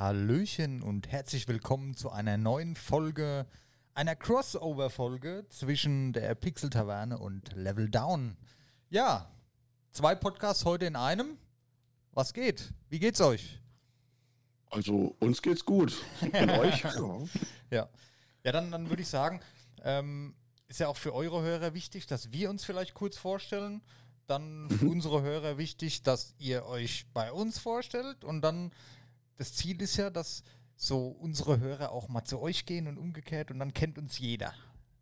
[0.00, 3.44] Hallöchen und herzlich willkommen zu einer neuen Folge,
[3.92, 8.38] einer Crossover-Folge zwischen der Pixel Taverne und Level Down.
[8.88, 9.30] Ja,
[9.90, 11.36] zwei Podcasts heute in einem.
[12.12, 12.72] Was geht?
[12.88, 13.60] Wie geht's euch?
[14.70, 16.02] Also uns geht's gut.
[16.22, 16.82] Und euch?
[17.70, 17.90] Ja.
[18.42, 19.42] Ja, dann, dann würde ich sagen,
[19.82, 20.34] ähm,
[20.68, 23.82] ist ja auch für eure Hörer wichtig, dass wir uns vielleicht kurz vorstellen.
[24.26, 28.24] Dann für unsere Hörer wichtig, dass ihr euch bei uns vorstellt.
[28.24, 28.70] Und dann,
[29.40, 30.42] das Ziel ist ja, dass
[30.76, 34.52] so unsere Hörer auch mal zu euch gehen und umgekehrt und dann kennt uns jeder.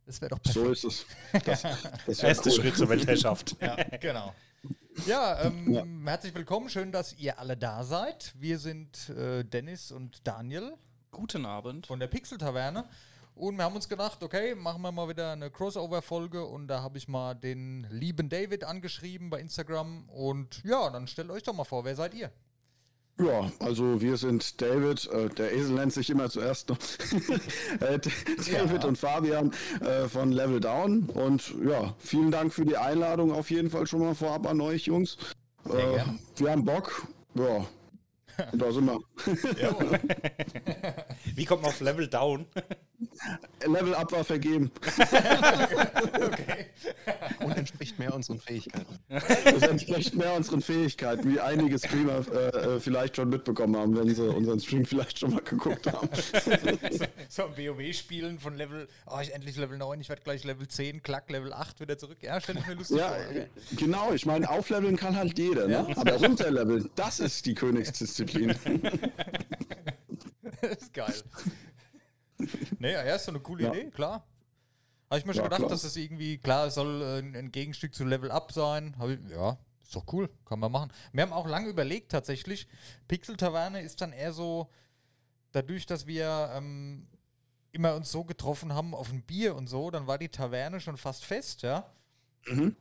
[0.06, 0.64] Das wäre doch perfekt.
[0.64, 1.06] So ist es.
[1.44, 1.62] Das,
[2.06, 2.56] das wär Erster cool.
[2.56, 3.56] Schritt zur Weltherrschaft.
[3.60, 4.32] Ja, genau.
[5.06, 6.68] Ja, ähm, herzlich willkommen.
[6.68, 8.32] Schön, dass ihr alle da seid.
[8.38, 10.74] Wir sind äh, Dennis und Daniel
[11.10, 11.88] Guten Abend.
[11.88, 12.88] von der Pixel Taverne.
[13.34, 16.44] Und wir haben uns gedacht, okay, machen wir mal wieder eine Crossover-Folge.
[16.44, 20.08] Und da habe ich mal den lieben David angeschrieben bei Instagram.
[20.10, 22.30] Und ja, dann stellt euch doch mal vor, wer seid ihr?
[23.20, 26.78] Ja, also wir sind David, äh, der Esel nennt sich immer zuerst noch.
[27.80, 28.88] äh, David Ja.
[28.88, 31.05] und Fabian äh, von Level Down.
[31.14, 34.86] Und ja, vielen Dank für die Einladung auf jeden Fall schon mal vorab an euch,
[34.86, 35.16] Jungs.
[35.66, 36.05] Äh,
[36.36, 37.08] wir haben Bock.
[37.34, 37.66] Ja,
[38.52, 39.00] da sind wir.
[41.34, 42.46] Wie kommt man auf Level Down?
[43.64, 44.70] Level Up war vergeben.
[46.16, 46.66] okay.
[47.40, 48.98] und entspricht mehr unseren Fähigkeiten.
[49.08, 54.12] Das entspricht mehr unseren Fähigkeiten, wie einige Streamer äh, äh, vielleicht schon mitbekommen haben, wenn
[54.12, 56.08] sie unseren Stream vielleicht schon mal geguckt haben.
[56.90, 61.02] so, so WoW-Spielen von Level, oh, ich endlich Level 9, ich werde gleich Level 10,
[61.02, 62.18] klack, Level 8 wieder zurück.
[62.20, 63.18] Ja, stell ich mir lustig Ja, vor.
[63.30, 63.46] Okay.
[63.77, 64.12] genau.
[64.12, 65.72] Ich meine, aufleveln kann halt jeder, ne?
[65.72, 65.86] Ja.
[65.96, 68.48] aber runterleveln, das ist die Königsdisziplin.
[70.60, 71.14] das ist geil.
[72.78, 73.72] Nee, ja, ist so eine coole Ja.
[73.72, 74.27] Idee, klar.
[75.11, 75.70] Habe ich mir schon Ja, gedacht, klar.
[75.70, 78.95] dass es irgendwie, klar, es soll äh, ein ein Gegenstück zu Level Up sein.
[79.08, 80.92] Ich, ja, ist doch cool, kann man machen.
[81.12, 82.69] Wir haben auch lange überlegt tatsächlich,
[83.08, 84.69] Pixel Taverne ist dann eher so,
[85.53, 87.08] dadurch, dass wir ähm,
[87.72, 90.98] immer uns so getroffen haben auf ein Bier und so, dann war die Taverne schon
[90.98, 91.91] fast fest, ja.
[92.46, 92.77] Mhm.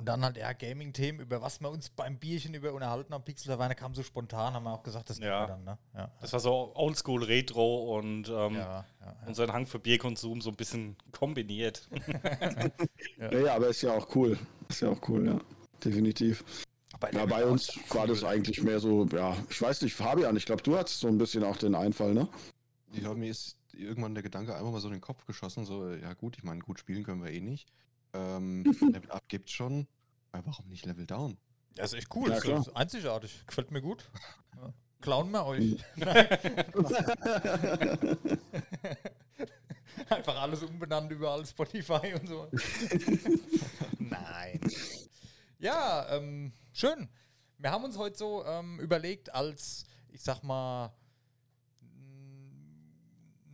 [0.00, 3.22] Und dann halt eher Gaming-Themen, über was wir uns beim Bierchen über unterhalten haben.
[3.22, 5.42] Pixel Taverne kam so spontan, haben wir auch gesagt, das nehmen Ja.
[5.42, 5.78] wir dann, ne?
[5.94, 9.16] Ja, Das war so Oldschool Retro und ähm, ja, ja, ja.
[9.26, 11.86] unseren Hang für Bierkonsum so ein bisschen kombiniert.
[13.18, 13.30] Ja.
[13.30, 14.38] ja, aber ist ja auch cool.
[14.70, 15.38] Ist ja auch cool, ja.
[15.84, 16.42] Definitiv.
[16.98, 20.46] Bei, Ja, bei uns war das eigentlich mehr so, ja, ich weiß nicht, Fabian, ich
[20.46, 22.26] glaube, du hattest so ein bisschen auch den Einfall, ne?
[22.92, 26.14] Ja, mir ist irgendwann der Gedanke einfach mal so in den Kopf geschossen, so, ja
[26.14, 27.68] gut, ich meine, gut spielen können wir eh nicht.
[28.12, 29.86] Ähm, Level Up gibt's schon,
[30.32, 31.36] aber warum nicht Level Down?
[31.74, 32.28] Das ist echt cool.
[32.28, 32.60] Ja, das klar.
[32.60, 33.46] ist einzigartig.
[33.46, 34.10] Gefällt mir gut.
[34.56, 34.72] Ja.
[35.00, 35.76] Klauen wir euch.
[40.08, 42.48] Einfach alles umbenannt überall Spotify und so.
[43.98, 44.60] Nein.
[45.58, 47.08] Ja, ähm, schön.
[47.58, 50.92] Wir haben uns heute so ähm, überlegt, als, ich sag mal,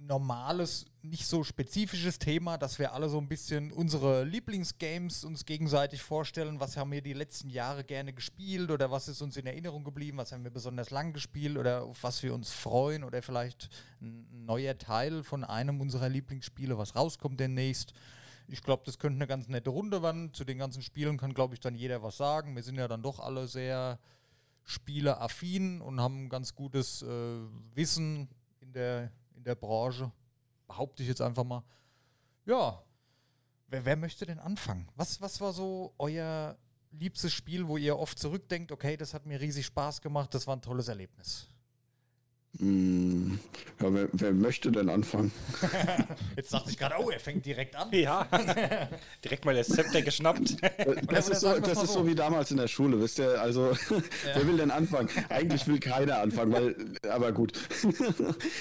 [0.06, 6.02] normales, nicht so spezifisches Thema, dass wir alle so ein bisschen unsere Lieblingsgames uns gegenseitig
[6.02, 6.60] vorstellen.
[6.60, 10.18] Was haben wir die letzten Jahre gerne gespielt oder was ist uns in Erinnerung geblieben?
[10.18, 13.68] Was haben wir besonders lang gespielt oder auf was wir uns freuen oder vielleicht
[14.00, 17.92] ein neuer Teil von einem unserer Lieblingsspiele, was rauskommt demnächst.
[18.48, 20.32] Ich glaube, das könnte eine ganz nette Runde werden.
[20.32, 22.54] Zu den ganzen Spielen kann, glaube ich, dann jeder was sagen.
[22.54, 23.98] Wir sind ja dann doch alle sehr
[24.62, 27.06] spieleaffin und haben ganz gutes äh,
[27.74, 28.28] Wissen
[28.60, 29.10] in der,
[29.46, 30.12] der Branche.
[30.66, 31.62] Behaupte ich jetzt einfach mal.
[32.44, 32.82] Ja,
[33.68, 34.88] wer, wer möchte denn anfangen?
[34.96, 36.58] Was, was war so euer
[36.90, 40.56] liebstes Spiel, wo ihr oft zurückdenkt, okay, das hat mir riesig Spaß gemacht, das war
[40.56, 41.48] ein tolles Erlebnis?
[42.58, 43.38] Hm,
[43.82, 45.30] ja, wer, wer möchte denn anfangen?
[46.36, 47.88] Jetzt dachte ich gerade, oh, er fängt direkt an.
[47.92, 48.26] Ja,
[49.24, 50.56] direkt mal das Zepter geschnappt.
[51.08, 52.06] Das oder ist, so, das ist so.
[52.06, 53.40] wie damals in der Schule, wisst ihr?
[53.40, 53.76] Also,
[54.24, 55.08] wer will denn anfangen?
[55.28, 56.76] Eigentlich will keiner anfangen, weil,
[57.10, 57.52] aber gut.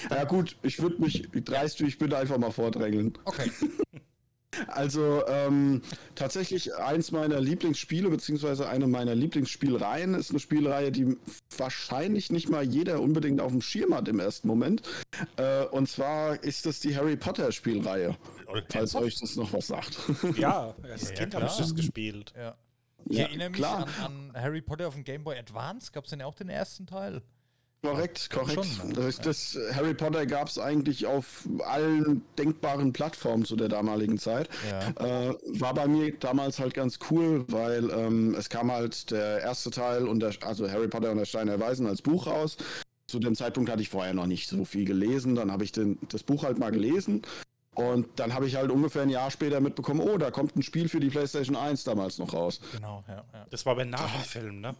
[0.09, 3.17] ja, gut, ich würde mich, wie dreist wie ich bin, einfach mal vordrängeln.
[3.23, 3.49] Okay.
[4.67, 5.81] Also, ähm,
[6.15, 11.17] tatsächlich eins meiner Lieblingsspiele, beziehungsweise eine meiner Lieblingsspielreihen ist eine Spielreihe, die
[11.59, 14.81] wahrscheinlich nicht mal jeder unbedingt auf dem Schirm hat im ersten Moment.
[15.37, 18.15] Äh, und zwar ist das die Harry Potter Spielreihe,
[18.69, 19.97] falls euch das noch was sagt.
[20.37, 22.33] Ja, als Ja, ja, Kind habe ich das gespielt.
[22.37, 22.55] Ja.
[23.07, 23.87] Ich Ja, erinnere mich klar.
[24.03, 25.91] an, an Harry Potter auf dem Game Boy Advance.
[25.91, 27.21] Gab es denn auch den ersten Teil?
[27.91, 28.65] Korrekt, korrekt.
[28.65, 28.93] Schon, ne?
[28.95, 34.49] das, das Harry Potter gab es eigentlich auf allen denkbaren Plattformen zu der damaligen Zeit.
[34.69, 35.29] Ja.
[35.29, 39.71] Äh, war bei mir damals halt ganz cool, weil ähm, es kam halt der erste
[39.71, 42.57] Teil, und der, also Harry Potter und der Stein der Weisen als Buch raus.
[43.07, 45.35] Zu dem Zeitpunkt hatte ich vorher noch nicht so viel gelesen.
[45.35, 47.21] Dann habe ich den, das Buch halt mal gelesen.
[47.75, 50.87] Und dann habe ich halt ungefähr ein Jahr später mitbekommen, oh, da kommt ein Spiel
[50.87, 52.61] für die PlayStation 1 damals noch raus.
[52.71, 53.25] Genau, ja.
[53.33, 53.45] ja.
[53.49, 54.75] Das war aber nach dem Film, ne?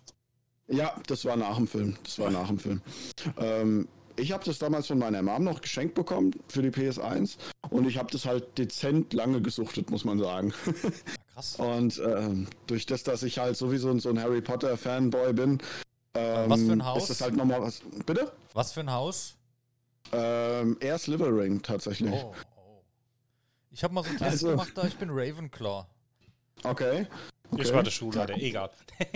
[0.68, 1.96] Ja, das war nach dem Film.
[2.04, 2.82] Das war nach dem Film.
[3.38, 7.38] Ähm, ich habe das damals von meiner Mom noch geschenkt bekommen für die PS1
[7.70, 10.54] und ich habe das halt dezent lange gesuchtet, muss man sagen.
[10.66, 10.74] Ja,
[11.34, 11.56] krass.
[11.60, 15.60] Und ähm, durch das, dass ich halt sowieso so ein Harry Potter Fanboy bin,
[16.14, 17.04] ähm, Was für ein Haus?
[17.04, 17.82] ist das halt nochmal was.
[18.06, 18.32] Bitte?
[18.54, 19.36] Was für ein Haus?
[20.14, 22.14] Ähm, eher Slytherin tatsächlich.
[22.14, 22.82] Oh, oh.
[23.72, 25.86] Ich habe mal so einen Test Also- gemacht, da ich bin Ravenclaw.
[26.64, 27.06] Okay.
[27.52, 27.62] okay.
[27.62, 28.72] Ich war der Schulleiter, egal.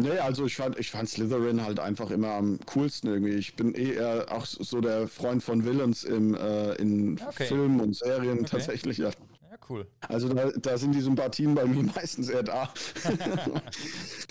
[0.00, 3.34] Nee, also ich fand, ich fand Slytherin halt einfach immer am coolsten irgendwie.
[3.34, 7.46] Ich bin eh eher auch so der Freund von Villains im, äh, in Okay.
[7.46, 8.48] Filmen und Serien Okay.
[8.48, 9.08] tatsächlich, ja.
[9.08, 9.88] Ja, cool.
[10.08, 12.72] Also da, da sind die Sympathien bei mir meistens eher da.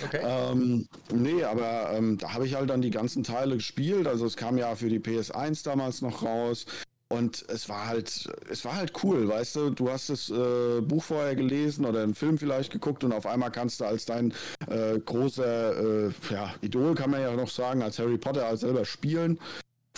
[0.06, 0.22] Okay.
[0.24, 4.08] ähm, nee, aber ähm, da habe ich halt dann die ganzen Teile gespielt.
[4.08, 6.66] Also es kam ja für die PS1 damals noch raus.
[7.10, 11.04] Und es war halt, es war halt cool, weißt du, du hast das äh, Buch
[11.04, 14.34] vorher gelesen oder einen Film vielleicht geguckt und auf einmal kannst du als dein
[14.68, 18.84] äh, großer äh, ja, Idol, kann man ja noch sagen, als Harry Potter als selber
[18.84, 19.40] spielen.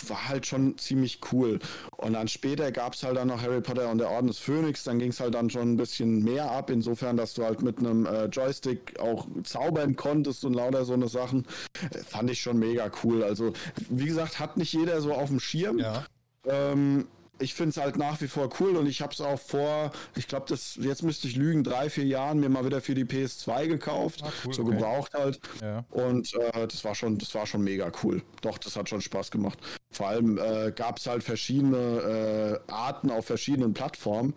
[0.06, 1.58] War halt schon ziemlich cool.
[1.98, 4.84] Und dann später gab es halt dann noch Harry Potter und der Orden des Phönix.
[4.84, 7.78] Dann ging es halt dann schon ein bisschen mehr ab, insofern, dass du halt mit
[7.78, 11.46] einem äh, Joystick auch zaubern konntest und lauter so eine Sachen.
[11.90, 13.22] Äh, fand ich schon mega cool.
[13.22, 13.52] Also,
[13.90, 15.78] wie gesagt, hat nicht jeder so auf dem Schirm.
[15.78, 16.06] ja.
[16.46, 17.08] Ähm,
[17.40, 20.28] ich finde es halt nach wie vor cool und ich habe es auch vor, ich
[20.28, 23.66] glaube, das jetzt müsste ich lügen, drei, vier Jahren mir mal wieder für die PS2
[23.66, 24.20] gekauft.
[24.22, 24.72] Ah, cool, so okay.
[24.72, 25.40] gebraucht halt.
[25.60, 25.84] Ja.
[25.90, 28.22] Und äh, das war schon, das war schon mega cool.
[28.42, 29.58] Doch, das hat schon Spaß gemacht.
[29.90, 34.34] Vor allem äh, gab es halt verschiedene äh, Arten auf verschiedenen Plattformen.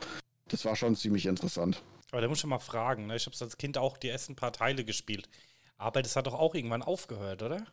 [0.47, 1.83] Das war schon ziemlich interessant.
[2.11, 3.15] Aber da muss ich mal fragen, ne?
[3.15, 5.27] ich habe als Kind auch die ersten paar Teile gespielt.
[5.77, 7.65] Aber das hat doch auch irgendwann aufgehört, oder?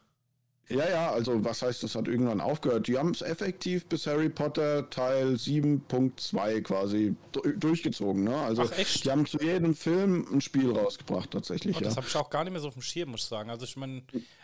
[0.71, 2.87] Ja, ja, also was heißt, das hat irgendwann aufgehört?
[2.87, 8.25] Die haben es effektiv bis Harry Potter Teil 7.2 quasi du- durchgezogen.
[8.25, 8.37] Ne?
[8.37, 9.05] Also Ach, echt?
[9.05, 11.77] die haben zu jedem Film ein Spiel rausgebracht tatsächlich.
[11.77, 11.85] Oh, ja.
[11.87, 13.51] das habe ich auch gar nicht mehr so auf dem Schirm, muss ich sagen.
[13.51, 14.03] Also ich meine,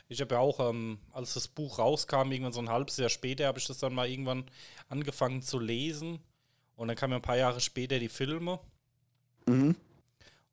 [0.09, 3.47] ich habe ja auch, ähm, als das Buch rauskam, irgendwann so ein halbes Jahr später,
[3.47, 4.45] habe ich das dann mal irgendwann
[4.89, 6.19] angefangen zu lesen.
[6.75, 8.59] Und dann kamen ja ein paar Jahre später die Filme.
[9.47, 9.77] Mhm.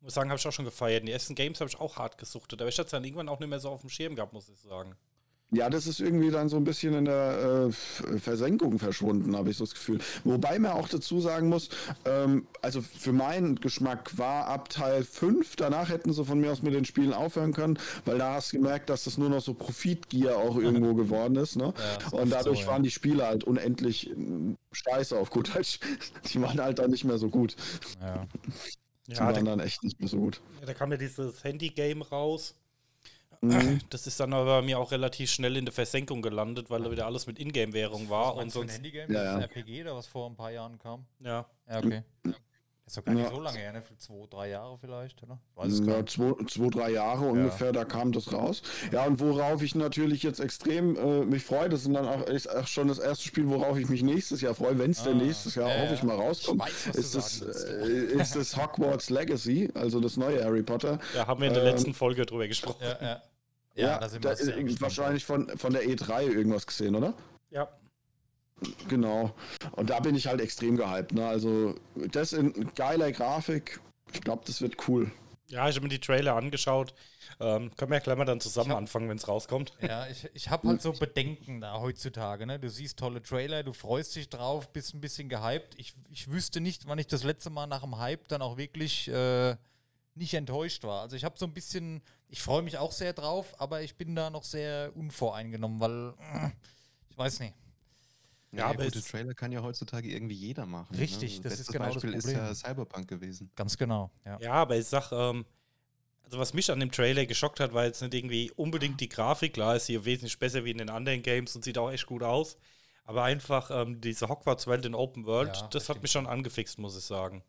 [0.01, 1.07] Muss sagen, habe ich auch schon gefeiert.
[1.07, 2.61] Die ersten Games habe ich auch hart gesuchtet.
[2.61, 4.49] Aber ich hatte es dann irgendwann auch nicht mehr so auf dem Schirm gehabt, muss
[4.49, 4.95] ich sagen.
[5.53, 9.57] Ja, das ist irgendwie dann so ein bisschen in der äh, Versenkung verschwunden, habe ich
[9.57, 9.99] so das Gefühl.
[10.23, 11.69] Wobei man auch dazu sagen muss,
[12.05, 16.61] ähm, also für meinen Geschmack war ab Teil 5, danach hätten sie von mir aus
[16.63, 19.53] mit den Spielen aufhören können, weil da hast du gemerkt, dass das nur noch so
[19.53, 21.55] Profitgier auch irgendwo geworden ist.
[21.55, 21.73] Ne?
[21.77, 22.71] Ja, Und dadurch so, ja.
[22.71, 24.15] waren die Spiele halt unendlich äh,
[24.71, 25.51] scheiße auf gut.
[26.33, 27.55] Die waren halt dann nicht mehr so gut.
[28.01, 28.25] ja.
[29.07, 30.41] Die Ja, waren da, dann echt nicht mehr so gut.
[30.65, 32.55] da kam ja dieses Handy-Game raus.
[33.43, 33.79] Mhm.
[33.89, 36.89] Das ist dann aber bei mir auch relativ schnell in der Versenkung gelandet, weil da
[36.91, 38.35] wieder alles mit Ingame-Währung war.
[38.35, 39.39] Und du, ein sonst, Handygame, Ja, das ja.
[39.41, 41.05] RPG, da was vor ein paar Jahren kam.
[41.19, 41.45] ja.
[41.69, 42.03] Ja, okay.
[42.85, 43.29] Ist doch gar nicht Ja.
[43.29, 43.81] so lange her, ne?
[43.81, 45.39] Für zwei, drei Jahre vielleicht, oder?
[45.55, 48.61] Weiß Ja, zwei, zwei, drei Jahre ungefähr, da kam das raus.
[48.91, 52.47] Ja, und worauf ich natürlich jetzt extrem äh, mich freue, das sind dann auch, ist
[52.53, 55.23] auch schon das erste Spiel, worauf ich mich nächstes Jahr freue, wenn es denn Ah,
[55.23, 56.05] nächstes Jahr ja, hoffe ich ja.
[56.05, 60.43] mal rauskommt, Ich weiß, was ist, das, äh, ist das Hogwarts Legacy, also das neue
[60.43, 60.99] Harry Potter.
[61.15, 62.81] Ja, haben wir in der Ähm, letzten Folge drüber gesprochen.
[62.83, 63.21] Ja, ja.
[63.75, 67.13] Ja, Ja, da sind wir da gespannt wahrscheinlich von, von der E3 irgendwas gesehen, oder?
[67.49, 67.67] Ja.
[68.87, 69.33] Genau.
[69.71, 71.13] Und da bin ich halt extrem gehypt.
[71.13, 71.25] Ne?
[71.27, 73.79] Also das in geiler Grafik,
[74.13, 75.11] ich glaube, das wird cool.
[75.47, 76.93] Ja, ich habe mir die Trailer angeschaut.
[77.39, 79.73] Ähm, können wir ja gleich mal dann zusammen hab- anfangen, wenn es rauskommt.
[79.81, 82.45] Ja, ich, ich habe halt so Bedenken da heutzutage.
[82.45, 82.59] Ne?
[82.59, 85.73] Du siehst tolle Trailer, du freust dich drauf, bist ein bisschen gehypt.
[85.77, 89.09] Ich, ich wüsste nicht, wann ich das letzte Mal nach dem Hype dann auch wirklich
[89.09, 89.55] äh,
[90.15, 91.01] nicht enttäuscht war.
[91.01, 94.15] Also ich habe so ein bisschen, ich freue mich auch sehr drauf, aber ich bin
[94.15, 96.49] da noch sehr unvoreingenommen, weil äh,
[97.09, 97.53] ich weiß nicht.
[98.51, 100.95] Ja, aber gute Trailer kann ja heutzutage irgendwie jeder machen.
[100.95, 102.45] Richtig, das ist genau das Beispiel ist Problem.
[102.45, 103.49] ja Cyberpunk gewesen.
[103.55, 104.11] Ganz genau.
[104.25, 104.39] Ja.
[104.39, 105.43] Ja, aber ich sag, ähm,
[106.23, 109.53] also was mich an dem Trailer geschockt hat, war jetzt nicht irgendwie unbedingt die Grafik.
[109.53, 112.21] Klar, ist hier wesentlich besser wie in den anderen Games und sieht auch echt gut
[112.21, 112.55] aus.
[113.05, 116.03] Aber einfach ähm, diese Hogwarts-Welt in Open World, Ja, das hat stimmt.
[116.03, 117.43] mich schon angefixt, muss ich sagen.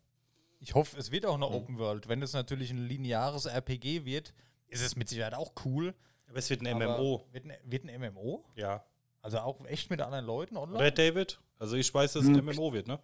[0.59, 2.07] Ich hoffe, es wird auch eine Open World.
[2.07, 4.33] Wenn es natürlich ein lineares RPG wird,
[4.67, 5.93] ist es mit Sicherheit auch cool.
[6.27, 7.25] Aber es wird ein aber MMO.
[7.31, 8.43] Wird ein, wird ein MMO?
[8.55, 8.83] Ja.
[9.21, 10.79] Also auch echt mit anderen Leuten online?
[10.79, 11.39] Oder David?
[11.59, 12.45] Also ich weiß, dass es ein Hm.
[12.55, 12.99] MMO wird, ne?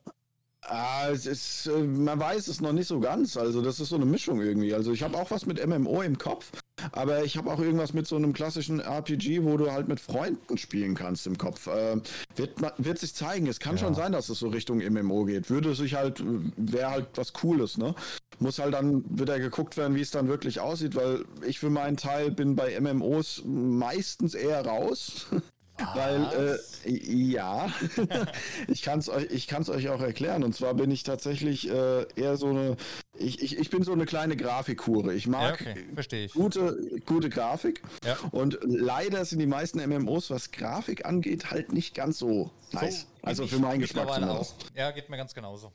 [0.64, 3.36] Ah, es ist, äh, man weiß es noch nicht so ganz.
[3.36, 4.74] Also das ist so eine Mischung irgendwie.
[4.74, 6.52] Also ich habe auch was mit MMO im Kopf,
[6.92, 10.58] aber ich habe auch irgendwas mit so einem klassischen RPG, wo du halt mit Freunden
[10.60, 11.68] spielen kannst im Kopf.
[11.74, 12.04] Ähm,
[12.36, 13.48] wird, wird sich zeigen.
[13.48, 13.82] Es kann Ja.
[13.82, 15.50] schon sein, dass es so Richtung MMO geht.
[15.50, 16.24] Würde sich halt,
[16.58, 17.96] wäre halt was Cooles, ne?
[18.40, 21.98] Muss halt dann wieder geguckt werden, wie es dann wirklich aussieht, weil ich für meinen
[21.98, 25.26] Teil bin bei MMOs meistens eher raus.
[25.94, 27.70] Weil, äh, ja,
[28.68, 30.44] ich kann es euch, ich kann's euch auch erklären.
[30.44, 32.78] Und zwar bin ich tatsächlich äh, eher so eine,
[33.18, 35.14] ich, ich, ich bin so eine kleine Grafikhure.
[35.14, 36.34] Ich mag Ja, okay, ich.
[36.34, 37.82] gute, gute Grafik.
[38.06, 38.18] Ja.
[38.32, 43.02] Und leider sind die meisten MMOs, was Grafik angeht, halt nicht ganz so nice.
[43.02, 44.56] So also bin für meinen Geschmack zumindest.
[44.72, 44.78] auch.
[44.78, 45.72] Ja, geht mir ganz genauso.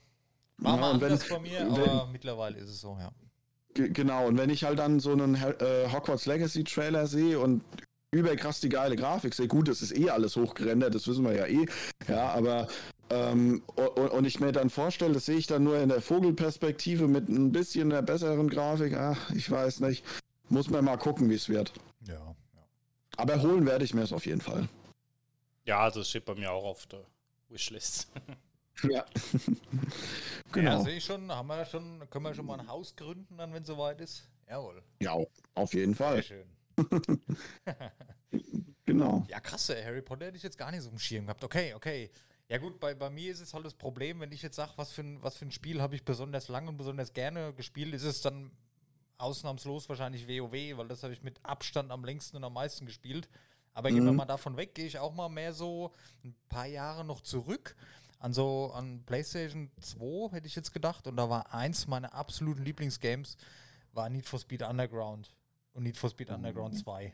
[0.59, 3.11] War Ja, mal wenn- anders von mir, wenn- aber mittlerweile ist es so, ja.
[3.75, 7.63] Ge- Genau, und wenn ich halt dann so einen äh, Hogwarts Legacy Trailer sehe und
[8.17, 11.47] überkrass die geile Grafik sehe, gut, das ist eh alles hochgerendert, das wissen wir ja
[11.47, 11.67] eh,
[12.09, 12.69] ja, aber
[13.11, 17.07] ähm, und, und ich mir dann vorstelle, das sehe ich dann nur in der Vogelperspektive
[17.09, 20.05] mit ein bisschen der besseren Grafik, ach, ich weiß nicht,
[20.49, 21.73] muss man mal gucken, wie es wird.
[22.07, 22.35] Ja, ja.
[23.17, 24.69] Aber holen werde ich mir es auf jeden Fall.
[25.65, 27.01] Ja, also das steht bei mir auch auf der
[27.49, 28.09] Wishlist.
[28.83, 29.07] Ja.
[30.55, 30.85] Ja, genau.
[30.85, 33.63] sehe ich schon, haben wir schon, können wir schon mal ein Haus gründen, dann, wenn
[33.63, 34.29] es soweit ist?
[34.49, 34.83] Jawohl.
[35.01, 35.17] Ja,
[35.55, 36.23] auf jeden Sehr Fall.
[36.23, 36.47] schön.
[38.85, 39.25] Genau.
[39.29, 41.43] Ja, krass, ey, Harry Potter hätte ich jetzt gar nicht so im Schirm gehabt.
[41.43, 42.11] Okay, okay.
[42.49, 44.93] Ja gut, bei, bei mir ist es halt das Problem, wenn ich jetzt sage, was
[44.93, 48.05] für ein, was für ein Spiel habe ich besonders lang und besonders gerne gespielt, ist
[48.05, 48.53] es dann
[49.19, 53.29] ausnahmslos wahrscheinlich WoW, weil das habe ich mit Abstand am längsten und am meisten gespielt.
[53.75, 54.19] Aber gehen wir Mhm.
[54.19, 55.93] mal davon weg, gehe ich auch mal mehr so
[56.25, 57.75] ein paar Jahre noch zurück.
[58.21, 61.09] An so an PlayStation 2 hätte ich jetzt gedacht.
[61.09, 63.37] Und da war eins meiner absoluten Lieblingsgames,
[63.93, 65.35] war Need for Speed Underground
[65.77, 67.13] und Need for Speed Underground 2.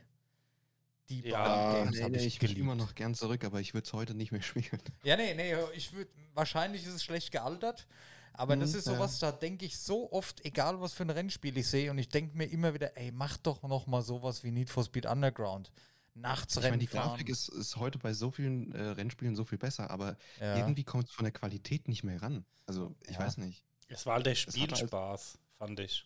[1.09, 3.73] Die Ja, beiden Games nee, habe nee, ich ich immer noch gern zurück, aber ich
[3.73, 4.79] würde es heute nicht mehr spielen.
[5.03, 7.87] Ja, nee, nee, ich würde, wahrscheinlich ist es schlecht gealtert,
[8.33, 8.93] aber das Mhm, ist ja.
[8.93, 12.07] sowas, da denke ich so oft, egal was für ein Rennspiel ich sehe, und ich
[12.07, 15.71] denke mir immer wieder, ey, mach doch noch mal sowas wie Need for Speed Underground.
[16.15, 17.09] Nachts Ich meine, Rennen die fahren.
[17.09, 20.57] Grafik ist, ist heute bei so vielen äh, Rennspielen so viel besser, aber ja.
[20.57, 22.45] irgendwie kommt es von der Qualität nicht mehr ran.
[22.65, 23.19] Also, ich Ja.
[23.19, 23.65] weiß nicht.
[23.89, 26.05] Es war halt der halt- Spielspaß, fand ich.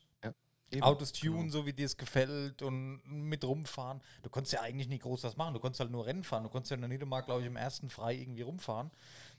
[0.69, 1.51] Eben, Autos tunen, genau.
[1.51, 4.01] so wie dir es gefällt und mit rumfahren.
[4.21, 5.53] Du konntest ja eigentlich nie groß was machen.
[5.53, 6.43] Du konntest halt nur Rennen fahren.
[6.43, 8.91] Du konntest ja noch nicht mal, glaube ich, im ersten frei irgendwie rumfahren.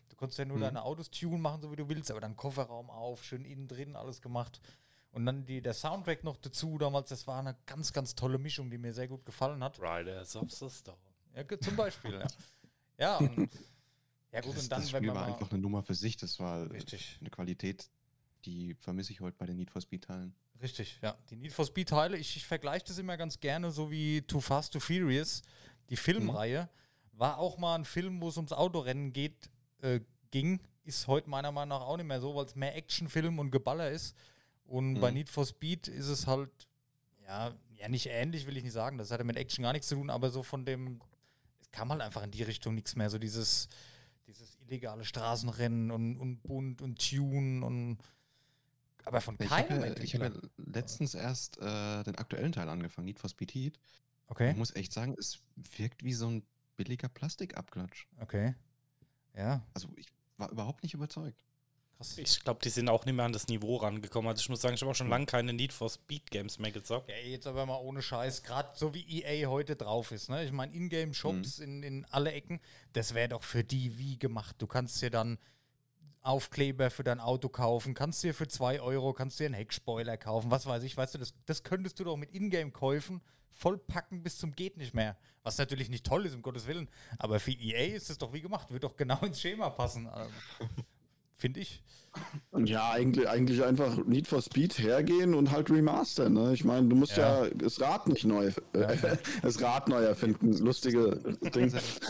[0.08, 0.62] Du konntest ja nur Mhm.
[0.62, 3.94] deine Autos tunen machen, so wie du willst, aber dann Kofferraum auf, schön innen drin,
[3.94, 4.60] alles gemacht.
[5.12, 8.70] Und dann die, der Soundtrack noch dazu damals, das war eine ganz, ganz tolle Mischung,
[8.70, 9.78] die mir sehr gut gefallen hat.
[9.80, 10.98] Riders of the Storm.
[11.34, 12.26] Ja, zum Beispiel, ja.
[12.98, 13.48] Ja, und,
[14.32, 16.16] ja gut, Das, und dann, das wenn Spiel man war einfach eine Nummer für sich.
[16.16, 17.16] Das war Richtig.
[17.20, 17.88] eine Qualität,
[18.44, 20.34] die vermisse ich heute bei den Need for Speed-Teilen.
[20.60, 21.16] Richtig, ja.
[21.30, 24.40] Die Need for Speed Teile, ich, ich vergleiche das immer ganz gerne, so wie Too
[24.40, 25.42] Fast, Too Furious,
[25.90, 26.68] die Filmreihe,
[27.12, 29.50] war auch mal ein Film, wo es ums Autorennen geht,
[29.82, 30.00] äh,
[30.30, 33.50] ging, ist heute meiner Meinung nach auch nicht mehr so, weil es mehr Actionfilm und
[33.50, 34.16] Geballer ist.
[34.64, 35.18] Und bei Mhm.
[35.18, 36.50] Need for Speed ist es halt,
[37.24, 39.88] ja, ja, nicht ähnlich, will ich nicht sagen, das hat ja mit Action gar nichts
[39.88, 41.00] zu tun, aber so von dem,
[41.60, 43.68] es kam halt einfach in die Richtung nichts mehr, so dieses,
[44.26, 47.98] dieses illegale Straßenrennen und, und bunt und Tune und
[49.08, 52.68] aber von Ich habe keinem ja, ich hab ja letztens erst äh, den aktuellen Teil
[52.68, 53.78] angefangen, Need for Speed Heat.
[54.28, 54.50] Okay.
[54.52, 55.40] Ich muss echt sagen, es
[55.76, 56.42] wirkt wie so ein
[56.76, 58.06] billiger Plastikabklatsch.
[58.20, 58.54] Okay.
[59.34, 61.36] Ja, Also ich war überhaupt nicht überzeugt.
[61.96, 62.18] krass.
[62.18, 64.28] Ich glaube, die sind auch nicht mehr an das Niveau rangekommen.
[64.28, 66.70] Also ich muss sagen, ich habe auch schon lange keine Need for Speed Games mehr
[66.72, 67.08] gezockt.
[67.08, 70.28] Ja, jetzt aber mal ohne Scheiß, gerade so wie EA heute drauf ist.
[70.28, 70.44] Ne?
[70.44, 72.60] Ich meine, Ingame-Shops in, in alle Ecken,
[72.92, 74.56] das wäre doch für die wie gemacht.
[74.58, 75.38] Du kannst dir dann
[76.22, 80.50] Aufkleber für dein Auto kaufen, kannst dir für 2 Euro, kannst dir einen Heckspoiler kaufen,
[80.50, 83.20] was weiß ich, weißt du, das, das könntest du doch mit Ingame-Käufen
[83.50, 85.16] vollpacken bis zum geht nicht mehr.
[85.42, 88.40] Was natürlich nicht toll ist, um Gottes Willen, aber für EA ist es doch wie
[88.40, 90.08] gemacht, wird doch genau ins Schema passen.
[91.38, 91.82] Finde ich.
[92.64, 96.32] Ja, eigentlich, eigentlich einfach Need for Speed hergehen und halt remastern.
[96.32, 96.52] Ne?
[96.52, 97.44] Ich meine, du musst ja.
[97.44, 97.50] Ja.
[97.54, 98.96] das Rad nicht neu, äh,
[99.42, 100.52] das Rad neu erfinden.
[100.58, 101.20] Lustige
[101.54, 101.70] Ding.
[101.70, 102.00] Das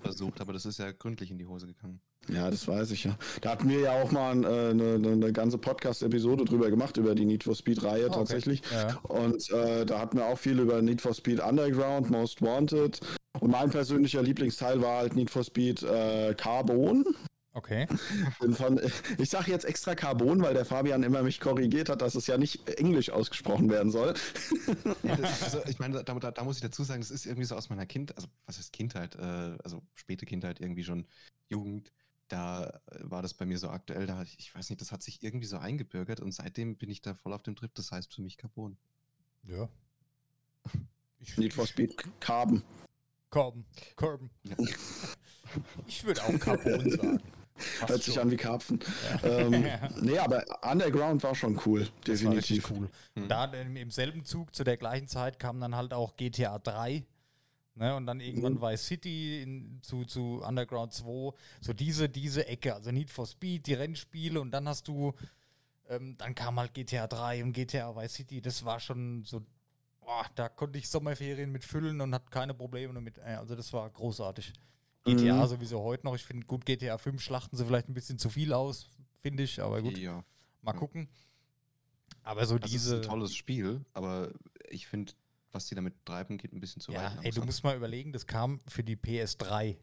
[0.00, 2.00] versucht, aber das ist ja gründlich in die Hose gegangen.
[2.28, 3.16] Ja, das weiß ich ja.
[3.40, 7.24] Da hatten wir ja auch mal äh, eine, eine ganze Podcast-Episode drüber gemacht, über die
[7.24, 8.14] Need for Speed-Reihe okay.
[8.14, 8.62] tatsächlich.
[8.72, 8.96] Ja.
[9.02, 13.00] Und äh, da hatten wir auch viel über Need for Speed Underground, Most Wanted.
[13.40, 17.04] Und mein persönlicher Lieblingsteil war halt Need for Speed äh, Carbon.
[17.52, 17.88] Okay.
[18.52, 18.80] Von,
[19.18, 22.38] ich sage jetzt extra Carbon, weil der Fabian immer mich korrigiert hat, dass es ja
[22.38, 24.14] nicht Englisch ausgesprochen werden soll.
[25.02, 27.56] Ja, also ich meine, da, da, da muss ich dazu sagen, das ist irgendwie so
[27.56, 31.06] aus meiner Kindheit, also was heißt Kindheit, äh, also späte Kindheit, irgendwie schon
[31.48, 31.92] Jugend,
[32.28, 35.22] da äh, war das bei mir so aktuell, da ich, weiß nicht, das hat sich
[35.22, 38.22] irgendwie so eingebürgert und seitdem bin ich da voll auf dem Trip, das heißt für
[38.22, 38.76] mich Carbon.
[39.44, 39.68] Ja.
[41.18, 42.62] Ich, Need for Speed Carbon.
[43.30, 43.64] Korben.
[43.96, 44.30] Korben.
[44.44, 44.56] Ja.
[45.86, 47.22] Ich würde auch Carbon sagen.
[47.86, 48.80] Hört sich an wie Karpfen.
[49.22, 49.66] Ähm,
[50.00, 52.70] nee, aber Underground war schon cool, Das war definitiv.
[52.70, 52.88] cool.
[53.14, 53.22] Mhm.
[53.22, 57.04] Und da im, selben Zug zu der gleichen Zeit kam dann halt auch GTA 3.
[57.76, 58.60] Ne, und dann irgendwann Mhm.
[58.62, 61.32] Vice City in, zu, zu Underground 2.
[61.60, 62.74] So diese, diese Ecke.
[62.74, 64.40] Also Need for Speed, die Rennspiele.
[64.40, 65.14] Und dann hast du,
[65.88, 68.40] ähm, dann kam halt GTA 3 und GTA Vice City.
[68.42, 69.40] Das war schon so,
[70.00, 73.18] boah, da konnte ich Sommerferien mit füllen und hatte keine Probleme damit.
[73.20, 74.52] Also das war großartig.
[75.04, 75.46] GTA Mhm.
[75.48, 76.14] sowieso heute noch.
[76.14, 78.88] Ich finde gut, GTA 5 schlachten sie vielleicht ein bisschen zu viel aus,
[79.20, 79.60] finde ich.
[79.62, 79.96] Aber gut.
[79.98, 80.24] Ja.
[80.62, 81.08] Mal gucken.
[82.22, 82.96] Aber so Das diese.
[82.96, 84.30] ist ein tolles Spiel, aber
[84.68, 85.12] ich finde,
[85.52, 87.24] was die damit treiben, geht ein bisschen zu ja, weit.
[87.24, 89.76] ey, du musst mal überlegen, das kam für die PS3.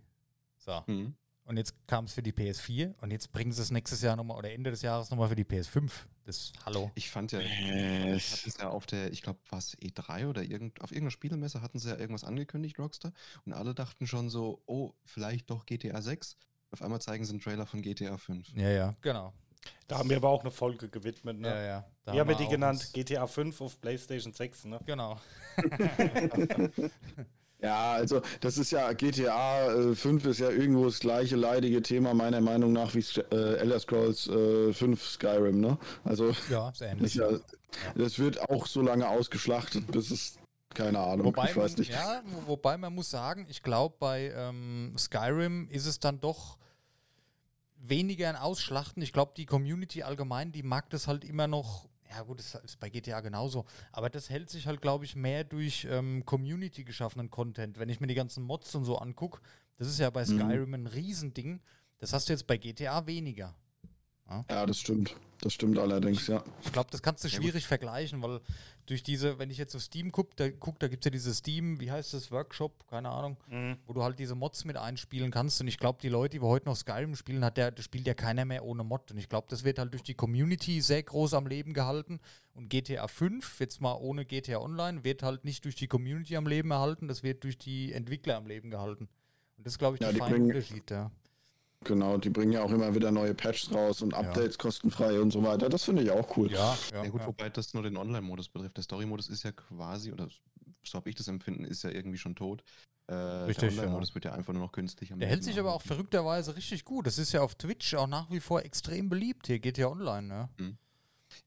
[0.58, 0.84] So.
[0.88, 1.16] Mhm.
[1.48, 4.38] Und jetzt kam es für die PS4 und jetzt bringen sie es nächstes Jahr nochmal
[4.38, 5.90] oder Ende des Jahres nochmal für die PS5.
[6.26, 6.92] Das Hallo.
[6.94, 10.82] Ich fand ja, Äh, hatten sie ja auf der, ich glaube, was E3 oder irgend,
[10.82, 13.14] auf irgendeiner Spielemesse hatten sie ja irgendwas angekündigt, Rockstar.
[13.46, 16.36] Und alle dachten schon so, oh, vielleicht doch GTA 6.
[16.72, 18.54] Auf einmal zeigen sie einen Trailer von GTA 5.
[18.54, 19.34] Ja, ja, genau.
[19.88, 21.40] Da haben wir aber auch eine Folge gewidmet.
[21.40, 21.48] Ne?
[21.48, 21.86] Ja, ja.
[22.04, 22.90] Da haben wir die genannt?
[22.92, 24.82] GTA 5 auf PlayStation 6, ne?
[24.86, 25.18] Genau.
[27.60, 32.14] Ja, also das ist ja GTA äh, 5 ist ja irgendwo das gleiche leidige Thema
[32.14, 35.78] meiner Meinung nach wie äh, Elder Scrolls äh, 5 Skyrim, ne?
[36.04, 37.16] Also Ja, das, ähnlich.
[37.16, 37.30] ja,
[37.96, 40.38] das wird auch so lange ausgeschlachtet, bis es
[40.76, 41.92] keine Ahnung, Wobei, ich weiß man, nicht.
[41.92, 46.60] Ja, wo- wobei man muss sagen, ich glaube, bei ähm, Skyrim ist es dann doch
[47.78, 49.02] weniger ein Ausschlachten.
[49.02, 51.88] Ich glaube, die Community allgemein, die mag das halt immer noch.
[52.10, 53.66] Ja, gut, das ist bei GTA genauso.
[53.92, 57.80] Aber das hält sich halt, glaube ich, mehr durch ähm, Community geschaffenen Content.
[57.80, 59.42] Wenn ich mir die ganzen Mods und so angucke,
[59.78, 60.40] das ist ja bei Mhm.
[60.40, 61.62] Skyrim ein Riesending.
[62.00, 63.56] Das hast du jetzt bei GTA weniger.
[64.50, 65.16] Ja, das stimmt.
[65.42, 66.44] Das stimmt allerdings, ja.
[66.66, 68.42] Ich glaube, das kannst du Ja, schwierig vergleichen, weil
[68.88, 71.32] durch diese, wenn ich jetzt auf Steam gucke, da, guck, da gibt es ja diese
[71.36, 73.78] Steam, wie heißt das, Workshop, keine Ahnung, Mhm.
[73.86, 75.62] wo du halt diese Mods mit einspielen kannst.
[75.62, 78.16] Und ich glaube, die Leute, die heute noch Skyrim spielen, hat der, das spielt ja
[78.16, 79.12] keiner mehr ohne Mod.
[79.12, 82.20] Und ich glaube, das wird halt durch die Community sehr groß am Leben gehalten.
[82.56, 86.48] Und GTA 5, jetzt mal ohne GTA Online, wird halt nicht durch die Community am
[86.48, 89.08] Leben erhalten, das wird durch die Entwickler am Leben gehalten.
[89.58, 91.12] Und das ist, glaube ich, Ja, der feine Unterschied, ja.
[91.84, 95.44] Genau, die bringen ja auch immer wieder neue Patches raus und Updates kostenfrei und so
[95.44, 95.70] weiter.
[95.70, 96.52] Das finde ich auch cool.
[96.52, 97.04] Ja, ja.
[97.04, 97.28] Ja gut, ja.
[97.28, 98.78] wobei das nur den Online-Modus betrifft.
[98.78, 100.28] Der Story-Modus ist ja quasi, oder
[100.84, 102.64] so habe ich das empfinden, ist ja irgendwie schon tot.
[103.08, 103.78] Äh, Richtig, der ja.
[103.78, 106.84] Online-Modus wird ja einfach nur noch künstlich am Der hält sich aber auch verrückterweise richtig
[106.84, 107.06] gut.
[107.08, 109.48] Das ist ja auf Twitch auch nach wie vor extrem beliebt.
[109.48, 110.50] Hier geht ja online, ne?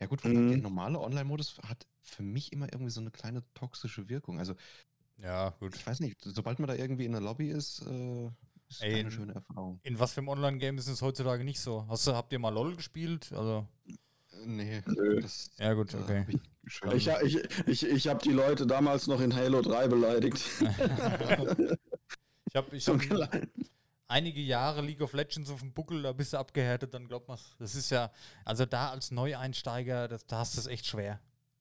[0.00, 0.48] Ja gut, Mhm.
[0.48, 4.38] der normale Online-Modus hat für mich immer irgendwie so eine kleine toxische Wirkung.
[4.38, 4.54] Also
[5.22, 5.74] Ja, gut.
[5.74, 8.30] ich weiß nicht, sobald man da irgendwie in der Lobby ist, äh,
[8.70, 9.80] ist Ey, keine in- schöne Erfahrung.
[9.82, 11.86] In was für einem Online-Game ist es heutzutage nicht so?
[11.88, 13.32] Hast du, habt ihr mal LOL gespielt?
[13.32, 13.66] Also,
[14.46, 14.80] Nee,
[15.20, 16.24] das ja gut, okay.
[16.64, 20.40] ich Ich, ich, ich, ich habe die Leute damals noch in Halo 3 beleidigt.
[22.52, 23.38] Ich habe ich So hab
[24.08, 27.38] einige Jahre League of Legends auf dem Buckel, da bist du abgehärtet, dann glaubt man
[27.58, 28.10] Das ist ja,
[28.44, 31.20] also da als Neueinsteiger, das, da hast du es echt schwer.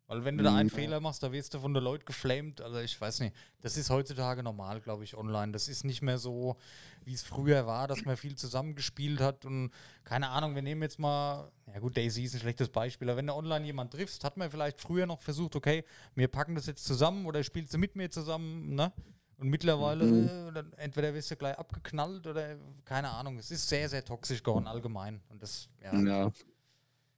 [0.10, 0.74] Weil wenn du da einen Mhm.
[0.74, 2.62] Fehler machst, da wirst du von den Leuten geflamed.
[2.62, 5.52] Also ich weiß nicht, das ist heutzutage normal, glaube ich, online.
[5.52, 6.58] Das ist nicht mehr so,
[7.06, 9.72] wie es früher war, dass man viel zusammengespielt hat und
[10.04, 13.28] keine Ahnung, wir nehmen jetzt mal, ja gut, Daisy ist ein schlechtes Beispiel, aber wenn
[13.28, 16.86] du online jemand triffst, hat man vielleicht früher noch versucht, okay, wir packen das jetzt
[16.86, 18.92] zusammen oder spielst du mit mir zusammen, ne?
[19.38, 20.50] Und mittlerweile, Mhm.
[20.50, 23.38] äh, dann entweder wirst du gleich abgeknallt oder keine Ahnung.
[23.38, 25.22] Es ist sehr, sehr toxisch geworden allgemein.
[25.30, 25.98] Und das, ja.
[26.02, 26.32] Ja,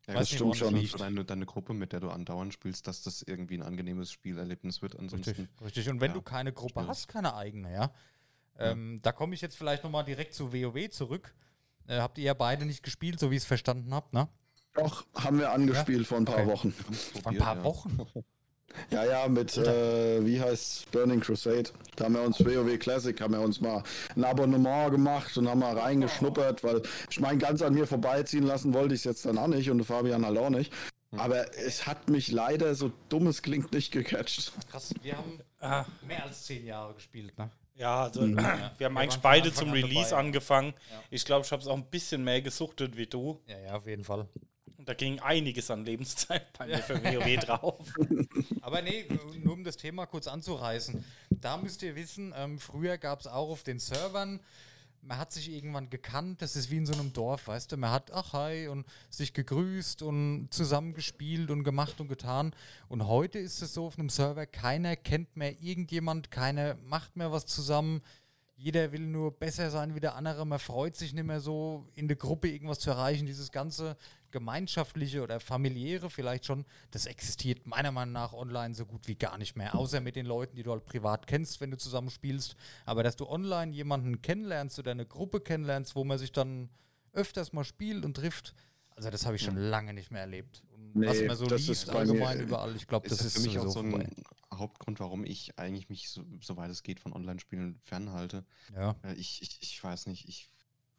[0.07, 0.75] Ja, Weiß das nicht, stimmt schon.
[0.75, 0.91] liegt.
[0.91, 4.81] für deine, deine Gruppe, mit der du andauernd spielst, dass das irgendwie ein angenehmes Spielerlebnis
[4.81, 4.97] wird.
[4.97, 5.89] Ansonsten Richtig, richtig.
[5.89, 6.87] Und wenn ja, du keine Gruppe schwierig.
[6.89, 7.91] hast, keine eigene, ja.
[8.57, 11.33] Ähm, Da komme ich jetzt vielleicht nochmal direkt zu WoW zurück.
[11.87, 14.27] Äh, habt ihr ja beide nicht gespielt, so wie ich es verstanden habt, ne?
[14.73, 16.47] doch, haben wir angespielt vor ein paar Okay.
[16.47, 16.71] Wochen.
[16.71, 17.63] Vor ein paar ja.
[17.63, 17.97] Wochen.
[18.89, 21.69] Ja, ja, mit, äh, wie heißt Burning Crusade.
[21.95, 23.83] Da haben wir uns WoW Classic, haben wir uns mal
[24.15, 28.73] ein Abonnement gemacht und haben mal reingeschnuppert, weil ich meine, ganz an mir vorbeiziehen lassen
[28.73, 30.71] wollte ich es jetzt dann auch nicht und Fabian halt auch nicht.
[31.17, 34.53] Aber es hat mich leider, so dumm es klingt, nicht gecatcht.
[34.69, 37.51] Krass, wir haben Ah, mehr als zehn Jahre gespielt, ne?
[37.75, 38.37] ja, also Mhm.
[38.37, 40.23] wir Wir haben waren eigentlich beide zum an Release dabei.
[40.23, 40.73] angefangen.
[40.89, 41.03] Ja.
[41.11, 43.39] Ich glaube, ich habe es auch ein bisschen mehr gesuchtet wie du.
[43.47, 44.27] Ja, ja, auf jeden Fall.
[44.81, 47.93] Und da ging einiges an Lebenszeit bei mir für WoW drauf.
[48.61, 49.05] Aber nee,
[49.43, 51.05] nur um das Thema kurz anzureißen.
[51.29, 54.39] Da müsst ihr wissen, ähm, früher gab es auch auf den Servern,
[55.03, 57.91] man hat sich irgendwann gekannt, das ist wie in so einem Dorf, weißt du, man
[57.91, 62.51] hat, ach hi, und sich gegrüßt und zusammengespielt und gemacht und getan.
[62.87, 67.31] Und heute ist es so auf einem Server, keiner kennt mehr irgendjemand, keiner macht mehr
[67.31, 68.01] was zusammen.
[68.57, 70.43] Jeder will nur besser sein wie der andere.
[70.45, 73.27] Man freut sich nicht mehr so, in der Gruppe irgendwas zu erreichen.
[73.27, 73.95] Dieses ganze
[74.31, 79.37] gemeinschaftliche oder familiäre vielleicht schon, das existiert meiner Meinung nach online so gut wie gar
[79.37, 79.75] nicht mehr.
[79.75, 82.55] Außer mit den Leuten, die du halt privat kennst, wenn du zusammen spielst.
[82.85, 86.69] Aber dass du online jemanden kennenlernst oder eine Gruppe kennenlernst, wo man sich dann
[87.13, 88.53] öfters mal spielt und trifft,
[88.95, 90.63] also das habe ich schon lange nicht mehr erlebt.
[90.73, 93.37] Und was Nee, man so das liest allgemein mir- überall, ich glaube, das das ist
[93.37, 94.09] für mich auch so ein vorbei.
[94.53, 98.43] Hauptgrund, warum ich eigentlich mich, so, soweit es geht, von Online-Spielen fernhalte.
[98.75, 98.95] Ja.
[99.03, 100.49] Äh, Ich, ich, ich weiß nicht, ich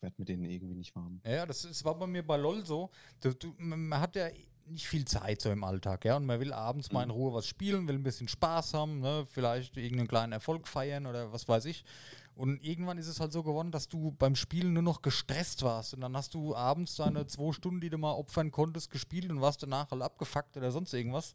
[0.02, 1.20] werde mit denen irgendwie nicht warm.
[1.24, 2.90] Ja, das ist, war bei mir bei LOL so.
[3.20, 4.28] Du, du, man hat ja
[4.66, 7.46] nicht viel Zeit so im Alltag, ja, und man will abends mal in Ruhe was
[7.48, 9.26] spielen, will ein bisschen Spaß haben, ne?
[9.28, 11.84] vielleicht irgendeinen kleinen Erfolg feiern oder was weiß ich.
[12.34, 15.94] Und irgendwann ist es halt so geworden, dass du beim Spielen nur noch gestresst warst.
[15.94, 19.40] Und dann hast du abends deine zwei Stunden, die du mal opfern konntest, gespielt und
[19.42, 21.34] warst danach halt abgefuckt oder sonst irgendwas.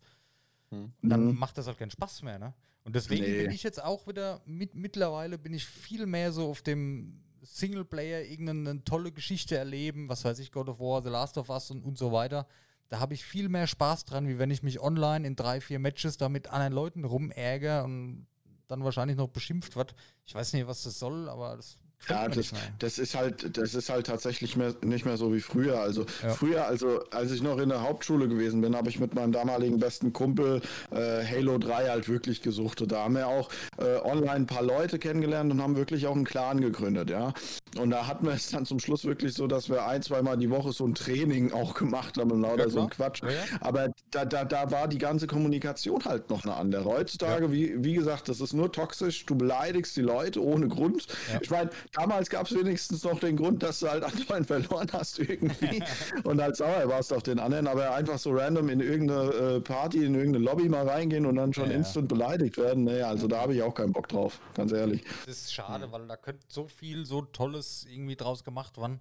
[0.72, 0.92] Hm.
[1.02, 1.38] Und dann Mhm.
[1.38, 2.54] macht das halt keinen Spaß mehr, ne?
[2.84, 3.38] Und deswegen Nee.
[3.44, 7.22] bin ich jetzt auch wieder, mit, mittlerweile bin ich viel mehr so auf dem
[7.56, 11.72] Singleplayer, irgendeine tolle Geschichte erleben, was weiß ich, God of War, The Last of Us
[11.72, 12.48] und, und so weiter.
[12.90, 15.80] Da habe ich viel mehr Spaß dran, wie wenn ich mich online in drei, vier
[15.80, 18.28] Matches da mit anderen Leuten rumärger und
[18.68, 19.96] dann wahrscheinlich noch beschimpft wird.
[20.26, 21.80] Ich weiß nicht, was das soll, aber das
[22.10, 25.80] Ja, das, das ist halt, das ist halt tatsächlich mehr, nicht mehr so wie früher.
[25.82, 26.30] Also Ja.
[26.30, 29.80] früher, also als ich noch in der Hauptschule gewesen bin, habe ich mit meinem damaligen
[29.80, 32.92] besten Kumpel äh, Halo 3 halt wirklich gesuchtet.
[32.94, 36.24] Da haben wir auch äh, online ein paar Leute kennengelernt und haben wirklich auch einen
[36.24, 37.34] Clan gegründet, ja.
[37.78, 40.50] Und da hatten wir es dann zum Schluss wirklich so, dass wir ein, zweimal die
[40.50, 42.90] Woche so ein Training auch gemacht haben und lauter Ja, so ein.
[42.90, 43.22] Quatsch.
[43.24, 43.30] Ja.
[43.60, 46.86] Aber da, da, da war die ganze Kommunikation halt noch eine andere.
[46.86, 49.26] Heutzutage, wie, wie gesagt, das ist nur toxisch.
[49.26, 51.06] Du beleidigst die Leute ohne Grund.
[51.42, 55.20] Ich meine, damals gab es wenigstens noch den Grund, dass du halt andauernd verloren hast
[55.20, 55.84] irgendwie
[56.24, 57.68] und halt sauer warst auf den anderen.
[57.68, 61.54] Aber einfach so random in irgendeine äh, Party, in irgendeine Lobby mal reingehen und dann
[61.54, 61.78] schon Ja.
[61.78, 62.84] instant beleidigt werden.
[62.84, 65.04] Nee, also da habe ich auch keinen Bock drauf, ganz ehrlich.
[65.26, 69.00] Das ist schade, weil da könnte so viel, so Tolles irgendwie draus gemacht werden.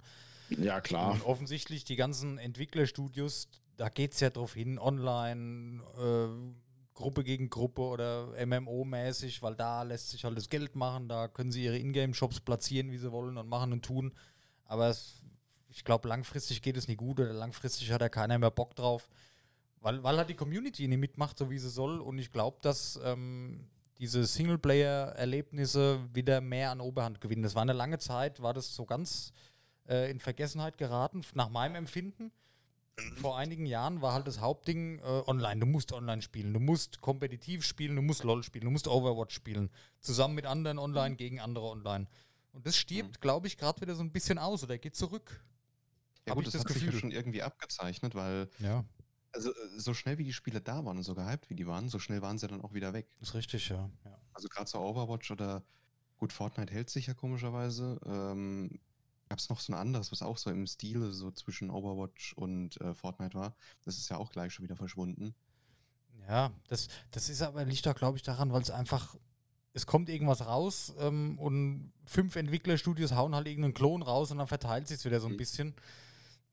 [0.51, 1.13] Ja, klar.
[1.13, 6.29] Und offensichtlich die ganzen Entwicklerstudios, da geht es ja drauf hin, online, äh,
[6.97, 11.53] Gruppe gegen Gruppe oder MMO-mäßig, weil da lässt sich halt das Geld machen, da können
[11.53, 14.13] sie ihre Ingame-Shops platzieren, wie sie wollen und machen und tun.
[14.65, 15.25] Aber es,
[15.69, 19.09] ich glaube, langfristig geht es nicht gut oder langfristig hat da keiner mehr Bock drauf,
[19.81, 22.01] weil, weil halt die Community nicht mitmacht, so wie sie soll.
[22.01, 27.43] Und ich glaube, dass ähm, diese Singleplayer-Erlebnisse wieder mehr an Oberhand gewinnen.
[27.43, 29.33] Das war eine lange Zeit, war das so ganz
[29.89, 32.33] äh, in Vergessenheit geraten, nach meinem Empfinden.
[33.21, 35.61] Vor einigen Jahren war halt das Hauptding äh, online.
[35.61, 39.35] Du musst online spielen, du musst kompetitiv spielen, du musst LOL spielen, du musst Overwatch
[39.35, 39.71] spielen.
[40.01, 42.07] Zusammen mit anderen online gegen andere online.
[42.53, 45.45] Und das stirbt, glaube ich, gerade wieder so ein bisschen aus oder geht zurück.
[46.25, 47.01] Ja Hab gut, das, das hat sich ja Gefühl.
[47.01, 48.85] schon irgendwie abgezeichnet, weil Ja,
[49.33, 51.89] also äh, so schnell wie die Spiele da waren und so gehypt wie die waren,
[51.91, 53.07] so schnell waren sie dann auch wieder weg.
[53.21, 53.91] ist richtig, ja.
[54.05, 54.19] ja.
[54.33, 55.63] Also gerade so Overwatch oder
[56.17, 58.01] gut, Fortnite hält sich ja komischerweise.
[58.07, 58.81] Ähm,
[59.29, 62.81] Gab es noch so ein anderes, was auch so im Stile so zwischen Overwatch und
[62.81, 63.57] äh, Fortnite war?
[63.85, 65.35] Das ist ja auch gleich schon wieder verschwunden.
[66.29, 69.17] Ja, das, das ist aber, liegt doch, glaube ich, daran, weil es einfach,
[69.73, 74.47] es kommt irgendwas raus ähm, und fünf Entwicklerstudios hauen halt irgendeinen Klon raus und dann
[74.47, 75.37] verteilt sich wieder so ein Mhm.
[75.39, 75.75] bisschen.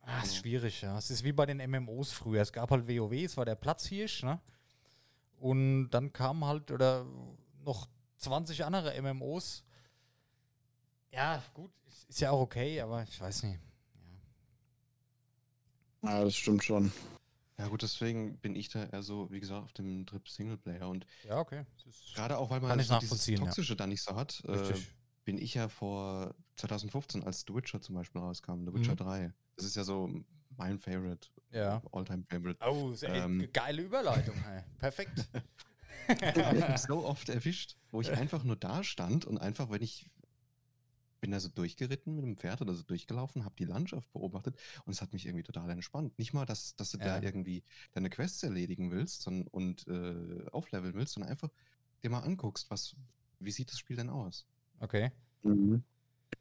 [0.01, 0.97] Ah, ist schwierig, ja.
[0.97, 2.41] Es ist wie bei den MMOs früher.
[2.41, 4.39] Es gab halt WoW, es war der Platzhirsch, ne?
[5.37, 7.05] Und dann kamen halt, oder
[7.63, 9.63] noch 20 andere MMOs.
[11.11, 11.71] Ja, gut,
[12.15, 13.59] ist- ja auch okay, aber ich weiß nicht.
[16.03, 16.91] Ja, das stimmt schon.
[17.57, 20.89] Ja gut, deswegen bin ich da eher so, wie gesagt, auf dem Trip Singleplayer.
[20.89, 21.65] Und Ja, okay.
[22.15, 23.45] Gerade auch, weil man ich so dieses nachvollziehen, ja.
[23.45, 24.73] Toxische da nicht so hat, äh,
[25.23, 28.97] bin ich ja vor 2015, als The Witcher zum Beispiel rauskam, The Witcher Mhm.
[28.97, 29.33] 3.
[29.55, 30.09] Das ist ja so
[30.57, 31.81] mein Favorite, Ja.
[31.91, 32.59] Alltime Favorite.
[32.67, 33.47] Oh, echt Ähm.
[33.53, 34.35] geile Überleitung.
[34.43, 34.63] Hey.
[34.79, 35.27] Perfekt.
[36.89, 40.09] so oft erwischt, wo ich einfach nur da stand und einfach, wenn ich
[41.23, 44.91] bin da so durchgeritten mit dem Pferd oder so durchgelaufen, habe die Landschaft beobachtet und
[44.91, 46.19] es hat mich irgendwie total entspannt.
[46.19, 47.05] Nicht mal, dass, dass du Ja.
[47.05, 51.47] da irgendwie deine Quests erledigen willst sondern, und äh, aufleveln willst, sondern einfach
[52.03, 52.97] dir mal anguckst, was,
[53.39, 54.45] wie sieht das Spiel denn aus?
[54.81, 55.13] Okay.
[55.43, 55.85] Mhm.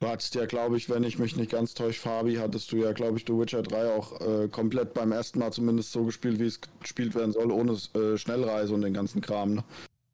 [0.01, 2.91] Du hattest ja, glaube ich, wenn ich mich nicht ganz täusche, Fabi, hattest du ja,
[2.91, 6.47] glaube ich, The Witcher 3 auch äh, komplett beim ersten Mal zumindest so gespielt, wie
[6.47, 9.53] es gespielt werden soll, ohne äh, Schnellreise und den ganzen Kram.
[9.53, 9.63] Ne?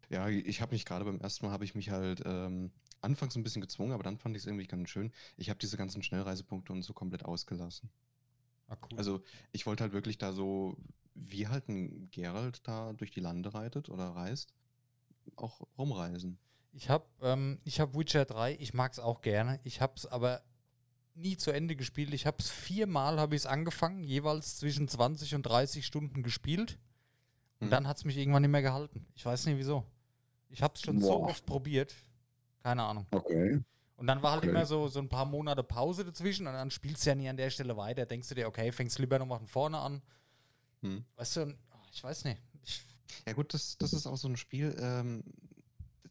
[0.10, 2.70] Ja, ich habe mich gerade beim ersten Mal, habe ich mich halt ähm,
[3.02, 5.12] anfangs ein bisschen gezwungen, aber dann fand ich es irgendwie ganz schön.
[5.38, 7.90] Ich habe diese ganzen Schnellreisepunkte und so komplett ausgelassen.
[8.68, 8.98] Ah, cool.
[8.98, 10.78] Also ich wollte halt wirklich da so,
[11.16, 14.54] wie halt ein Geralt da durch die Lande reitet oder reist,
[15.36, 16.38] auch rumreisen.
[16.72, 19.60] ich habe ähm, ich hab Witcher 3, ich mag es auch gerne.
[19.64, 20.42] Ich habe es aber
[21.16, 22.14] nie zu Ende gespielt.
[22.14, 26.78] Ich habe es viermal habe ich es angefangen, jeweils zwischen 20 und 30 Stunden gespielt.
[27.60, 27.72] Und Hm.
[27.72, 29.06] dann hat es mich irgendwann nicht mehr gehalten.
[29.16, 29.84] Ich weiß nicht wieso.
[30.50, 31.30] Ich habe es schon so Boah.
[31.30, 31.94] oft probiert.
[32.64, 33.08] Keine Ahnung.
[33.12, 33.60] Okay.
[33.96, 34.52] Und dann war halt Okay.
[34.52, 37.38] immer so, so ein paar Monate Pause dazwischen und dann spielst du ja nie an
[37.38, 38.06] der Stelle weiter.
[38.06, 40.02] Denkst du dir, okay, fängst lieber nochmal von vorne an.
[40.82, 41.04] Hm.
[41.18, 41.42] Weißt du,
[41.72, 42.42] oh, ich weiß nicht.
[42.64, 42.86] Ich,
[43.28, 45.24] Ja gut, das, das ist auch so ein Spiel, ähm,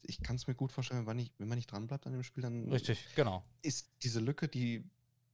[0.02, 2.12] ich kann es mir gut vorstellen, wenn man, nicht, wenn man nicht dran bleibt an
[2.12, 3.44] dem Spiel, dann richtig, genau.
[3.62, 4.84] ist diese Lücke, die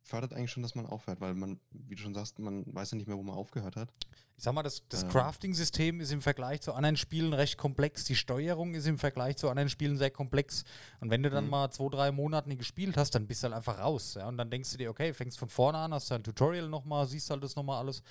[0.06, 2.96] fördert eigentlich schon, dass man aufhört, weil man, wie du schon sagst, man weiß ja
[2.98, 3.88] nicht mehr, wo man aufgehört hat.
[4.36, 5.08] Ich sag mal, das, das Ähm.
[5.08, 8.04] Crafting-System ist im Vergleich zu anderen Spielen recht komplex.
[8.04, 10.64] Die Steuerung ist im Vergleich zu anderen Spielen sehr komplex.
[11.00, 11.50] Und wenn du dann Mhm.
[11.50, 14.14] mal zwei, drei Monate nicht gespielt hast, dann bist du halt einfach raus.
[14.14, 14.28] Ja?
[14.28, 17.30] Und dann denkst du dir, okay, fängst von vorne an, hast dein Tutorial nochmal, siehst
[17.30, 18.02] halt das nochmal alles.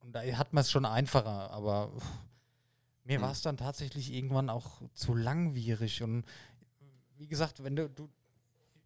[0.00, 1.50] Und da hat man es schon einfacher.
[1.52, 1.92] Aber
[3.04, 3.22] mir Mhm.
[3.22, 6.02] war es dann tatsächlich irgendwann auch zu langwierig.
[6.02, 6.24] Und
[7.18, 8.08] wie gesagt, wenn du, du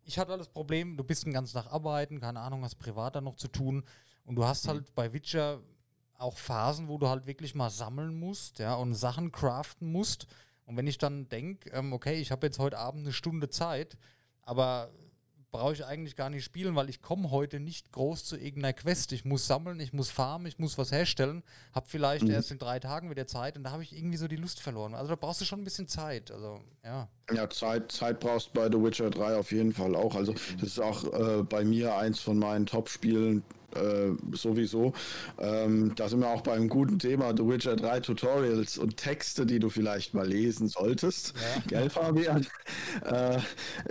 [0.06, 3.24] ich hatte das Problem, du bist den ganzen Tag arbeiten, keine Ahnung, hast privat dann
[3.24, 3.84] noch zu tun
[4.24, 4.70] und du hast Mhm.
[4.70, 5.60] halt bei Witcher
[6.14, 10.26] auch Phasen, wo du halt wirklich mal sammeln musst, ja, und Sachen craften musst.
[10.64, 13.98] Und wenn ich dann denke, ähm, okay, ich habe jetzt heute Abend eine Stunde Zeit,
[14.42, 14.90] aber
[15.52, 19.12] brauche ich eigentlich gar nicht spielen, weil ich komme heute nicht groß zu irgendeiner Quest.
[19.12, 21.42] Ich muss sammeln, ich muss farmen, ich muss was herstellen,
[21.74, 22.30] habe vielleicht Mhm.
[22.30, 24.94] erst in drei Tagen wieder Zeit und da habe ich irgendwie so die Lust verloren.
[24.94, 26.30] Also da brauchst du schon ein bisschen Zeit.
[26.30, 27.09] Also ja.
[27.32, 30.14] Ja, Zeit, Zeit brauchst bei The Witcher 3 auf jeden Fall auch.
[30.14, 33.42] Also das ist auch äh, bei mir eins von meinen Top-Spielen
[33.74, 34.92] äh, sowieso.
[35.38, 39.59] Ähm, da sind wir auch beim guten Thema The Witcher 3 Tutorials und Texte, die
[39.59, 41.35] du vielleicht mal lesen solltest.
[41.68, 42.46] Gell, Fabian?
[43.05, 43.38] äh,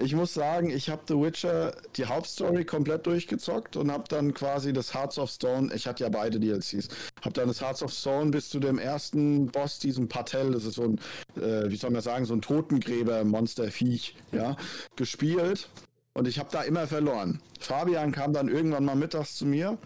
[0.01, 4.73] ich muss sagen, ich habe The Witcher die Hauptstory komplett durchgezockt und habe dann quasi
[4.73, 6.87] das Hearts of Stone, ich hatte ja beide DLCs,
[7.21, 10.75] habe dann das Hearts of Stone bis zu dem ersten Boss, diesem Patel, das ist
[10.75, 10.99] so ein,
[11.41, 14.55] äh, wie soll man sagen, so ein Totengräber-Monster-Viech, ja,
[14.95, 15.69] gespielt
[16.15, 17.41] und ich habe da immer verloren.
[17.59, 19.77] Fabian kam dann irgendwann mal mittags zu mir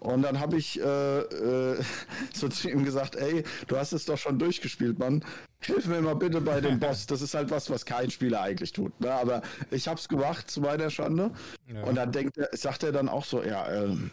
[0.00, 1.82] und dann habe ich äh, äh,
[2.34, 5.24] so zu ihm gesagt, ey, du hast es doch schon durchgespielt, Mann.
[5.60, 7.06] Hilf mir mal bitte bei dem Boss.
[7.06, 8.98] Das ist halt was, was kein Spieler eigentlich tut.
[9.00, 9.12] Ne?
[9.12, 11.30] Aber ich habe es gemacht, zu meiner Schande.
[11.66, 11.82] ja.
[11.82, 14.10] Und dann denkt er, sagt er dann auch so, ja, ähm,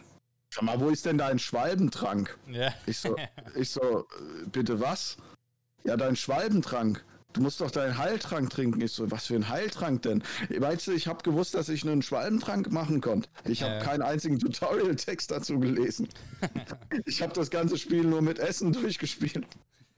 [0.50, 2.38] sag mal, wo ist denn dein Schwalbentrank?
[2.50, 2.72] ja.
[2.86, 3.16] Ich so,
[3.54, 5.16] ich so, äh, bitte was?
[5.84, 7.04] Ja, dein Schwalbentrank.
[7.34, 8.80] Du musst doch deinen Heiltrank trinken.
[8.80, 10.22] Ich so, was für ein Heiltrank denn?
[10.48, 13.28] Weißt du, ich habe gewusst, dass ich einen Schwalbentrank machen konnte.
[13.44, 13.80] Ich habe Ja.
[13.80, 16.08] keinen einzigen Tutorial-Text dazu gelesen.
[17.04, 19.46] ich habe das ganze Spiel nur mit Essen durchgespielt.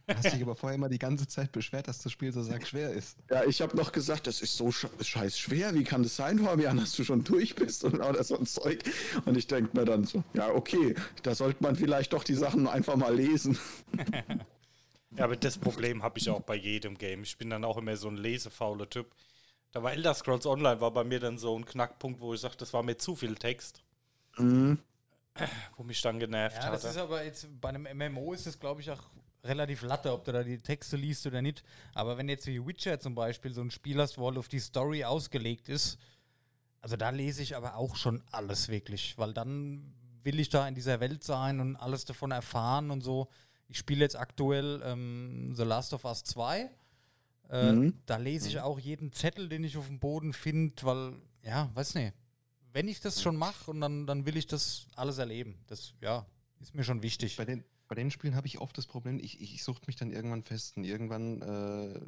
[0.08, 2.92] Hast dich aber vorher immer die ganze Zeit beschwert, dass das Spiel so sack schwer
[2.92, 3.16] ist.
[3.28, 5.74] Ja, ich habe noch gesagt, das ist so sch scheiß schwer.
[5.74, 8.78] Wie kann das sein, Fabian, dass du schon durch bist und oder so ein Zeug?
[9.26, 10.94] Und ich denke mir dann so, ja, okay,
[11.24, 13.58] da sollte man vielleicht doch die Sachen einfach mal lesen.
[15.16, 17.22] Ja, aber das Problem habe ich auch bei jedem Game.
[17.22, 19.14] Ich bin dann auch immer so ein lesefauler Typ.
[19.72, 22.58] Da war Elder Scrolls Online, war bei mir dann so ein Knackpunkt, wo ich sagte,
[22.58, 23.82] das war mir zu viel Text,
[24.38, 24.78] Mhm.
[25.76, 26.90] wo mich dann genervt Ja, das hatte.
[26.92, 29.02] ist aber jetzt bei einem MMO ist es, glaube ich, auch
[29.44, 31.62] relativ latte, ob du da die Texte liest oder nicht.
[31.94, 34.58] Aber wenn jetzt wie Witcher zum Beispiel so ein Spiel hast, wo halt auf die
[34.58, 35.98] Story ausgelegt ist,
[36.80, 40.74] also da lese ich aber auch schon alles wirklich, weil dann will ich da in
[40.74, 43.28] dieser Welt sein und alles davon erfahren und so.
[43.68, 46.70] Ich spiele jetzt aktuell ähm, The Last of Us 2.
[47.48, 47.94] Äh, Mhm.
[48.06, 51.94] Da lese ich auch jeden Zettel, den ich auf dem Boden finde, weil, ja, weiß
[51.94, 52.12] nicht.
[52.72, 55.56] Wenn ich das schon mache und dann, dann will ich das alles erleben.
[55.68, 56.26] Das, ja,
[56.60, 57.36] ist mir schon wichtig.
[57.36, 59.96] Bei den, bei den Spielen habe ich oft das Problem, ich, ich, ich suchte mich
[59.96, 62.00] dann irgendwann fest und irgendwann äh,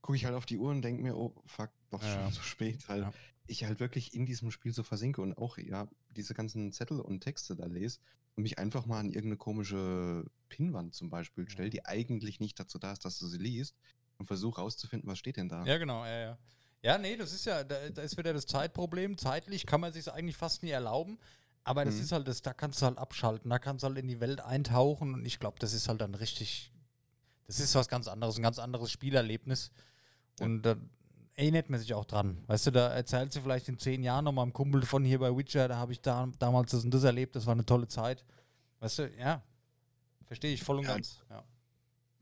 [0.00, 2.22] gucke ich halt auf die Uhr und denke mir, oh fuck, doch Ja.
[2.24, 3.12] schon so spät, weil Ja.
[3.46, 7.20] Ich halt wirklich in diesem Spiel so versinke und auch ja diese ganzen Zettel und
[7.20, 7.98] Texte da lese
[8.36, 12.78] und mich einfach mal an irgendeine komische Pinnwand zum Beispiel stelle, die eigentlich nicht dazu
[12.78, 13.74] da ist, dass du sie liest
[14.18, 15.64] und versuche rauszufinden, was steht denn da.
[15.64, 16.38] Ja, genau, ja, ja.
[16.84, 19.16] Ja, nee, das ist ja, da, da ist wieder das Zeitproblem.
[19.16, 21.18] Zeitlich kann man sich eigentlich fast nie erlauben.
[21.64, 22.00] Aber das Mhm.
[22.02, 24.40] ist halt das, da kannst du halt abschalten, da kannst du halt in die Welt
[24.40, 26.72] eintauchen und ich glaube, das ist halt dann richtig,
[27.46, 29.70] das ist was ganz anderes, ein ganz anderes Spielerlebnis.
[30.40, 30.46] Ja.
[30.46, 30.74] Und da
[31.34, 32.42] erinnert man sich auch dran.
[32.46, 35.18] Weißt du, da erzählst du vielleicht in zehn Jahren noch mal einem Kumpel von hier
[35.18, 37.88] bei Witcher, da habe ich da, damals das und das erlebt, das war eine tolle
[37.88, 38.24] Zeit.
[38.80, 39.42] Weißt du, ja,
[40.26, 40.94] verstehe ich voll und Ja.
[40.94, 41.20] ganz.
[41.30, 41.44] Ja.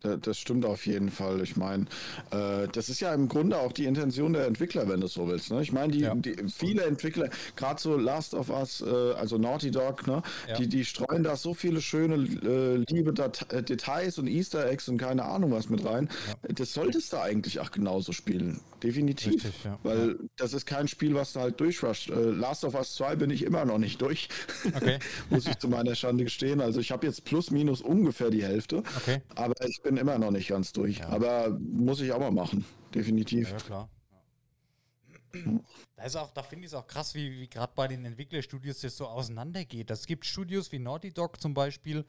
[0.02, 1.40] Da- Das stimmt auf jeden Fall.
[1.42, 1.84] Ich meine,
[2.30, 5.50] äh, das ist ja im Grunde auch die Intention der Entwickler, wenn du so willst.
[5.50, 5.60] Ne?
[5.62, 6.14] Ich meine, die, Ja.
[6.14, 10.22] die, viele Entwickler, gerade so Last of Us, äh, also Naughty Dog, ne?
[10.48, 10.56] Ja.
[10.56, 14.88] die, die streuen da so viele schöne, äh, liebe Dat äh, Details und Easter Eggs
[14.88, 16.08] und keine Ahnung was mit rein.
[16.48, 18.60] Das solltest du eigentlich auch genauso spielen.
[18.82, 19.34] Definitiv.
[19.34, 19.78] Richtig, ja.
[19.82, 22.08] Weil das ist kein Spiel, was du halt durchrusht.
[22.08, 24.30] Äh, Last of Us 2 bin ich immer noch nicht durch.
[24.74, 24.98] Okay,
[25.30, 26.62] Muss ich zu meiner Schande gestehen.
[26.62, 28.78] Also ich habe jetzt plus minus ungefähr die Hälfte.
[28.96, 29.20] okay.
[29.34, 30.98] Aber ich bin immer noch nicht ganz durch.
[30.98, 31.08] Ja.
[31.08, 32.64] Aber muss ich auch mal machen.
[32.94, 33.50] Definitiv.
[33.50, 33.90] Ja, klar.
[35.96, 38.80] Da, ist auch, da finde ich es auch krass, wie, wie gerade bei den Entwicklerstudios
[38.80, 39.90] das so auseinandergeht.
[39.90, 42.04] Es gibt Studios wie Naughty Dog zum Beispiel,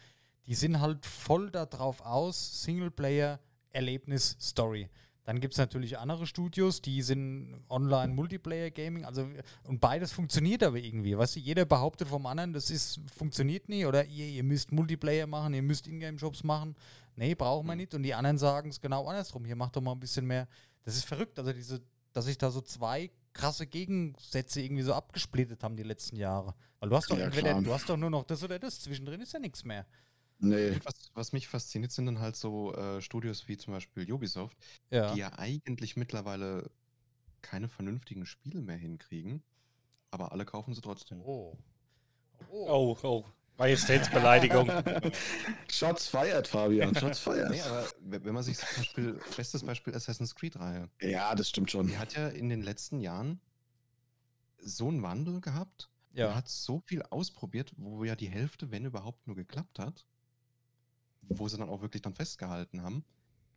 [0.48, 3.40] die sind halt voll darauf aus, Singleplayer,
[3.72, 4.90] Erlebnis, Story.
[5.24, 9.30] Dann gibt es natürlich andere Studios, die sind Online-Multiplayer-Gaming, also
[9.64, 11.16] und beides funktioniert aber irgendwie.
[11.16, 15.28] Weißt du, jeder behauptet vom anderen, das ist, funktioniert nie oder ihr, ihr müsst Multiplayer
[15.28, 16.76] machen, ihr müsst Ingame-Shops machen.
[17.22, 17.94] Nee, brauchen wir nicht.
[17.94, 19.46] Und die anderen sagen es genau andersrum.
[19.46, 20.48] Hier macht doch mal ein bisschen mehr.
[20.84, 21.80] Das ist verrückt, also diese,
[22.14, 26.56] dass sich da so zwei krasse Gegensätze irgendwie so abgesplittet haben die letzten Jahre.
[26.80, 27.62] Weil du hast doch Ja, entweder, klar.
[27.62, 29.86] du hast doch nur noch das oder das, zwischendrin ist ja nichts mehr.
[30.40, 30.80] Nee.
[30.84, 34.58] Was, was mich fasziniert, sind dann halt so äh, Studios wie zum Beispiel Ubisoft,
[34.90, 35.14] Ja.
[35.14, 36.72] die ja eigentlich mittlerweile
[37.44, 39.44] keine vernünftigen Spiele mehr hinkriegen,
[40.10, 41.22] aber alle kaufen sie trotzdem.
[41.22, 41.56] Oh.
[42.50, 43.26] Oh, oh.
[43.62, 44.72] Majestätsbeleidigung.
[45.70, 46.96] Shots feiert, Fabian.
[46.96, 47.52] Shots feiert.
[47.52, 50.90] Nee, aber wenn man sich zum Beispiel, bestes Beispiel Assassin's Creed-Reihe.
[51.00, 51.86] Ja, das stimmt schon.
[51.88, 53.40] Die hat ja in den letzten Jahren
[54.58, 55.92] so einen Wandel gehabt.
[56.14, 56.30] Ja.
[56.30, 60.06] Er hat so viel ausprobiert, wo ja die Hälfte, wenn überhaupt, nur geklappt hat.
[61.22, 63.06] Wo sie dann auch wirklich dann festgehalten haben.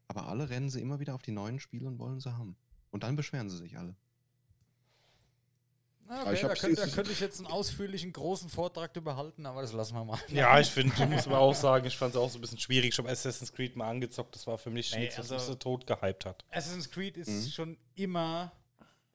[0.06, 2.56] Aber alle rennen sie immer wieder auf die neuen Spiele und wollen sie haben.
[2.90, 3.96] Und dann beschweren sie sich alle.
[6.08, 9.16] Aber Okay, ich da, hab's könnte, da könnte ich jetzt einen ausführlichen, großen Vortrag drüber
[9.16, 10.18] halten, aber das lassen wir mal.
[10.28, 12.90] Ja, ich finde, muss man auch sagen, ich fand es auch so ein bisschen schwierig.
[12.92, 15.44] Ich habe Assassin's Creed mal angezockt, das war für mich Nee, nichts, was also- mich
[15.44, 16.44] so tot gehypt hat.
[16.50, 17.50] Assassin's Creed ist Mhm.
[17.50, 18.52] schon immer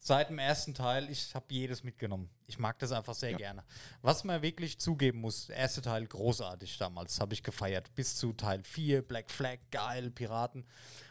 [0.02, 2.30] seit dem ersten Teil, ich habe jedes mitgenommen.
[2.48, 3.38] Ich mag das einfach sehr Ja.
[3.38, 3.64] gerne.
[4.02, 7.94] Was man wirklich zugeben muss, der erste Teil großartig damals, habe ich gefeiert.
[7.96, 10.66] Bis zu Teil 4, Black Flag, geil, Piraten.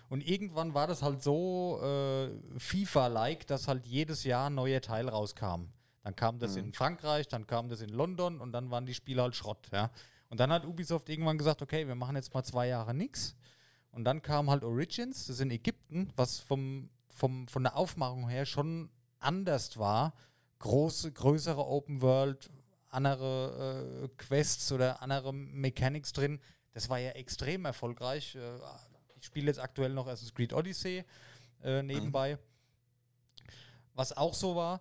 [0.09, 5.09] Und irgendwann war das halt so äh, FIFA-like, dass halt jedes Jahr ein neuer Teil
[5.09, 5.67] rauskam.
[6.03, 9.21] Dann kam das in Frankreich, dann kam das in London und dann waren die Spiele
[9.21, 9.69] halt Schrott.
[9.71, 9.91] Ja?
[10.31, 13.37] Und dann hat Ubisoft irgendwann gesagt, okay, wir machen jetzt mal zwei Jahre nichts.
[13.91, 18.29] Und dann kam halt Origins, das ist in Ägypten, was vom, vom, von der Aufmachung
[18.29, 20.15] her schon anders war.
[20.61, 22.51] Große, größere Open World,
[22.89, 26.41] andere äh, Quests oder andere Mechanics drin.
[26.73, 28.35] Das war ja extrem erfolgreich.
[28.35, 28.59] Äh,
[29.21, 31.05] ich spiele jetzt aktuell noch Assassin's Creed Odyssey
[31.63, 32.39] äh, nebenbei.
[33.95, 34.81] Was auch so war.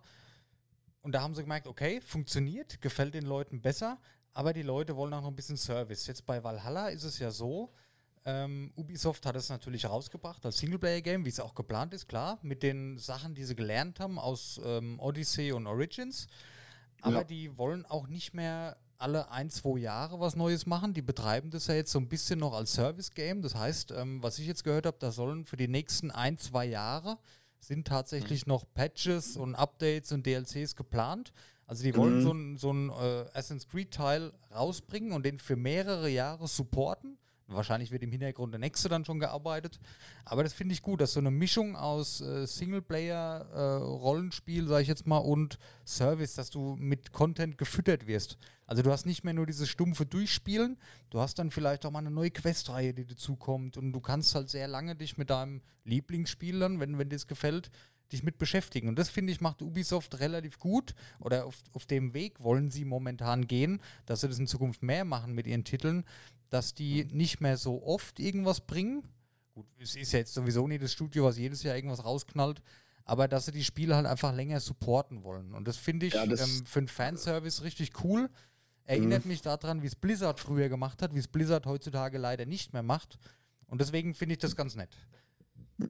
[1.02, 3.98] Und da haben sie gemerkt, okay, funktioniert, gefällt den Leuten besser,
[4.34, 6.06] aber die Leute wollen auch noch ein bisschen Service.
[6.06, 7.72] Jetzt bei Valhalla ist es ja so,
[8.24, 12.62] ähm, Ubisoft hat es natürlich rausgebracht als Singleplayer-Game, wie es auch geplant ist, klar, mit
[12.62, 16.26] den Sachen, die sie gelernt haben aus ähm, Odyssey und Origins.
[17.00, 17.24] Aber Ja.
[17.24, 20.92] die wollen auch nicht mehr alle ein, zwei Jahre was Neues machen.
[20.94, 23.42] Die betreiben das ja jetzt so ein bisschen noch als Service-Game.
[23.42, 26.66] Das heißt, ähm, was ich jetzt gehört habe, da sollen für die nächsten ein, zwei
[26.66, 27.18] Jahre
[27.60, 31.32] sind tatsächlich noch Patches und Updates und DLCs geplant.
[31.66, 32.22] Also die wollen Mhm.
[32.22, 37.18] so ein, so ein äh, Assassin's Creed-Teil rausbringen und den für mehrere Jahre supporten.
[37.48, 39.80] Wahrscheinlich wird im Hintergrund der nächste dann schon gearbeitet.
[40.26, 44.88] Aber das finde ich gut, dass so eine Mischung aus äh, Singleplayer, äh, sage ich
[44.88, 48.36] jetzt mal, und Service, dass du mit Content gefüttert wirst.
[48.66, 50.76] Also du hast nicht mehr nur dieses stumpfe Durchspielen,
[51.08, 54.50] du hast dann vielleicht auch mal eine neue Questreihe, die dazukommt und du kannst halt
[54.50, 57.70] sehr lange dich mit deinem Lieblingsspiel dann, wenn, wenn dir es gefällt,
[58.12, 58.88] dich mit beschäftigen.
[58.88, 62.84] Und das finde ich macht Ubisoft relativ gut oder auf, auf dem Weg wollen sie
[62.84, 66.04] momentan gehen, dass sie das in Zukunft mehr machen mit ihren Titeln,
[66.50, 69.02] dass die nicht mehr so oft irgendwas bringen.
[69.54, 72.62] Gut, es ist ja jetzt sowieso nicht das Studio, was jedes Jahr irgendwas rausknallt,
[73.04, 75.52] aber dass sie die Spiele halt einfach länger supporten wollen.
[75.54, 78.30] Und das finde ich Ja, das- ähm, für einen Fanservice richtig cool.
[78.84, 82.72] Erinnert mich daran, wie es Blizzard früher gemacht hat, wie es Blizzard heutzutage leider nicht
[82.72, 83.18] mehr macht.
[83.66, 84.96] Und deswegen finde ich das ganz nett.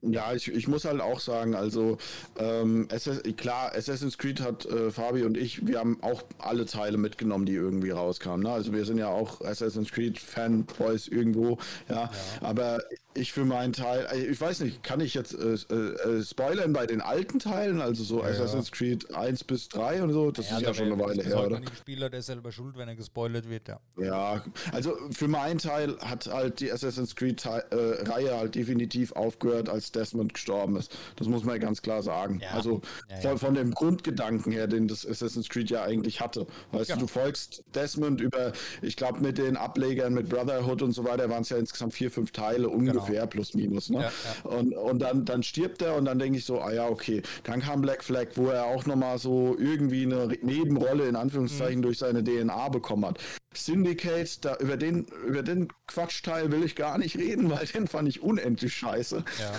[0.03, 1.97] Ja, ich, ich muss halt auch sagen, also
[2.39, 6.99] ähm, SS, klar, Assassin's Creed hat äh, Fabi und ich, wir haben auch alle Teile
[6.99, 8.43] mitgenommen, die irgendwie rauskamen.
[8.43, 8.51] Ne?
[8.51, 12.11] Also wir sind ja auch Assassin's Creed Fanboys irgendwo, ja.
[12.41, 12.81] Aber
[13.15, 16.87] ich für meinen Teil, äh, ich weiß nicht, kann ich jetzt äh, äh, spoilern bei
[16.87, 18.31] den alten Teilen, also so Ja, ja.
[18.31, 21.61] Assassin's Creed 1 bis 3 und so, das ist ja schon eine Weile her, oder?
[21.61, 23.81] Der Spieler, der ist selber schuld, wenn er gespoilert wird, ja.
[23.99, 30.35] Ja, also für meinen Teil hat halt die Assassin's Creed-Reihe halt definitiv aufgehört, als Desmond
[30.35, 30.97] gestorben ist.
[31.17, 32.41] Das muss man ja ganz klar sagen.
[32.43, 32.51] Ja.
[32.51, 36.47] Also Ja, von, von dem Grundgedanken her, den das Assassin's Creed ja eigentlich hatte.
[36.73, 37.01] Weißt Genau.
[37.01, 41.31] du, du folgst Desmond über, ich glaube mit den Ablegern, mit Brotherhood und so weiter,
[41.31, 43.89] waren es ja insgesamt vier, fünf Teile ungefähr, plus minus.
[43.91, 44.11] Ne?
[44.43, 44.57] Genau.
[44.57, 47.23] Und, und dann, dann stirbt er und dann denke ich so, ah ja, okay.
[47.45, 51.17] Dann kam Black Flag, wo er auch nochmal so irgendwie eine Nebenrolle in Mhm.
[51.17, 53.19] Anführungszeichen durch seine DNA bekommen hat.
[53.55, 58.09] Syndicate, da, über, den, über den Quatschteil will ich gar nicht reden, weil den fand
[58.09, 59.25] ich unendlich scheiße.
[59.39, 59.53] Ja.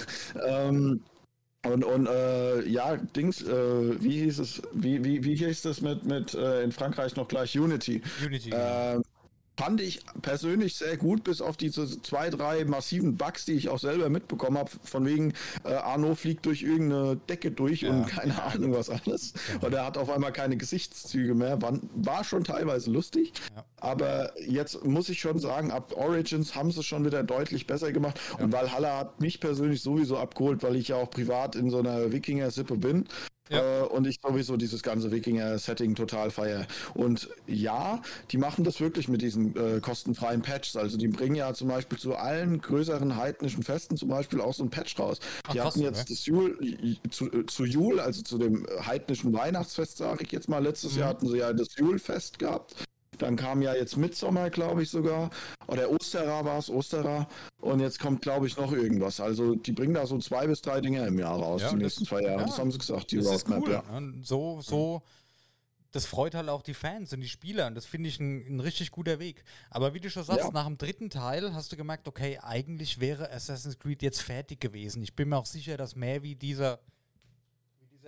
[0.70, 1.02] Ähm,
[1.66, 6.06] und, und äh, ja, Dings, äh, wie hieß es, wie, wie, wie hieß das mit,
[6.06, 8.02] mit äh, in Frankreich noch gleich Unity?
[8.26, 8.52] Unity.
[8.52, 9.02] Äh,
[9.60, 13.78] fand ich persönlich sehr gut, bis auf diese zwei, drei massiven Bugs, die ich auch
[13.78, 15.34] selber mitbekommen habe, von wegen
[15.66, 19.34] äh, Arno fliegt durch irgendeine Decke durch Ja, und keine Ahnung was alles.
[19.60, 21.62] Und er hat auf einmal keine Gesichtszüge mehr.
[21.62, 23.66] War, war schon teilweise lustig, Ja.
[23.82, 27.92] aber jetzt muss ich schon sagen, ab Origins haben sie es schon wieder deutlich besser
[27.92, 28.18] gemacht.
[28.40, 32.14] Und Valhalla hat mich persönlich sowieso abgeholt, weil ich ja auch privat in so einer
[32.14, 33.10] Wikinger-Sippe bin.
[33.50, 33.82] Ja.
[33.82, 36.68] Äh, und ich sowieso dieses ganze Wikinger-Setting total feier.
[36.94, 40.76] Und ja, die machen das wirklich mit diesen äh, kostenfreien Patches.
[40.76, 44.64] Also die bringen ja zum Beispiel zu allen größeren heidnischen Festen zum Beispiel auch so
[44.64, 45.20] ein Patch raus.
[45.48, 46.14] Ach, die hatten jetzt okay.
[46.14, 50.60] das Jul, zu, äh, zu Jul, also zu dem heidnischen Weihnachtsfest, sage ich jetzt mal,
[50.64, 51.00] letztes Mhm.
[51.00, 52.76] Jahr hatten sie ja das Julfest gehabt.
[53.20, 55.30] Dann kam ja jetzt Mitsommer, glaube ich sogar.
[55.68, 57.28] Oder Osterer war es, Osterer.
[57.62, 59.20] Und jetzt kommt, glaube ich, noch irgendwas.
[59.20, 62.04] Also die bringen da so zwei bis drei Dinge im Jahr raus, Ja, die nächsten
[62.04, 62.42] das- zwei Jahre.
[62.42, 63.72] ja, Das haben sie gesagt, die Das Roadmap, cool.
[63.72, 63.84] ja.
[64.22, 65.02] So, so
[65.92, 68.60] das freut halt auch die Fans und die Spieler und das finde ich ein, ein,
[68.60, 69.44] richtig guter Weg.
[69.72, 70.52] Aber wie du schon sagst, ja.
[70.52, 75.02] nach dem dritten Teil hast du gemerkt, okay, eigentlich wäre Assassin's Creed jetzt fertig gewesen.
[75.02, 76.80] Ich bin mir auch sicher, dass mehr wie dieser,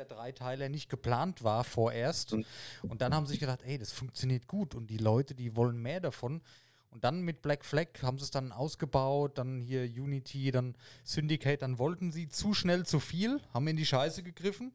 [0.01, 2.33] wie dieser Dreiteiler nicht geplant war vorerst.
[2.33, 2.45] Mhm.
[2.83, 5.81] Und dann haben sie sich gedacht, ey, das funktioniert gut und die Leute, die wollen
[5.81, 6.41] mehr davon.
[6.89, 11.61] Und dann mit Black Flag haben sie es dann ausgebaut, dann hier Unity, dann Syndicate,
[11.61, 14.73] dann wollten sie zu schnell zu viel, haben in die Scheiße gegriffen.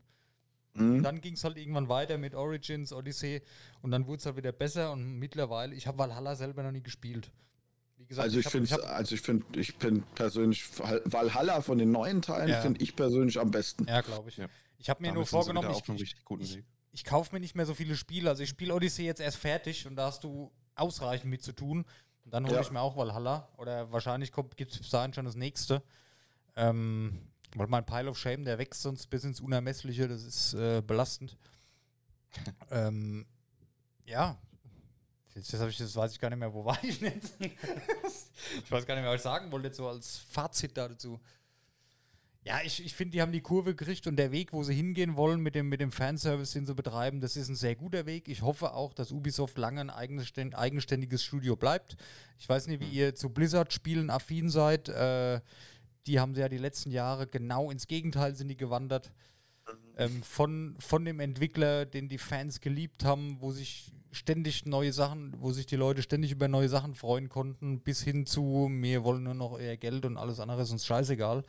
[0.72, 1.02] Mhm.
[1.02, 3.42] Dann ging es halt irgendwann weiter mit Origins, Odyssey
[3.82, 6.82] und dann wurde es halt wieder besser und mittlerweile, ich habe Valhalla selber noch nie
[6.82, 7.30] gespielt.
[8.08, 12.22] Gesagt, also ich, ich finde, also ich finde, ich bin persönlich Valhalla von den neuen
[12.22, 12.60] Teilen ja.
[12.60, 13.86] finde ich persönlich am besten.
[13.88, 14.36] Ja, glaube ich.
[14.36, 14.46] Ja.
[14.78, 17.96] Ich habe mir Damit nur vorgenommen, ich, ich, ich kaufe mir nicht mehr so viele
[17.96, 18.30] Spiele.
[18.30, 21.84] Also ich spiele Odyssey jetzt erst fertig und da hast du ausreichend mit zu tun.
[22.24, 22.60] Und dann hole ja.
[22.60, 23.48] ich mir auch Valhalla.
[23.56, 25.82] Oder wahrscheinlich gibt es bis dahin schon das nächste.
[26.56, 30.08] Ähm, weil mein Pile of Shame, der wächst sonst bis ins Unermessliche.
[30.08, 31.36] Das ist äh, belastend.
[32.70, 33.26] ähm,
[34.04, 34.38] ja.
[35.34, 37.34] Jetzt, jetzt ich, das weiß ich gar nicht mehr, wo war ich jetzt?
[37.40, 41.20] ich weiß gar nicht mehr, was ich sagen wollte, so als Fazit dazu.
[42.46, 45.16] Ja, ich, ich finde, die haben die Kurve gekriegt und der Weg, wo sie hingehen
[45.16, 48.28] wollen mit dem, mit dem Fanservice, den sie betreiben, das ist ein sehr guter Weg.
[48.28, 51.96] Ich hoffe auch, dass Ubisoft lange ein eigenständiges Studio bleibt.
[52.38, 54.88] Ich weiß nicht, wie ihr zu Blizzard-Spielen affin seid.
[54.88, 55.40] Äh,
[56.06, 59.10] die haben sie ja die letzten Jahre genau ins Gegenteil sind die gewandert.
[59.96, 65.34] Ähm, von, von dem Entwickler, den die Fans geliebt haben, wo sich ständig neue Sachen,
[65.40, 69.24] wo sich die Leute ständig über neue Sachen freuen konnten, bis hin zu, wir wollen
[69.24, 71.42] nur noch eher Geld und alles andere ist uns scheißegal.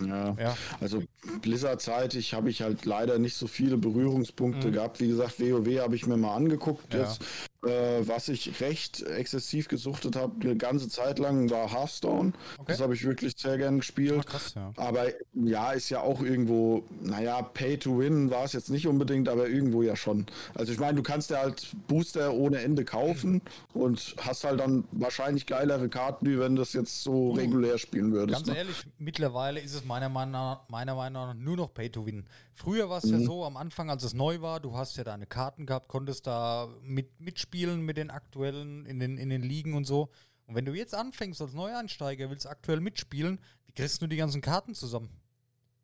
[0.00, 0.56] Ja, ja.
[0.80, 1.02] also
[1.42, 4.72] Blizzard-zeitig habe ich halt leider nicht so viele Berührungspunkte mhm.
[4.72, 5.00] gehabt.
[5.00, 6.92] Wie gesagt, WoW habe ich mir mal angeguckt.
[6.92, 7.00] Ja.
[7.00, 7.22] Jetzt
[7.66, 12.32] äh, was ich recht exzessiv gesuchtet habe, die ganze Zeit lang, war Hearthstone.
[12.58, 12.64] Okay.
[12.72, 14.24] Das habe ich wirklich sehr gern gespielt.
[14.26, 14.72] Oh, krass, ja.
[14.76, 19.28] Aber ja, ist ja auch irgendwo, naja, Pay to Win war es jetzt nicht unbedingt,
[19.28, 20.26] aber irgendwo ja schon.
[20.54, 23.40] Also ich meine, du kannst ja halt Booster ohne Ende kaufen
[23.72, 27.78] und hast halt dann wahrscheinlich geilere Karten, wie wenn du das jetzt so uh, regulär
[27.78, 28.38] spielen würdest.
[28.38, 28.58] Ganz ne?
[28.58, 32.26] ehrlich, mittlerweile ist es meiner Meinung nach, meiner Meinung nach nur noch Pay to Win.
[32.52, 33.20] Früher war es mhm.
[33.20, 36.26] ja so, am Anfang, als es neu war, du hast ja deine Karten gehabt, konntest
[36.26, 40.10] da mit, mitspielen mit den aktuellen in den, in den Ligen und so.
[40.46, 44.40] Und wenn du jetzt anfängst als Neueinsteiger, willst aktuell mitspielen, wie kriegst du die ganzen
[44.40, 45.10] Karten zusammen?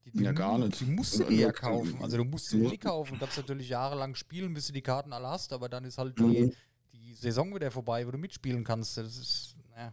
[0.04, 0.80] Die, die ja, gar nicht.
[0.80, 2.02] Die musst du dir ja kaufen.
[2.02, 3.14] Also du musst sie nie kaufen.
[3.14, 6.18] Du kannst natürlich jahrelang spielen, bis du die Karten alle hast, aber dann ist halt
[6.18, 6.52] die, mhm.
[6.92, 8.96] die Saison wieder vorbei, wo du mitspielen kannst.
[8.96, 9.92] Das ist, naja,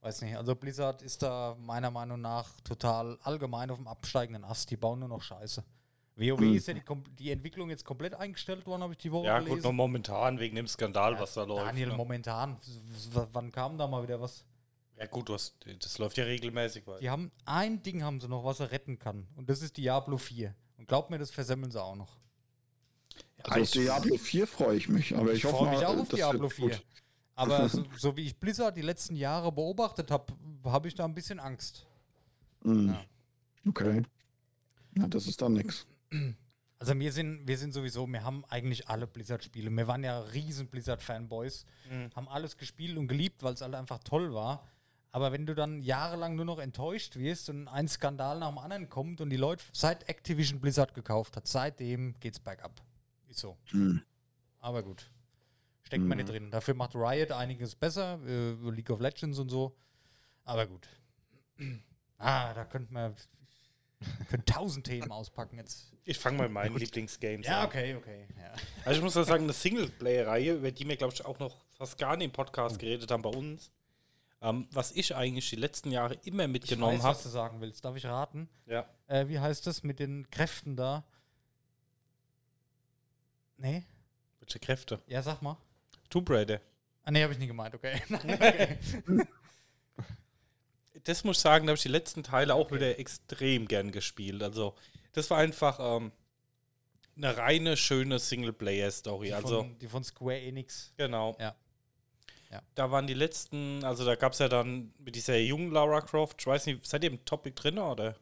[0.00, 0.36] weiß nicht.
[0.36, 4.70] Also Blizzard ist da meiner Meinung nach total allgemein auf dem absteigenden Ast.
[4.70, 5.64] Die bauen nur noch Scheiße.
[6.16, 6.54] WoW mhm.
[6.54, 6.82] ist ja die,
[7.18, 9.56] die, Entwicklung jetzt komplett eingestellt worden, habe ich die Woche Ja, gelesen.
[9.56, 11.66] gut, nur momentan wegen dem Skandal, ja, was da läuft.
[11.66, 11.96] Daniel, ne?
[11.96, 12.58] momentan.
[13.12, 14.44] W wann kam da mal wieder was?
[14.98, 17.00] Ja, gut, hast, das läuft ja regelmäßig weiter.
[17.00, 19.26] Die haben ein Ding haben sie noch, was er retten kann.
[19.34, 20.54] Und das ist Diablo 4.
[20.76, 22.18] Und glaub mir, das versemmeln sie auch noch.
[23.44, 26.50] also auf Diablo 4 freue ich mich, aber ich, ich freue mich auch auf Diablo
[26.50, 26.78] 4.
[27.40, 30.32] Aber so, so, wie ich Blizzard die letzten Jahre beobachtet habe,
[30.64, 31.86] habe ich da ein bisschen Angst.
[32.62, 32.88] Mhm.
[32.88, 33.04] Ja.
[33.66, 34.02] Okay.
[34.92, 35.86] Na, das ist dann nichts.
[36.78, 39.70] Also wir sind, wir sind sowieso, wir haben eigentlich alle Blizzard-Spiele.
[39.70, 42.10] Wir waren ja riesen Blizzard-Fanboys, mhm.
[42.14, 44.66] haben alles gespielt und geliebt, weil es alle einfach toll war.
[45.10, 48.88] Aber wenn du dann jahrelang nur noch enttäuscht wirst und ein Skandal nach dem anderen
[48.90, 52.82] kommt und die Leute seit Activision Blizzard gekauft hat, seitdem geht's bergab.
[53.28, 53.56] Ist so.
[53.72, 54.02] Mhm.
[54.58, 55.10] Aber gut.
[55.90, 56.08] Steckt mhm.
[56.08, 56.52] man nicht drin.
[56.52, 59.76] Dafür macht Riot einiges besser, äh, League of Legends und so.
[60.44, 60.86] Aber gut.
[62.22, 63.16] Ah, da könnte man
[64.28, 65.90] können tausend Themen auspacken jetzt.
[66.04, 67.60] Ich fange mal mit meinen Lieblingsgames ja, an.
[67.62, 68.26] Ja, okay, okay.
[68.36, 68.52] Ja.
[68.84, 71.96] Also ich muss ja sagen, eine Singleplayer-Reihe, über die wir, glaube ich, auch noch fast
[71.96, 72.78] gar nicht im Podcast oh.
[72.78, 73.72] geredet haben bei uns.
[74.42, 77.14] Ähm, was ich eigentlich die letzten Jahre immer mitgenommen habe.
[77.14, 77.86] was du sagen willst.
[77.86, 78.50] Darf ich raten?
[78.66, 78.86] Ja.
[79.06, 81.06] Äh, wie heißt das mit den Kräften da?
[83.56, 83.86] Nee?
[84.40, 85.00] Welche Kräfte?
[85.06, 85.56] Ja, sag mal.
[86.10, 86.60] Tomb Raider.
[87.04, 88.02] Ah, nee, habe ich nie gemeint, okay.
[88.12, 88.78] okay.
[91.04, 92.74] das muss ich sagen, da habe ich die letzten Teile auch okay.
[92.76, 94.42] wieder extrem gern gespielt.
[94.42, 94.74] Also,
[95.12, 96.12] das war einfach ähm,
[97.16, 99.28] eine reine, schöne Singleplayer-Story.
[99.28, 100.92] Die, also, die von Square Enix.
[100.96, 101.36] Genau.
[101.40, 101.54] Ja.
[102.50, 102.62] ja.
[102.74, 106.40] Da waren die letzten, also da gab es ja dann mit dieser jungen Lara Croft,
[106.40, 108.16] ich weiß nicht, seid ihr im Topic drin oder?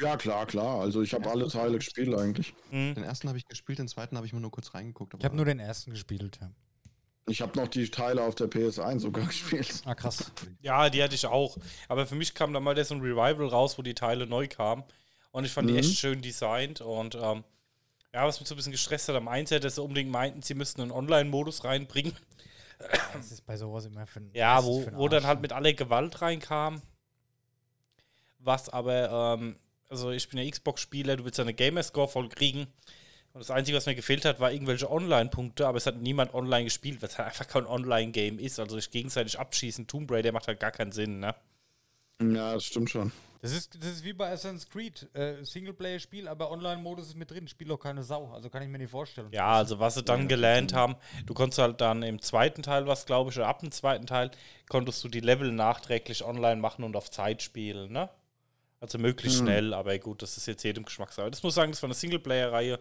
[0.00, 0.80] Ja, klar, klar.
[0.80, 2.54] Also ich habe alle Teile gespielt eigentlich.
[2.70, 2.94] Mhm.
[2.94, 5.14] Den ersten habe ich gespielt, den zweiten habe ich mir nur kurz reingeguckt.
[5.18, 6.50] Ich habe nur den ersten gespielt, ja.
[7.28, 9.82] Ich habe noch die Teile auf der PS1 sogar gespielt.
[9.84, 10.30] Ah, krass.
[10.60, 11.56] Ja, die hatte ich auch.
[11.88, 14.84] Aber für mich kam da mal so ein Revival raus, wo die Teile neu kamen.
[15.30, 15.74] Und ich fand mhm.
[15.74, 16.80] die echt schön designt.
[16.80, 17.44] Und ähm,
[18.12, 20.54] ja, was mich so ein bisschen gestresst hat am Einset, dass sie unbedingt meinten, sie
[20.54, 22.14] müssten einen Online-Modus reinbringen.
[23.12, 25.72] Das ist bei sowas immer für ein Ja, wo, für wo dann halt mit aller
[25.72, 26.80] Gewalt reinkam.
[28.38, 29.56] Was aber, ähm,
[29.88, 32.68] also ich bin ja Xbox-Spieler, du willst ja eine Gamerscore voll kriegen.
[33.38, 36.64] Und das Einzige, was mir gefehlt hat, war irgendwelche Online-Punkte, aber es hat niemand online
[36.64, 38.58] gespielt, weil es halt einfach kein Online-Game ist.
[38.58, 41.36] Also sich gegenseitig abschießen, Tomb Raider macht halt gar keinen Sinn, ne?
[42.20, 43.12] Ja, das stimmt schon.
[43.40, 45.08] Das ist, das ist wie bei Assassin's Creed.
[45.14, 47.46] Äh, Singleplayer-Spiel, aber Online-Modus ist mit drin.
[47.46, 48.32] Spielt auch keine Sau.
[48.32, 49.28] Also kann ich mir nicht vorstellen.
[49.30, 53.06] Ja, also was sie dann gelernt haben, du konntest halt dann im zweiten Teil was,
[53.06, 54.32] glaube ich, oder ab dem zweiten Teil,
[54.68, 58.08] konntest du die Level nachträglich online machen und auf Zeit spielen, ne?
[58.80, 59.44] Also möglichst Mhm.
[59.44, 61.30] schnell, aber gut, das ist jetzt jedem Geschmackssache.
[61.30, 62.80] Das muss ich sagen, das war eine Singleplayer-Reihe,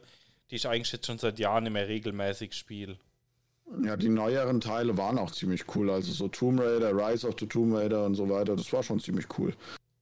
[0.52, 2.98] die ich eigentlich jetzt schon seit Jahren immer regelmäßig spiele.
[3.84, 5.89] Ja, die neueren Teile waren auch ziemlich cool.
[5.89, 8.56] Also so Tomb Raider, Rise of the Tomb Raider und so weiter.
[8.56, 9.54] Das war schon ziemlich cool.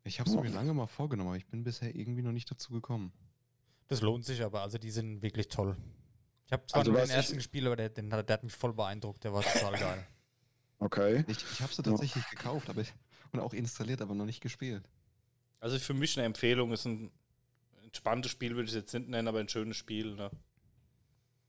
[0.04, 2.72] Ich habe es mir lange mal vorgenommen, aber ich bin bisher irgendwie noch nicht dazu
[2.72, 3.12] gekommen.
[3.88, 4.62] Das lohnt sich aber.
[4.62, 5.76] Also die sind wirklich toll.
[6.46, 8.44] Ich habe zwar Also nur den ich- ersten gespielt, aber der, den, hat- der hat
[8.44, 9.24] mich voll beeindruckt.
[9.24, 10.08] Der war total geil.
[10.78, 11.24] Okay.
[11.28, 12.84] Ich, ich habe sie tatsächlich gekauft aber,
[13.32, 14.88] und auch installiert, aber noch nicht gespielt.
[15.60, 17.10] Also für mich eine Empfehlung, ist ein
[17.96, 20.30] entspanntes Spiel, würde ich es jetzt nicht nennen, aber ein schönes Spiel, ne?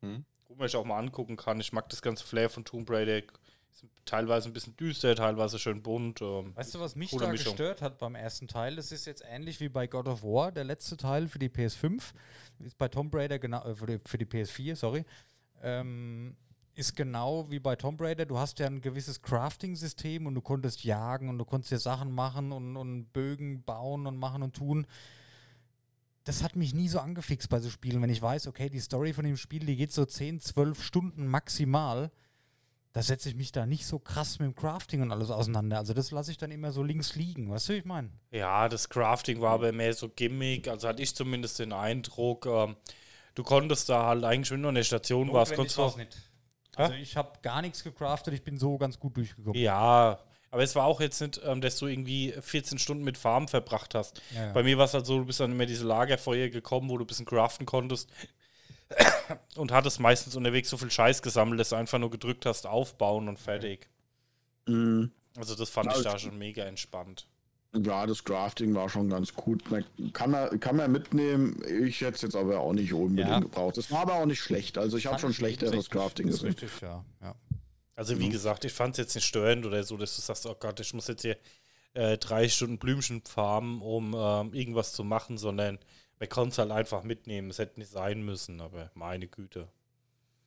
[0.00, 0.24] Hm?
[0.48, 1.60] Wo man sich auch mal angucken kann.
[1.60, 3.18] Ich mag das ganze Flair von Tomb Raider.
[3.18, 6.22] Ist teilweise ein bisschen düster, teilweise schön bunt.
[6.22, 7.52] Ähm, Weißt du, was mich da Mischung.
[7.52, 8.76] gestört hat beim ersten Teil?
[8.76, 12.14] Das ist jetzt ähnlich wie bei God of War, der letzte Teil für die PS5.
[12.60, 15.04] Ist bei Tomb Raider genau, äh, für, die, für die PS4, sorry.
[15.62, 16.36] Ähm,
[16.74, 18.24] ist genau wie bei Tomb Raider.
[18.24, 22.12] Du hast ja ein gewisses Crafting-System und du konntest jagen und du konntest dir Sachen
[22.12, 24.86] machen und, und Bögen bauen und machen und tun.
[26.26, 29.14] Das hat mich nie so angefixt bei so Spielen, wenn ich weiß, okay, die Story
[29.14, 32.10] von dem Spiel, die geht so 10, 12 Stunden maximal
[32.96, 35.76] da setze ich mich da nicht so krass mit dem Crafting und alles auseinander.
[35.76, 37.50] Also das lasse ich dann immer so links liegen.
[37.50, 38.08] Weißt du, wie ich meine?
[38.30, 42.74] Ja, das Crafting war aber mehr so Gimmick, also hatte ich zumindest den Eindruck, ähm,
[43.34, 45.98] du konntest da halt eigentlich, wenn du an der Station warst, konntest du.
[45.98, 46.16] nicht.
[46.74, 49.60] Also ich habe gar nichts gecraftet, ich bin so ganz gut durchgekommen.
[49.60, 50.18] Ja,
[50.50, 53.94] aber es war auch jetzt nicht, ähm, dass du irgendwie 14 Stunden mit Farmen verbracht
[53.94, 54.20] hast.
[54.34, 54.52] Ja, ja.
[54.52, 57.04] Bei mir war es halt so, du bist dann immer diese Lagerfeuer gekommen, wo du
[57.04, 58.08] ein bisschen craften konntest
[59.56, 63.28] und hattest meistens unterwegs so viel Scheiß gesammelt, dass du einfach nur gedrückt hast, aufbauen
[63.28, 63.88] und fertig.
[64.66, 65.10] Mhm.
[65.36, 67.26] Also das fand Ja, ich da ich- schon mega entspannt.
[67.84, 69.70] Ja, das Crafting war schon ganz gut.
[69.70, 69.84] Man
[70.14, 71.62] kann, man, kann man mitnehmen.
[71.84, 73.38] Ich hätte es jetzt aber auch nicht unbedingt Ja.
[73.40, 73.76] gebraucht.
[73.76, 74.78] Es war aber auch nicht schlecht.
[74.78, 76.48] Also ich habe schon schlechteres Crafting ist gesehen.
[76.52, 77.04] Richtig, ja.
[77.20, 77.34] ja.
[77.96, 80.54] Also wie gesagt, ich fand es jetzt nicht störend oder so, dass du sagst, oh
[80.54, 81.38] Gott, ich muss jetzt hier
[81.94, 85.78] äh, drei Stunden Blümchen farmen, um ähm, irgendwas zu machen, sondern
[86.18, 87.48] man konnte es halt einfach mitnehmen.
[87.48, 89.68] Es hätte nicht sein müssen, aber meine Güte.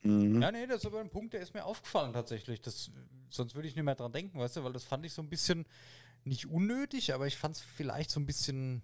[0.03, 0.41] Mhm.
[0.41, 2.61] Ja, nee, das ist aber ein Punkt, der ist mir aufgefallen tatsächlich.
[2.61, 2.91] Das,
[3.29, 5.29] sonst würde ich nicht mehr dran denken, weißt du, weil das fand ich so ein
[5.29, 5.65] bisschen
[6.23, 8.83] nicht unnötig, aber ich fand es vielleicht so ein bisschen.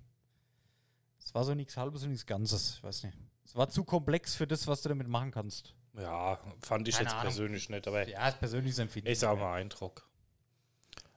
[1.23, 3.17] Es war so nichts Halbes und nichts Ganzes, ich weiß nicht.
[3.43, 5.75] Es war zu komplex für das, was du damit machen kannst.
[5.97, 7.23] Ja, fand ich Keine jetzt Ahnung.
[7.27, 9.09] persönlich nicht, aber Ja, ist persönliches Empfinden.
[9.09, 10.07] ich sag mal Eindruck.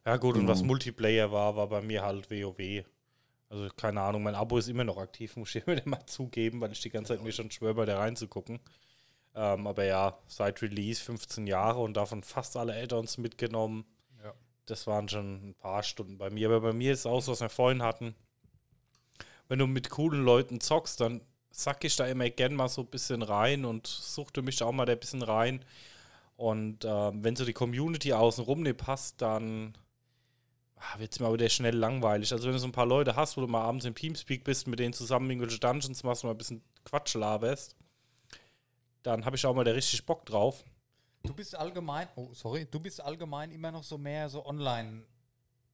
[0.06, 0.62] Ja gut, und was.
[0.62, 2.84] Multiplayer war, war bei mir halt WoW.
[3.50, 6.72] Also keine Ahnung, mein Abo ist immer noch aktiv, muss ich mir mal zugeben, weil
[6.72, 8.60] ich die ganze Zeit mir schon schwör, bei da reinzugucken.
[9.34, 13.84] Ähm, aber ja, seit Release 15 Jahre und davon fast alle Add-ons mitgenommen.
[14.22, 14.32] Ja.
[14.66, 16.48] Das waren schon ein paar Stunden bei mir.
[16.48, 18.14] Aber bei mir ist es auch so, was wir vorhin hatten.
[19.48, 21.20] Wenn du mit coolen Leuten zockst, dann
[21.58, 24.86] sack ich da immer gern mal so ein bisschen rein und suchte mich auch mal
[24.86, 25.64] da ein bisschen rein.
[26.36, 29.76] Und ähm, wenn so die Community außenrum nicht passt, dann
[30.98, 32.32] wird es mir aber wieder schnell langweilig.
[32.32, 34.68] Also wenn du so ein paar Leute hast, wo du mal abends im Teamspeak bist,
[34.68, 37.74] mit denen zusammen irgendwelche Dungeons machst und mal ein bisschen Quatsch laberst,
[39.02, 40.62] dann habe ich auch mal da richtig Bock drauf.
[41.24, 45.02] Du bist allgemein, oh, sorry, du bist allgemein immer noch so mehr so online,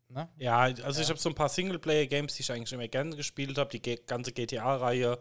[0.08, 0.30] ne?
[0.38, 1.00] Ja, also Ja.
[1.02, 3.68] ich habe so ein paar Singleplayer-Games, die ich eigentlich immer gerne gespielt habe.
[3.78, 5.18] Die ganze GTA-Reihe,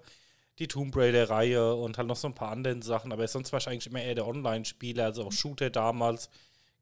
[0.59, 3.11] die Tomb Raider-Reihe und halt noch so ein paar andere Sachen.
[3.11, 6.29] Aber sonst war ich eigentlich immer eher der Online-Spieler, also auch Shooter damals.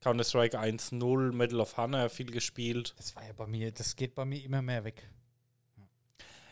[0.01, 2.93] Counter-Strike 1.0, Medal of Honor viel gespielt.
[2.97, 5.07] Das war ja bei mir, das geht bei mir immer mehr weg.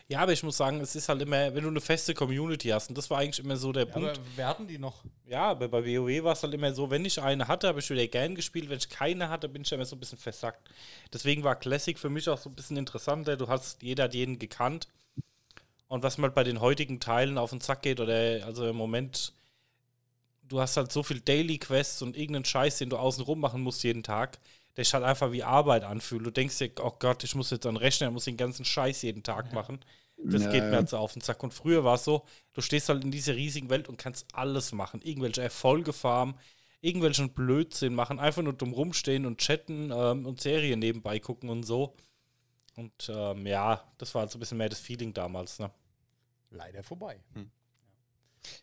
[0.08, 2.90] Ja, aber ich muss sagen, es ist halt immer, wenn du eine feste Community hast,
[2.90, 4.10] und das war eigentlich immer so der Ja, Punkt.
[4.18, 5.04] aber wir hatten die noch.
[5.28, 7.90] Ja, aber bei WoW war es halt immer so, wenn ich eine hatte, habe ich
[7.92, 8.70] wieder gern gespielt.
[8.70, 10.68] Wenn ich keine hatte, bin ich immer so ein bisschen versackt.
[11.14, 13.38] Deswegen war Classic für mich auch so ein bisschen interessanter.
[13.38, 14.88] Du hast, jeder hat jeden gekannt.
[15.90, 19.34] Und was mal bei den heutigen Teilen auf den Zack geht, oder also im Moment,
[20.44, 23.62] du hast halt so viel Daily Quests und irgendeinen Scheiß, den du außen rum machen
[23.62, 24.40] musst jeden Tag,
[24.78, 26.26] der sich halt einfach wie Arbeit anfühlt.
[26.26, 28.66] Du denkst dir, oh Gott, ich muss jetzt an den Rechner, ich muss den ganzen
[28.66, 29.80] Scheiß jeden Tag machen.
[30.30, 31.44] Das Ja, geht mir halt so auf den Sack.
[31.44, 34.72] Und früher war es so, du stehst halt in dieser riesigen Welt und kannst alles
[34.74, 35.02] machen.
[35.04, 36.36] Irgendwelche Erfolge farmen,
[36.82, 41.64] irgendwelchen Blödsinn machen, einfach nur dumm rumstehen und chatten ähm, und Serien nebenbei gucken und
[41.64, 41.96] so.
[42.80, 45.60] Und ähm, ja, das war halt so ein bisschen mehr das Feeling damals.
[45.60, 45.70] Ne?
[46.52, 47.20] Leider vorbei.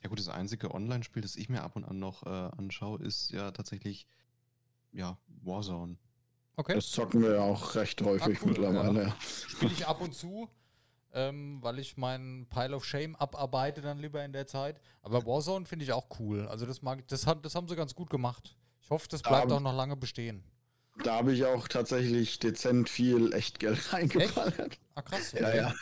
[0.02, 3.30] Ja gut, das einzige Online-Spiel, das ich mir ab und an noch äh, anschaue, ist
[3.30, 4.06] ja tatsächlich
[4.92, 5.96] ja Warzone.
[6.56, 6.74] Okay.
[6.74, 9.02] Das zocken wir ja auch recht häufig Ah, cool, mittlerweile.
[9.08, 9.16] Ja.
[9.20, 10.48] Spiele ich ab und zu.
[11.12, 14.80] ähm, weil ich meinen Pile of Shame abarbeite dann lieber in der Zeit.
[15.02, 16.48] Aber Warzone finde ich auch cool.
[16.48, 18.56] Also das mag das hat, das haben sie ganz gut gemacht.
[18.80, 20.42] Ich hoffe, das bleibt Aber- auch noch lange bestehen.
[21.04, 24.78] Da habe ich auch tatsächlich dezent viel Echtgeld reingeballert.
[24.94, 25.32] Ah, krass.
[25.32, 25.56] Ja, okay.
[25.58, 25.74] ja.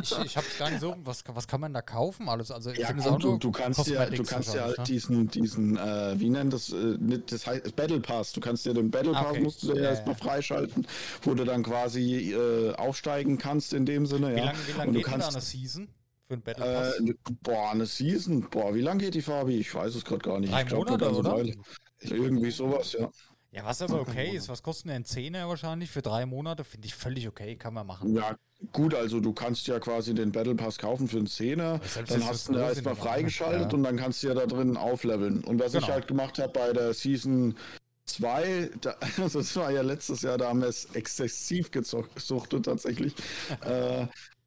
[0.00, 0.96] Ich, ich habe es gar nicht so.
[1.04, 2.28] Was, was kann man da kaufen?
[2.30, 2.50] Alles.
[2.50, 4.84] Also Ja, gut, du, du kannst ja, du kannst ja halt ne?
[4.84, 8.32] diesen, diesen, äh, wie nennt das, äh, nicht, das heißt Battle Pass.
[8.32, 9.40] Du kannst dir den Battle Ah, Pass okay.
[9.42, 10.22] musst du dir Ja, erstmal ja.
[10.24, 10.86] freischalten,
[11.22, 14.34] wo du dann quasi äh, aufsteigen kannst in dem Sinne.
[14.34, 14.44] Wie ja.
[14.46, 15.88] lange wie lang Und du geht denn da kannst, eine Season
[16.26, 16.98] für ein Battle Pass?
[16.98, 18.48] äh, ne- boah, eine Season.
[18.48, 19.58] Boah, wie lange geht die Fabi?
[19.58, 20.52] Ich weiß es gerade gar nicht.
[20.52, 21.44] Drei ich glaub, Monate, oder?
[22.00, 23.10] Irgendwie sowas, ja.
[23.54, 24.48] Ja, was aber okay ist.
[24.48, 26.64] Was kostet denn ein Zehner wahrscheinlich für drei Monate?
[26.64, 27.56] Finde ich völlig okay.
[27.56, 28.14] Kann man machen.
[28.14, 28.36] Ja,
[28.72, 32.48] gut, also du kannst ja quasi den Battle Pass kaufen für einen Zehner, dann hast
[32.48, 33.76] du ihn erstmal aber, freigeschaltet ja.
[33.78, 35.44] und dann kannst du ja da drin aufleveln.
[35.44, 35.92] Und was ich Genau.
[35.92, 37.56] halt gemacht habe bei der Season
[38.06, 43.14] 2, da, also das war ja letztes Jahr, da haben wir es exzessiv gesuchtet tatsächlich.
[43.64, 44.06] äh,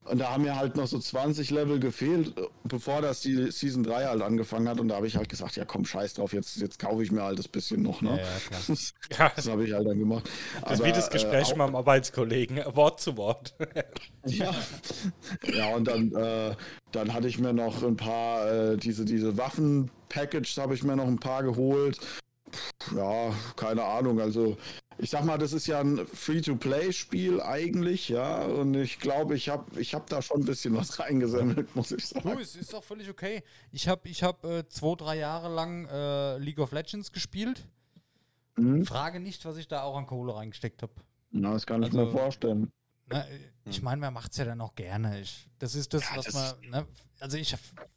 [0.10, 2.34] und da haben mir halt noch so 20 Level gefehlt,
[2.64, 4.80] bevor das die Season 3 halt angefangen hat.
[4.80, 7.24] Und da habe ich halt gesagt, ja komm, scheiß drauf, jetzt, jetzt kaufe ich mir
[7.24, 8.02] halt das bisschen noch.
[8.02, 8.12] Ne?
[8.12, 8.16] ja,
[8.48, 8.62] klar.
[8.68, 10.30] Das, Ja, das habe ich halt dann gemacht.
[10.62, 13.56] das ist Aber, wie das Gespräch äh, mit meinem Arbeitskollegen, Wort zu Wort.
[14.26, 14.54] Ja.
[15.54, 16.54] ja, und dann, äh,
[16.92, 21.08] dann hatte ich mir noch ein paar, äh, diese, diese Waffen-Package habe ich mir noch
[21.08, 21.98] ein paar geholt.
[22.52, 24.20] Pff, Ja, keine Ahnung.
[24.20, 24.58] Also,
[25.00, 28.44] ich sag mal, das ist ja ein Free-to-Play-Spiel eigentlich, ja.
[28.46, 32.10] Und ich glaube, ich habe ich hab da schon ein bisschen was reingesammelt, muss ich
[32.10, 32.40] Du, sagen.
[32.40, 33.44] es ist doch völlig okay.
[33.72, 37.68] Ich habe ich hab, äh, zwei, drei Jahre lang äh, League of Legends gespielt.
[38.58, 38.86] Mhm.
[38.86, 40.94] Frage nicht, was ich da auch an Kohle reingesteckt habe.
[41.32, 42.72] Na, das kann ich Also- mir vorstellen.
[43.10, 45.22] Na, äh, ich meine, man macht es ja dann auch gerne.
[45.22, 46.70] Ich, das ist das, Ja, was das man.
[46.72, 46.88] Ne,
[47.20, 47.54] also ich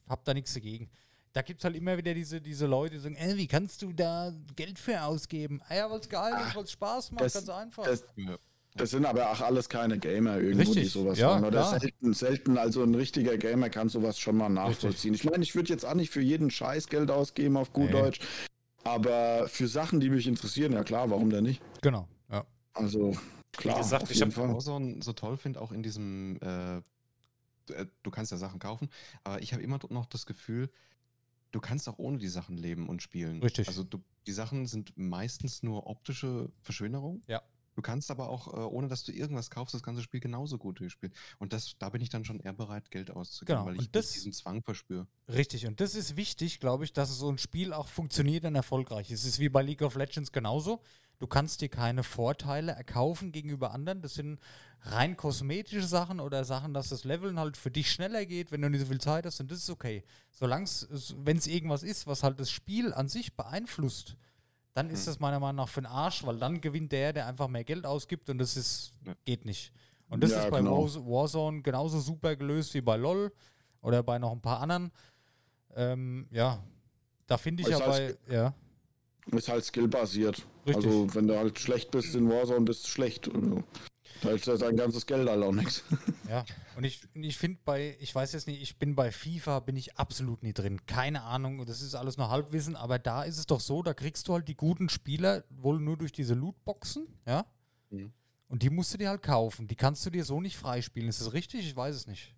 [0.09, 0.91] habe da nichts dagegen.
[1.33, 3.93] Da gibt es halt immer wieder diese, diese Leute, die sagen, äh, wie kannst du
[3.93, 5.61] da Geld für ausgeben?
[5.69, 7.85] Ah ja, weil es geil ist, weil es Spaß macht, das- ganz einfach.
[7.85, 8.05] Das,
[8.75, 11.45] das sind aber auch alles keine Gamer irgendwo, die Richtig, sowas ja, machen.
[11.45, 11.81] Oder klar.
[11.81, 15.15] selten, selten, also ein richtiger Gamer kann sowas schon mal nachvollziehen.
[15.15, 18.01] Ich meine, ich würde jetzt auch nicht für jeden Scheiß Geld ausgeben, auf gut Nee.
[18.01, 18.21] Deutsch.
[18.83, 21.61] Aber für Sachen, die mich interessieren, ja klar, warum denn nicht?
[21.83, 22.45] genau, ja.
[22.73, 23.17] Also,
[23.53, 23.79] klar.
[23.79, 24.55] gesagt, auf ich jeden hab Fall.
[24.55, 26.81] Warzone so toll finde, auch in diesem, äh,
[27.67, 28.89] du, äh, du kannst ja Sachen kaufen,
[29.25, 30.71] aber ich habe immer noch das Gefühl,
[31.53, 33.43] du kannst auch ohne die Sachen leben und spielen.
[33.43, 33.69] Richtig.
[33.69, 37.23] Also du, die Sachen sind meistens nur optische Verschönerung.
[37.27, 37.43] Ja.
[37.77, 40.81] Du kannst aber auch, äh, ohne dass du irgendwas kaufst, das ganze Spiel genauso gut
[40.81, 41.15] durchspielen.
[41.39, 44.13] Und das, da bin ich dann schon eher bereit, Geld auszugeben, Genau, weil ich das-
[44.13, 45.07] diesen Zwang verspüre.
[45.29, 49.11] Richtig, und das ist wichtig, glaube ich, dass so ein Spiel auch funktioniert und erfolgreich
[49.11, 49.21] ist.
[49.21, 50.83] Es ist wie bei League of Legends genauso.
[51.21, 54.01] Du kannst dir keine Vorteile erkaufen gegenüber anderen.
[54.01, 54.41] Das sind
[54.81, 58.71] rein kosmetische Sachen oder Sachen, dass das Leveln halt für dich schneller geht, wenn du
[58.71, 59.39] nicht so viel Zeit hast.
[59.39, 60.03] Und das ist okay.
[60.31, 64.17] Solange es, wenn es irgendwas ist, was halt das Spiel an sich beeinflusst,
[64.73, 67.49] dann ist das meiner Meinung nach für den Arsch, weil dann gewinnt der, der einfach
[67.49, 68.93] mehr Geld ausgibt und das ist,
[69.27, 69.73] geht nicht.
[70.09, 70.85] Und das Ja, ist bei genau.
[70.85, 73.31] Warz- Warzone genauso super gelöst wie bei LOL
[73.83, 74.91] oder bei noch ein paar anderen.
[75.75, 76.63] Ähm, ja,
[77.27, 78.55] da finde ich halt bei, ja,
[79.27, 80.47] Ist halt skillbasiert.
[80.67, 83.31] Also, wenn du halt schlecht bist in Warzone, bist du schlecht.
[84.23, 85.83] Da ist ja dein ganzes Geld halt auch nichts.
[86.29, 86.45] ja.
[86.77, 89.97] Und ich, ich finde bei, ich weiß jetzt nicht, ich bin bei FIFA, bin ich
[89.97, 90.85] absolut nie drin.
[90.87, 94.29] Keine Ahnung, das ist alles nur Halbwissen, aber da ist es doch so, da kriegst
[94.29, 97.47] du halt die guten Spieler wohl nur durch diese Lootboxen, ja.
[97.91, 98.13] Mhm.
[98.49, 99.69] Und die musst du dir halt kaufen.
[99.69, 101.09] Die kannst du dir so nicht freispielen.
[101.09, 101.61] Ist das richtig?
[101.61, 102.35] Ich weiß es nicht.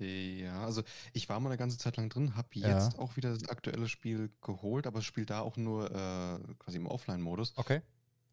[0.00, 0.82] Ja, also
[1.12, 2.68] ich war mal eine ganze Zeit lang drin, habe Ja.
[2.68, 6.86] jetzt auch wieder das aktuelle Spiel geholt, aber spiele da auch nur äh, quasi im
[6.86, 7.54] Offline-Modus.
[7.56, 7.82] Okay.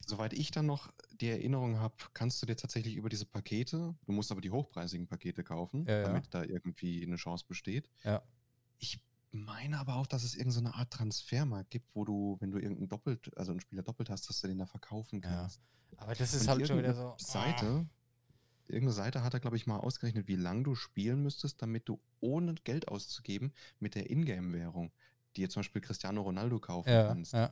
[0.08, 4.12] Soweit ich dann noch die Erinnerung habe, kannst du dir tatsächlich über diese Pakete, du
[4.12, 6.04] musst aber die hochpreisigen Pakete kaufen, Ja, ja.
[6.04, 7.90] damit da irgendwie eine Chance besteht.
[8.04, 8.22] Ja.
[8.78, 9.00] Ich
[9.32, 13.36] meine aber auch, dass es irgendeine Art Transfermarkt gibt, wo du, wenn du irgendeinen doppelt,
[13.38, 15.30] also einen Spieler doppelt hast, dass du den da verkaufen Ja.
[15.30, 15.62] kannst.
[15.98, 17.16] Aber das ist Und halt schon wieder so.
[17.18, 17.88] Seite,
[18.68, 22.00] irgendeine Seite hat er, glaube ich, mal ausgerechnet, wie lange du spielen müsstest, damit du
[22.20, 24.92] ohne Geld auszugeben mit der Ingame-Währung,
[25.36, 27.34] die jetzt zum Beispiel Cristiano Ronaldo kaufen Ja, kannst.
[27.34, 27.52] ja.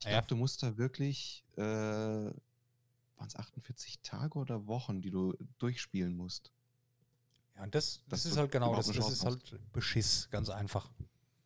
[0.00, 0.12] Ich Ja.
[0.12, 2.34] glaube, du musst da wirklich, äh, waren
[3.26, 6.52] es 48 Tage oder Wochen, die du durchspielen musst.
[7.56, 8.86] ja, und das, das ist halt genau das.
[8.86, 10.90] Das ist halt Beschiss, ganz einfach.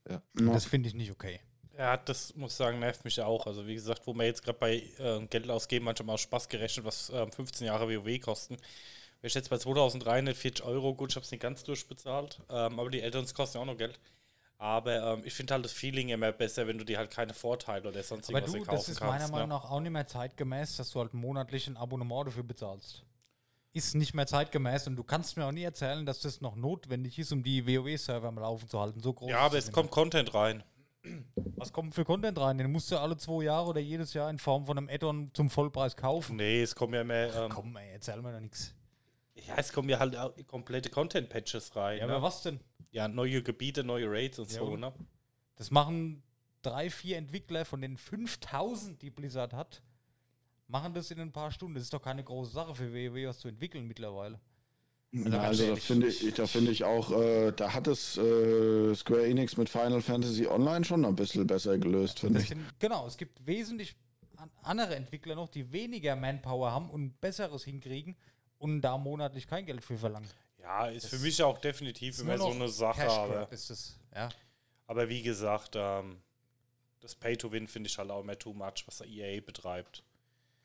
[0.09, 0.23] Ja.
[0.35, 1.41] Das finde ich nicht okay.
[1.77, 3.47] Ja, das muss ich sagen, nervt mich auch.
[3.49, 6.87] Also wie gesagt, wo wir jetzt gerade bei äh, Geld ausgeben, manchmal auch Spaß gerechnet,
[6.87, 8.57] was ähm, 15 Jahre WoW kosten.
[9.25, 12.91] Wäre ich jetzt bei 2340 Euro, gut, ich habe es nicht ganz durchbezahlt, ähm, aber
[12.91, 13.99] die Eltern kosten ja auch noch Geld.
[14.59, 17.89] Aber ähm, ich finde halt das Feeling immer besser, wenn du dir halt keine Vorteile
[17.89, 19.33] oder sonst Aber irgendwas du, kaufen das ist meiner kannst.
[19.33, 19.55] Meinung ne?
[19.55, 23.03] nach auch nicht mehr zeitgemäß, dass du halt monatlich ein Abonnement dafür bezahlst.
[23.72, 27.18] Ist nicht mehr zeitgemäß und du kannst mir auch nie erzählen, dass das noch notwendig
[27.18, 29.01] ist, um die WoW-Server am Laufen zu halten.
[29.01, 30.62] So groß Ja, aber es kommt Content rein.
[31.03, 31.25] mehr.
[31.57, 32.59] Was kommt für Content rein?
[32.59, 35.49] Den musst du alle zwei Jahre oder jedes Jahr in Form von einem Add-on zum
[35.49, 36.37] Vollpreis kaufen.
[36.37, 37.35] Nee, es kommen ja mehr.
[37.35, 38.75] Ähm, Komm, ey, erzähl mir doch nichts.
[39.49, 41.99] Ja, es kommen ja halt auch komplette Content-Patches rein.
[41.99, 42.14] Ja, ne?
[42.14, 42.61] aber was denn?
[42.90, 44.92] Ja, neue Gebiete, neue Raids und Ja, so, und- ne?
[45.57, 46.22] Das machen
[46.62, 49.82] drei, vier Entwickler von den 5000, die Blizzard hat,
[50.66, 51.74] machen das in ein paar Stunden.
[51.74, 54.40] Das ist doch keine große Sache für WoW, was zu entwickeln mittlerweile.
[55.12, 58.95] Ja, ganz also da finde ich, da finde ich auch, äh, da hat es äh,
[58.97, 62.49] Square Enix mit Final Fantasy Online schon ein bisschen besser gelöst, finde ich.
[62.49, 63.95] sind, genau, es gibt wesentlich
[64.36, 68.16] an- andere Entwickler noch, die weniger Manpower haben und Besseres hinkriegen
[68.65, 70.29] und da monatlich kein Geld für verlangen.
[70.61, 73.09] Ja, ist für mich auch definitiv immer so eine Sache.
[73.09, 73.99] Aber, es.
[74.15, 74.31] Ja.
[74.87, 76.23] aber wie gesagt, ähm,
[77.01, 80.03] das Pay-to-Win finde ich halt auch immer too much, was der EA betreibt.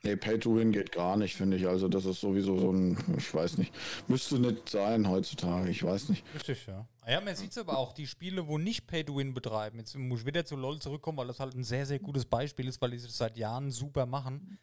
[0.03, 1.67] Nee, Pay to Win geht gar nicht, finde ich.
[1.67, 3.73] Also das ist sowieso so ein, ich weiß nicht,
[4.07, 6.23] müsste nicht sein heutzutage, ich weiß nicht.
[6.33, 6.87] Richtig, ja.
[7.05, 10.25] Ja, man sieht es aber auch, die Spiele, wo nicht Pay-to-Win betreiben, jetzt muss ich
[10.25, 12.97] wieder zu LoL zurückkommen, weil das halt ein sehr, sehr gutes Beispiel ist, weil die
[12.97, 14.57] es seit Jahren super machen.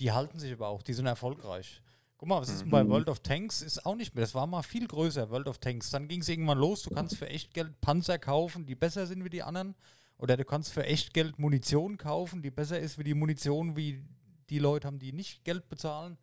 [0.00, 1.82] Die halten sich aber auch, die sind erfolgreich.
[2.18, 3.62] Guck mal, was ist denn bei World of Tanks?
[3.62, 4.22] Ist auch nicht mehr.
[4.22, 5.90] Das war mal viel größer, World of Tanks.
[5.90, 9.24] Dann ging es irgendwann los, du kannst für echt Geld Panzer kaufen, die besser sind
[9.24, 9.76] wie die anderen.
[10.18, 14.04] Oder du kannst für echt Geld Munition kaufen, die besser ist wie die Munition, wie
[14.50, 16.18] die Leute haben, die nicht Geld bezahlen.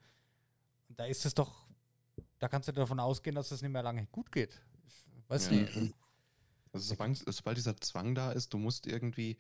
[0.89, 1.65] Und da ist es doch,
[2.39, 4.61] da kannst du davon ausgehen, dass das nicht mehr lange gut geht.
[4.85, 5.51] Ich weiß Ja.
[5.53, 5.93] nicht.
[6.73, 9.37] Also sobald, sobald dieser Zwang da ist, du musst irgendwie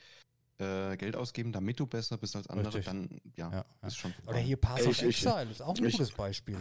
[0.57, 2.85] äh, Geld ausgeben, damit du besser bist als andere, Richtig.
[2.85, 3.87] dann ja, Ja, ja.
[3.87, 4.41] ist schon Oder vorbei.
[4.41, 6.57] hier Pass of Ich- ich- Exile ist auch ein ich- gutes Beispiel.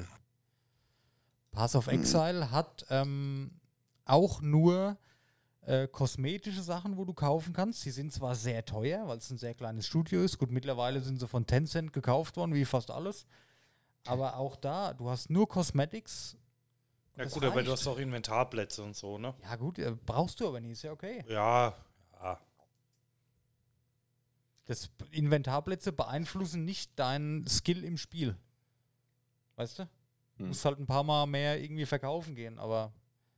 [1.53, 3.53] Pass of Exile hat ähm,
[4.05, 4.97] auch nur
[5.67, 7.85] äh, kosmetische Sachen, wo du kaufen kannst.
[7.87, 10.37] Die sind zwar sehr teuer, weil es ein sehr kleines Studio ist.
[10.39, 13.25] Gut, mittlerweile sind sie von Tencent gekauft worden, wie fast alles.
[14.07, 16.37] Aber auch da, du hast nur Cosmetics.
[17.17, 17.81] Ja gut, aber du reicht.
[17.81, 19.33] hast auch Inventarplätze und so, ne?
[19.45, 21.25] Ja gut, äh, brauchst du aber nicht, ist ja okay.
[21.29, 21.75] Ja, ja.
[24.67, 28.37] Das Inventarplätze beeinflussen nicht deinen Skill im Spiel.
[29.57, 29.83] Weißt du?
[30.37, 30.49] Du Hm.
[30.49, 32.93] musst halt ein paar Mal mehr irgendwie verkaufen gehen, aber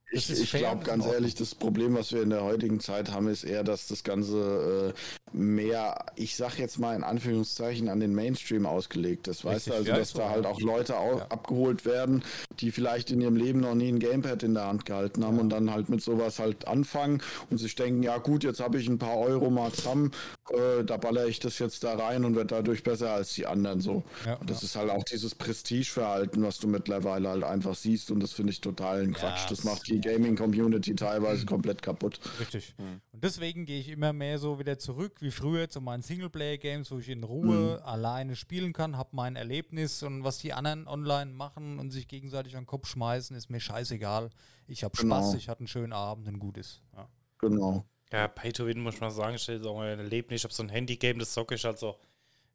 [0.09, 3.43] Ich, ich glaube ganz ehrlich, das Problem, was wir in der heutigen Zeit haben, ist
[3.43, 8.65] eher, dass das Ganze äh, mehr, ich sag jetzt mal in Anführungszeichen, an den Mainstream
[8.65, 9.43] ausgelegt ist.
[9.43, 11.27] Weißt du, also ja, dass so, da halt auch Leute au Ja.
[11.27, 12.23] abgeholt werden,
[12.61, 15.41] die vielleicht in ihrem Leben noch nie ein Gamepad in der Hand gehalten haben Ja.
[15.41, 18.87] und dann halt mit sowas halt anfangen und sich denken, ja gut, jetzt habe ich
[18.87, 20.11] ein paar Euro mal zusammen,
[20.51, 23.81] äh, da baller ich das jetzt da rein und werde dadurch besser als die anderen
[23.81, 24.03] so.
[24.25, 24.65] Ja, Und das ja.
[24.65, 28.61] ist halt auch dieses Prestigeverhalten, was du mittlerweile halt einfach siehst und das finde ich
[28.61, 29.49] totalen Ja, Quatsch.
[29.51, 32.19] Das das- macht die Gaming-Community teilweise komplett kaputt.
[32.39, 32.73] Richtig.
[32.77, 33.01] Hm.
[33.11, 36.99] Und deswegen gehe ich immer mehr so wieder zurück wie früher zu meinen Singleplayer-Games, wo
[36.99, 41.79] ich in Ruhe alleine spielen kann, habe mein Erlebnis und was die anderen online machen
[41.79, 44.29] und sich gegenseitig an den Kopf schmeißen, ist mir scheißegal.
[44.67, 45.15] Ich habe Genau.
[45.21, 46.81] Spaß, ich hatte einen schönen Abend und gut ist.
[46.95, 47.07] Ja.
[47.39, 47.85] Genau.
[48.11, 50.41] Ja, Pay-to-Win muss man sagen, stellt auch ein Erlebnis.
[50.41, 51.97] Ich habe so ein Handy-Game, das zocke ich halt so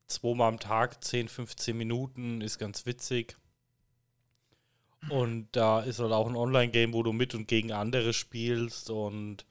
[0.07, 3.37] zweimal am Tag, 10, 15 Minuten, ist ganz witzig.
[5.11, 9.45] Und da ist halt auch ein Online-Game, wo du mit und gegen andere spielst und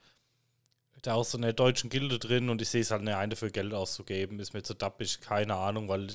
[1.02, 3.50] da ist so eine deutschen Gilde drin und ich sehe es halt nicht ein, dafür
[3.50, 4.38] Geld auszugeben.
[4.38, 6.08] Ist mir zu dappig, keine Ahnung, weil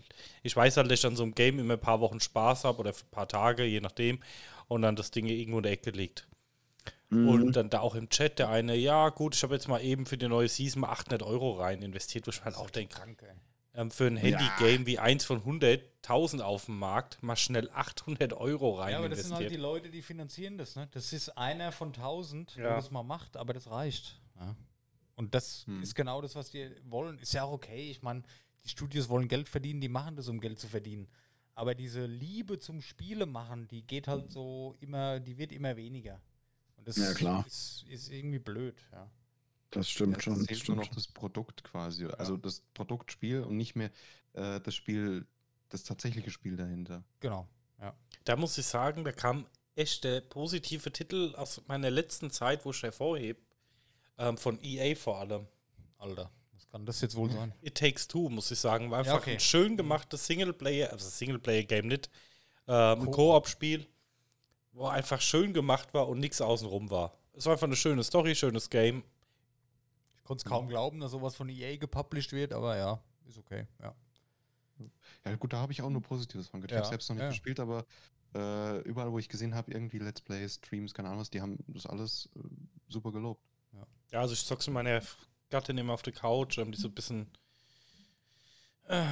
[0.43, 2.79] ich weiß halt, dass ich an so einem Game immer ein paar Wochen Spaß habe
[2.79, 4.19] oder ein paar Tage, je nachdem,
[4.69, 6.25] und dann das Ding irgendwo in der Ecke liegt.
[7.09, 7.29] Mhm.
[7.29, 10.05] Und dann da auch im Chat der eine, ja gut, ich habe jetzt mal eben
[10.05, 12.95] für die neue Season mal 800 Euro rein investiert, wo ich mir halt auch denke,
[12.95, 13.23] krank,
[13.73, 18.73] ähm, für ein Handy-Game wie eins von 100.000 auf dem Markt mal schnell 800 Euro
[18.79, 19.55] rein Ja, aber das sind halt die.
[19.55, 20.75] Leute, die finanzieren das.
[20.75, 20.87] Ne?
[20.91, 22.75] Das ist einer von tausend, der Ja.
[22.75, 24.19] das mal macht, aber das reicht.
[24.39, 24.55] Ja.
[25.15, 25.81] Und das Hm.
[25.81, 27.19] ist genau das, was die wollen.
[27.19, 27.89] Ist ja auch okay.
[27.89, 28.23] Ich meine,
[28.65, 31.07] die Studios wollen Geld verdienen, die machen das, um Geld zu verdienen.
[31.55, 36.19] Aber diese Liebe zum Spiele machen, die geht halt so immer, die wird immer weniger.
[36.87, 37.45] Das Ja, klar.
[37.45, 38.75] Ist, ist irgendwie blöd.
[38.91, 39.09] Ja.
[39.71, 40.33] Das stimmt Ja, schon.
[40.33, 42.05] Es Das zählt nur noch das Produkt quasi.
[42.05, 43.91] Also das Produktspiel und nicht mehr
[44.33, 45.27] äh, das Spiel,
[45.69, 47.03] das tatsächliche Spiel dahinter.
[47.19, 47.47] Genau.
[48.23, 52.71] Da muss ich sagen, da kam echt der positive Titel aus meiner letzten Zeit, wo
[52.71, 53.39] ich hervorhebe,
[54.17, 55.47] ähm, von EA vor allem.
[55.97, 57.53] Alter, was kann das jetzt wohl sein?
[57.61, 58.89] It Takes Two, muss ich sagen.
[58.91, 59.33] War einfach Ja, okay.
[59.33, 62.09] ein schön gemachtes Singleplayer, also Singleplayer-Game nicht,
[62.67, 63.15] ähm, ein Koop.
[63.15, 63.85] Koop-Spiel,
[64.77, 67.17] wo einfach schön gemacht war und nichts außenrum war.
[67.33, 69.03] Es war einfach eine schöne Story, schönes Game.
[70.17, 73.67] Ich konnte es kaum glauben, dass sowas von EA gepublished wird, aber ja, ist okay.
[73.81, 73.95] Ja.
[75.25, 76.71] Ja gut, da habe ich auch nur Positives von gehört.
[76.71, 77.29] Ich Ja, habe selbst noch nicht ja.
[77.29, 77.85] gespielt, aber
[78.35, 81.57] äh, überall, wo ich gesehen habe, irgendwie Let's Plays, Streams, keine Ahnung was, die haben
[81.67, 82.39] das alles äh,
[82.87, 83.41] super gelobt.
[84.11, 85.01] Ja, also ich zock's mit meiner
[85.49, 87.27] Gattin immer auf der Couch, ähm, die so ein bisschen
[88.87, 89.05] äh,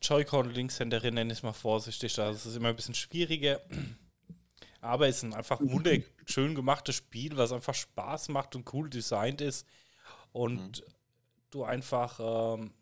[0.00, 2.14] Joy-Con-Linkshänderin, nenne ich es mal vorsichtig.
[2.14, 3.60] Da ist es immer ein bisschen schwieriger.
[4.82, 9.40] Aber es ist ein einfach wunderschön gemachtes Spiel, was einfach Spaß macht und cool designt
[9.40, 9.66] ist.
[10.32, 10.84] Und
[11.50, 12.72] du einfach ähm,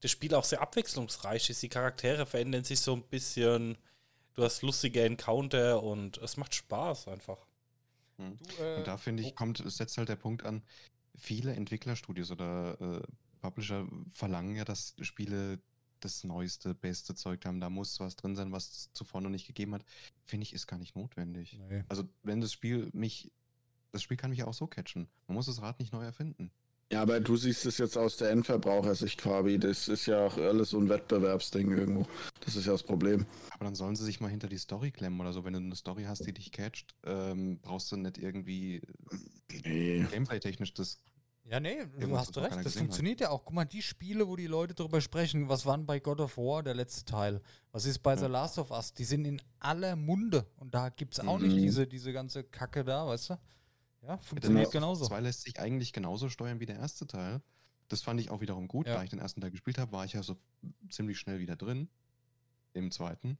[0.00, 1.62] das Spiel auch sehr abwechslungsreich ist.
[1.62, 3.78] Die Charaktere verändern sich so ein bisschen.
[4.34, 7.38] du hast lustige Encounter und es macht Spaß einfach.
[8.16, 8.36] Hm.
[8.38, 9.34] Du, äh, Und da finde ich, oh.
[9.36, 10.62] kommt, es setzt halt der Punkt an,
[11.16, 13.02] viele Entwicklerstudios oder äh,
[13.40, 15.60] Publisher verlangen ja, dass Spiele
[16.00, 17.60] das neueste, beste Zeug haben.
[17.60, 19.84] Da muss was drin sein, was es zuvor noch nicht gegeben hat.
[20.24, 21.58] Finde ich, ist gar nicht notwendig.
[21.68, 21.84] nee.
[21.88, 23.30] Also, wenn das Spiel mich,
[23.92, 25.08] das Spiel kann mich auch so catchen.
[25.26, 26.50] Man muss das Rad nicht neu erfinden.
[26.92, 29.60] Ja, aber du siehst es jetzt aus der Endverbrauchersicht, Fabi.
[29.60, 32.04] Das ist ja auch alles so ein Wettbewerbsding irgendwo.
[32.40, 33.26] Das ist ja das Problem.
[33.50, 35.44] Aber dann sollen sie sich mal hinter die Story klemmen oder so.
[35.44, 38.82] Wenn du eine Story hast, die dich catcht, ähm, brauchst du nicht irgendwie
[39.64, 40.04] Nee.
[40.10, 40.98] gameplay-technisch das.
[41.44, 42.52] Ja, nee, du hast recht.
[42.64, 42.72] Das hat.
[42.74, 43.44] funktioniert ja auch.
[43.44, 46.62] Guck mal, die Spiele, wo die Leute darüber sprechen, was waren bei God of War,
[46.62, 47.40] der letzte Teil?
[47.72, 48.18] Was ist bei Ja.
[48.18, 48.92] The Last of Us?
[48.94, 50.46] Die sind in aller Munde.
[50.58, 51.46] Und da gibt es auch Mhm.
[51.48, 53.38] nicht diese, diese ganze Kacke da, weißt du?
[54.02, 55.06] Ja, funktioniert genauso.
[55.06, 57.42] 2 lässt sich eigentlich genauso steuern wie der erste Teil.
[57.88, 58.86] Das fand ich auch wiederum gut.
[58.86, 58.94] Ja.
[58.94, 60.36] Da ich den ersten Teil gespielt habe, war ich ja so
[60.88, 61.88] ziemlich schnell wieder drin.
[62.72, 63.36] Im zweiten.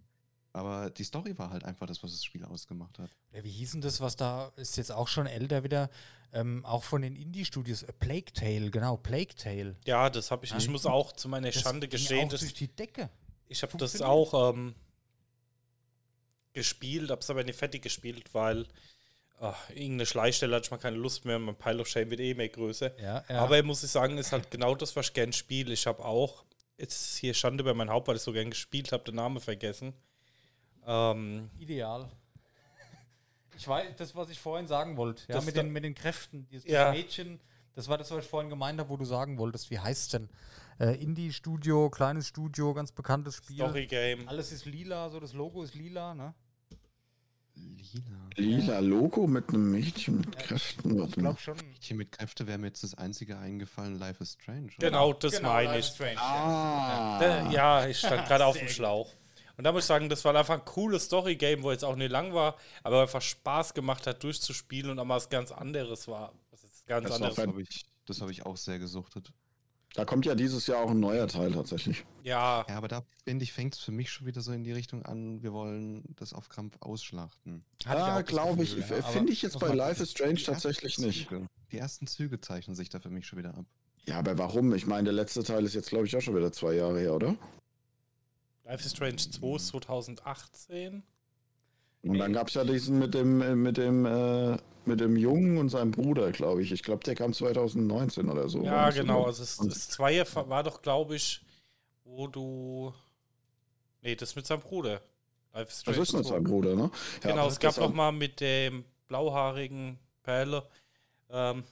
[0.52, 3.10] Aber die Story war halt einfach das, was das Spiel ausgemacht hat.
[3.32, 5.90] Ja, wie hieß denn das, was da ist jetzt auch schon älter wieder,
[6.32, 9.76] ähm, auch von den Indie-Studios, äh, Plague Tale, genau, Plague Tale.
[9.86, 10.54] Ja, das habe ich.
[10.54, 13.10] Ich muss auch zu meiner Das Schande gestehen, auch dass durch die Decke.
[13.48, 14.74] ich habe das auch ähm,
[16.52, 18.66] gespielt, habe es aber nicht fertig gespielt, weil
[19.40, 21.38] ah, irgendeine Schleichstelle hatte ich mal keine Lust mehr.
[21.38, 22.98] Mein Pile of Shame wird eh mehr größer.
[23.00, 23.40] Ja, ja.
[23.40, 25.72] Aber muss ich sagen, ist halt genau das, was ich gern spiele.
[25.72, 26.44] Ich habe auch,
[26.76, 29.40] jetzt ist hier Schande über mein Haupt, weil ich so gern gespielt habe, den Namen
[29.40, 29.94] vergessen.
[30.86, 32.08] Ähm, Ideal.
[33.56, 36.46] Ich weiß, das, was ich vorhin sagen wollte, ja, mit den, mit den Kräften.
[36.50, 36.90] Dieses Ja.
[36.92, 37.40] Mädchen,
[37.74, 39.70] das war das, was ich vorhin gemeint habe, wo du sagen wolltest.
[39.70, 40.28] Wie heißt denn?
[40.78, 43.56] Äh, Indie-Studio, kleines Studio, ganz bekanntes Spiel.
[43.56, 44.26] Story Game.
[44.28, 46.34] Alles ist lila, so das Logo ist lila, ne?
[47.54, 48.30] Lila.
[48.36, 51.02] Lila Logo mit einem Mädchen mit Kräften.
[51.04, 51.56] Ich glaube schon.
[51.56, 54.68] Mädchen mit Kräfte wäre mir jetzt das einzige eingefallen, Life is Strange.
[54.78, 54.88] oder?
[54.88, 55.86] Genau, das meine Life ich.
[55.88, 57.18] is Strange, ja.
[57.20, 57.50] Ah.
[57.50, 59.12] Ja, ich stand gerade auf dem Schlauch.
[59.60, 62.10] Und da muss ich sagen, das war einfach ein cooles Story-Game, wo jetzt auch nicht
[62.10, 66.32] lang war, aber einfach Spaß gemacht hat, durchzuspielen und auch mal was ganz anderes war.
[66.50, 67.36] Das ist ganz Das anderes.
[67.36, 69.34] Habe ich, das hab ich auch sehr gesuchtet.
[69.92, 72.06] Da kommt ja dieses Jahr auch ein neuer Teil tatsächlich.
[72.22, 74.72] Ja, Ja, aber da finde ich, fängt es für mich schon wieder so in die
[74.72, 77.62] Richtung an, wir wollen das auf Krampf ausschlachten.
[77.84, 78.78] Ah, das glaube ich.
[78.78, 81.28] Ja, Finde ich jetzt bei Life is Strange tatsächlich nicht.
[81.28, 83.66] Züge, die ersten Züge zeichnen sich da für mich schon wieder ab.
[84.06, 84.72] Ja, aber warum?
[84.72, 87.14] Ich meine, der letzte Teil ist jetzt, glaube ich, auch schon wieder zwei Jahre her,
[87.14, 87.36] oder?
[88.70, 91.02] Life is Strange 2 ist 2018.
[92.02, 95.58] Und dann gab es ja diesen mit dem, äh, mit dem, äh, mit dem Jungen
[95.58, 96.70] und seinem Bruder, glaube ich.
[96.70, 98.62] Ich glaube, der kam 2019 oder so.
[98.62, 99.24] Ja, Oder genau.
[99.24, 101.42] Also das, das Zweier war doch, glaube ich,
[102.04, 102.94] wo du.
[104.02, 105.02] Nee, das mit seinem Bruder.
[105.52, 106.28] Life is Das Strange ist mit 2.
[106.30, 106.90] seinem Bruder, ne?
[107.24, 110.62] Ja, Genau, das es gab noch mal mit dem blauhaarigen Perle
[111.28, 111.64] ähm,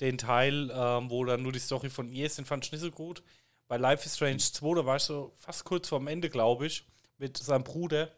[0.00, 2.82] den Teil, ähm, wo dann nur die Story von ihr ist, den fand ich nicht
[2.82, 3.24] so gut.
[3.68, 6.84] Bei Life is Strange 2, da war ich so fast kurz vorm Ende, glaube ich,
[7.18, 8.10] mit seinem Bruder.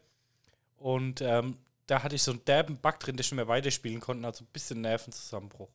[0.77, 3.99] Und ähm, da hatte ich so einen derben Bug drin, der ich nicht mehr weiterspielen
[3.99, 5.69] konnte, also ein bisschen Nervenzusammenbruch.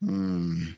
[0.00, 0.76] Hm.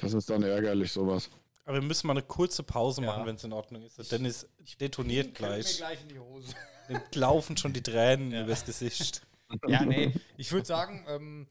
[0.00, 1.30] Das ist dann ärgerlich, sowas.
[1.64, 3.08] Aber wir müssen mal eine kurze Pause Ja.
[3.08, 4.10] machen, wenn es in Ordnung ist.
[4.10, 4.48] Dennis
[4.80, 5.76] detoniert Fällt mir gleich.
[5.76, 6.54] gleich in die Hose.
[6.88, 8.44] Dem laufen schon die Tränen Ja.
[8.44, 9.22] übers Gesicht.
[9.66, 11.46] Ja, nee, ich würde sagen, ähm,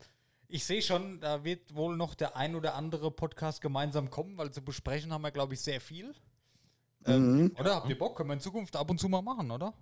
[0.48, 4.52] ich sehe schon, da wird wohl noch der ein oder andere Podcast gemeinsam kommen, weil
[4.52, 6.14] zu besprechen haben wir, glaube ich, sehr viel.
[7.06, 7.52] Ähm, Mhm.
[7.60, 8.18] Oder habt ihr Bock?
[8.18, 9.74] Können wir in Zukunft ab und zu mal machen, oder?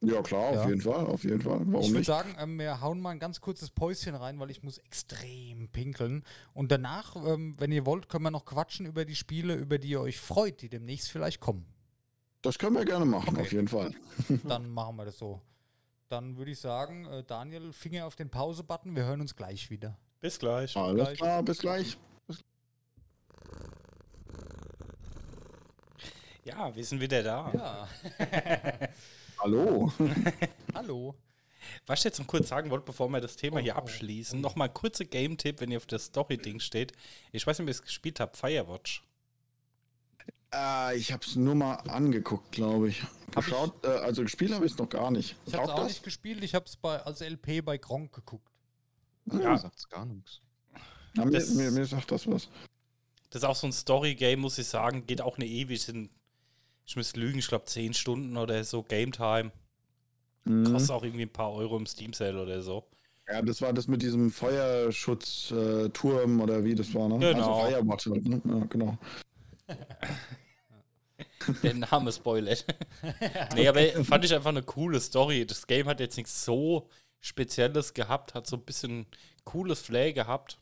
[0.00, 0.68] Ja, klar, auf Ja.
[0.68, 1.60] jeden Fall, auf jeden Fall.
[1.62, 2.06] ich Warum würde nicht?
[2.06, 6.24] sagen, ähm, wir hauen mal ein ganz kurzes Päuschen rein, weil ich muss extrem pinkeln.
[6.52, 9.88] Und danach, ähm, wenn ihr wollt, können wir noch quatschen über die Spiele, über die
[9.90, 11.64] ihr euch freut, die demnächst vielleicht kommen.
[12.42, 13.40] Das können wir gerne machen, Okay.
[13.42, 13.92] auf jeden Fall.
[14.44, 15.40] Dann machen wir das so.
[16.08, 18.94] Dann würde ich sagen, äh, Daniel, Finger auf den Pause-Button.
[18.94, 19.96] Wir hören uns gleich wieder.
[20.24, 20.74] Bis gleich.
[20.74, 21.18] Alles gleich.
[21.18, 21.98] klar, bis gleich.
[26.44, 27.52] Ja, wir sind wieder da.
[27.52, 27.88] Ja.
[29.42, 29.92] Hallo.
[30.74, 31.14] Hallo.
[31.84, 34.40] Was ich jetzt noch kurz sagen wollte, bevor wir das Thema Oh, hier oh, abschließen,
[34.40, 36.92] nochmal ein kurzer Game-Tipp, wenn ihr auf das Story-Ding steht.
[37.30, 39.04] Ich weiß nicht, ob ihr es gespielt habt, Firewatch.
[40.54, 43.02] Äh, ich habe es nur mal angeguckt, glaube ich.
[43.34, 45.36] Geschaut, äh, also gespielt habe ich es noch gar nicht.
[45.44, 45.88] Ich habe es auch das?
[45.88, 46.42] nicht gespielt.
[46.42, 48.53] Ich habe es als LP bei Gronk geguckt.
[49.32, 49.40] Ja.
[49.40, 49.56] Ja.
[49.58, 50.40] Sagt's gar nichts.
[51.16, 52.48] Ja, mir, das- mir, mir sagt das was.
[53.30, 55.06] Das ist auch so ein Story-Game, muss ich sagen.
[55.06, 55.82] Geht auch eine ewig.
[55.82, 56.10] Sind,
[56.86, 59.50] ich müsste lügen, ich glaube 10 Stunden oder so Game-Time.
[60.44, 60.72] Mhm.
[60.72, 62.84] Kostet auch irgendwie ein paar Euro im Steam-Sale oder so.
[63.28, 67.18] Ja, das war das mit diesem Feuerschutzturm oder wie das war, ne?
[67.18, 67.54] Genau.
[67.58, 68.42] Also Firewatch ne?
[68.44, 68.98] Ja, genau.
[71.62, 72.64] Der Name spoilert.
[73.54, 75.46] nee, aber fand ich einfach eine coole Story.
[75.46, 76.88] Das Game hat jetzt nichts so
[77.24, 79.06] Spezielles gehabt, hat so ein bisschen
[79.44, 80.58] cooles Play gehabt.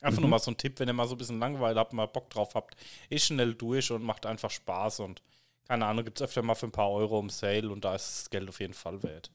[0.00, 0.30] Einfach nur Mhm.
[0.30, 2.54] mal so ein Tipp, wenn ihr mal so ein bisschen Langeweile habt, mal Bock drauf
[2.54, 2.74] habt,
[3.10, 5.22] ist schnell durch und macht einfach Spaß und
[5.68, 8.06] keine Ahnung, gibt es öfter mal für ein paar Euro im Sale und da ist
[8.24, 9.30] das Geld auf jeden Fall wert.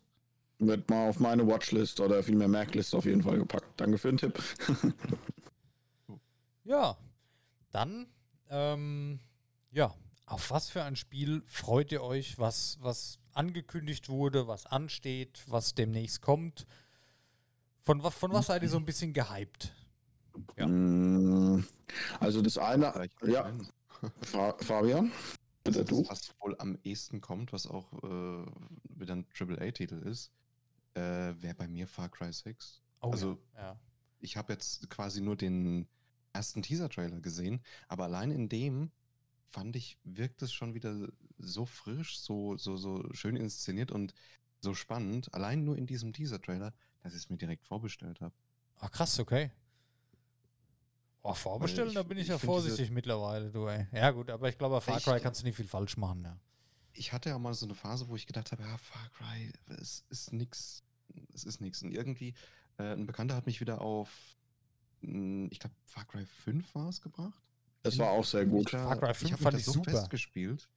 [0.60, 3.80] Wird mal auf meine Watchlist oder vielmehr Merklist auf jeden Fall gepackt.
[3.80, 4.42] Danke für den Tipp.
[6.64, 6.98] Ja,
[7.72, 8.08] dann,
[8.50, 9.20] ähm,
[9.72, 9.94] ja,
[10.26, 15.76] auf was für ein Spiel freut ihr euch, was, was angekündigt wurde, was ansteht, was
[15.76, 16.66] demnächst kommt?
[17.84, 19.74] Von, von was seid ihr so ein bisschen gehypt?
[20.58, 20.68] Ja.
[20.68, 21.64] Mm,
[22.20, 22.94] Also das eine,
[23.26, 23.52] ja,
[24.60, 25.12] Fabian,
[25.64, 26.08] bitte Das, du.
[26.10, 28.46] was wohl am ehesten kommt, was auch äh,
[28.90, 30.32] wieder ein AAA-Titel ist,
[30.96, 32.82] äh, wäre bei mir Far Cry 6.
[33.02, 33.80] Oh, Also- ja.
[34.20, 35.88] Ich habe jetzt quasi nur den
[36.34, 38.92] ersten Teaser-Trailer gesehen, aber allein in dem
[39.52, 44.14] fand ich, wirkt es schon wieder so frisch, so, so, so schön inszeniert und
[44.60, 46.74] so spannend, allein nur in diesem Teaser-Trailer,
[47.04, 48.34] dass ich es mir direkt vorbestellt habe.
[48.80, 49.52] Ah, krass, okay.
[51.24, 53.88] Oh, vorbestellen, ich- da bin ich, ich ja vorsichtig mittlerweile, du, ey.
[53.92, 56.24] Ja, gut, aber ich glaube, bei Far Ich- Cry kannst du nicht viel falsch machen,
[56.24, 56.38] ja.
[56.94, 60.04] Ich hatte ja mal so eine Phase, wo ich gedacht habe, ja, Far Cry, es
[60.10, 60.84] ist nix,
[61.34, 61.84] es ist nix.
[61.84, 62.34] Und irgendwie,
[62.78, 64.10] äh, ein Bekannter hat mich wieder auf,
[65.02, 67.44] mh, ich glaube, Far Cry 5 war es gebracht.
[67.88, 68.70] Das war auch sehr gut.
[68.70, 69.92] Far Cry 5 hab mich fand ich so super.
[69.92, 70.70] festgespielt.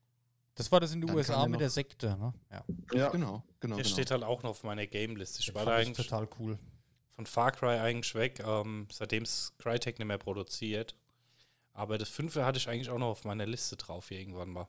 [0.54, 2.32] Das war das in den Dann USA mit der Sekte, ne?
[2.50, 2.64] Ja.
[2.92, 3.94] Ja, Genau, genau, Der genau.
[3.94, 5.40] steht halt auch noch auf meiner Game-Liste.
[5.40, 6.58] Ich Das war da fand ich eigentlich total cool.
[7.10, 10.94] von Far Cry eigentlich weg, ähm, seitdem es Crytek nicht mehr produziert.
[11.72, 14.68] Aber das 5 hatte ich eigentlich auch noch auf meiner Liste drauf hier irgendwann mal.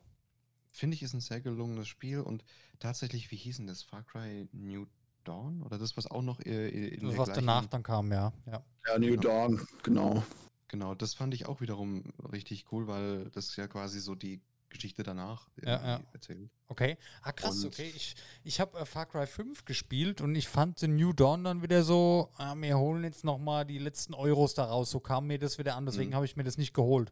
[0.69, 2.43] Finde ich, ist ein sehr gelungenes Spiel und
[2.79, 3.81] tatsächlich, wie hieß denn das?
[3.83, 4.85] Far Cry New
[5.25, 5.61] Dawn?
[5.63, 8.31] Oder das, was auch noch äh, in Das, der was gleichen- danach dann kam, ja.
[8.45, 8.63] ja.
[8.87, 9.21] ja New Genau.
[9.21, 10.23] Dawn, genau.
[10.71, 12.01] Genau, das fand ich auch wiederum
[12.31, 16.13] richtig cool, weil das ja quasi so die Geschichte danach Ja, irgendwie ja.
[16.13, 16.49] erzählt.
[16.69, 16.97] Okay.
[17.23, 17.91] Ah, krass, Und- okay.
[17.93, 18.15] Ich,
[18.45, 21.83] ich habe äh, Far Cry 5 gespielt und ich fand den New Dawn dann wieder
[21.83, 24.89] so, ah, wir holen jetzt nochmal die letzten Euros daraus.
[24.89, 26.15] So kam mir das wieder an, deswegen Mhm.
[26.15, 27.11] habe ich mir das nicht geholt.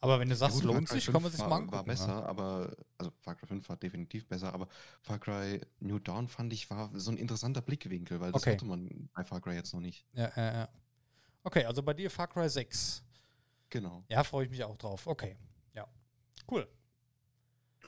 [0.00, 1.56] Aber wenn du Ja sagst, gut, Far lohnt sich, kann 5 man sich war, mal
[1.58, 1.76] angucken.
[1.76, 2.24] War besser, ja.
[2.26, 4.66] aber, also Far Cry 5 war definitiv besser, aber
[5.00, 8.54] Far Cry New Dawn fand ich war so ein interessanter Blickwinkel, weil das Okay.
[8.54, 10.04] hatte man bei Far Cry jetzt noch nicht.
[10.12, 10.68] Ja, ja, ja.
[11.44, 13.02] Okay, also bei dir Far Cry 6.
[13.68, 14.02] Genau.
[14.08, 15.06] Ja, freue ich mich auch drauf.
[15.06, 15.36] Okay.
[15.74, 15.86] Ja.
[16.50, 16.66] Cool.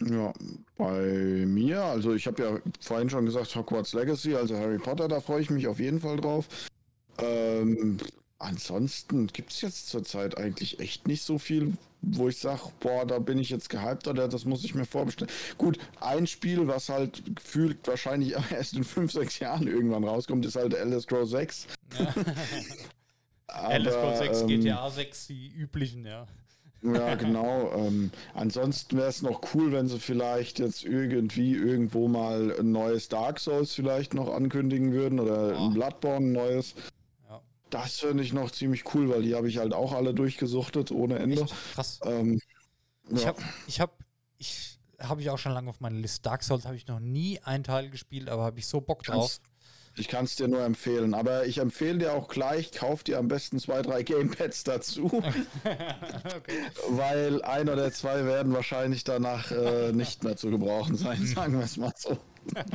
[0.01, 0.33] Ja,
[0.77, 5.21] bei mir, also ich habe ja vorhin schon gesagt, Hogwarts Legacy, also Harry Potter, da
[5.21, 6.49] freue ich mich auf jeden Fall drauf.
[7.19, 7.97] Ähm,
[8.39, 13.19] ansonsten gibt es jetzt zurzeit eigentlich echt nicht so viel, wo ich sage, boah, da
[13.19, 15.33] bin ich jetzt gehypt oder das muss ich mir vorbestellen.
[15.57, 20.57] Gut, ein Spiel, was halt gefühlt wahrscheinlich erst in 5, 6 Jahren irgendwann rauskommt, ist
[20.57, 21.69] halt Elder Scrolls 6.
[21.99, 22.15] Ja.
[23.49, 26.27] Elder Scrolls 6, ähm, GTA 6, die üblichen, ja.
[26.83, 27.73] Ja, genau.
[27.75, 33.09] Ähm, ansonsten wäre es noch cool, wenn sie vielleicht jetzt irgendwie irgendwo mal ein neues
[33.09, 35.67] Dark Souls vielleicht noch ankündigen würden oder Boah.
[35.67, 36.75] ein Bloodborne ein neues.
[37.29, 37.41] Ja.
[37.71, 41.19] Das finde ich noch ziemlich cool, weil die habe ich halt auch alle durchgesuchtet ohne
[41.19, 41.43] Ende.
[41.43, 42.01] Echt krass.
[42.05, 42.41] Ähm,
[43.11, 43.29] Ich ja.
[43.29, 43.93] habe, ich habe,
[44.39, 46.23] ich habe ich auch schon lange auf meiner Liste.
[46.23, 49.41] Dark Souls habe ich noch nie einen Teil gespielt, aber habe ich so Bock drauf.
[49.41, 49.43] Kannst-
[49.99, 53.29] Ich kann es dir nur empfehlen, aber ich empfehle dir auch gleich, kauf dir am
[53.29, 55.47] besten zwei, drei Gamepads dazu, okay.
[56.91, 61.65] weil ein oder zwei werden wahrscheinlich danach äh, nicht mehr zu gebrauchen sein, sagen wir
[61.65, 62.19] es mal so.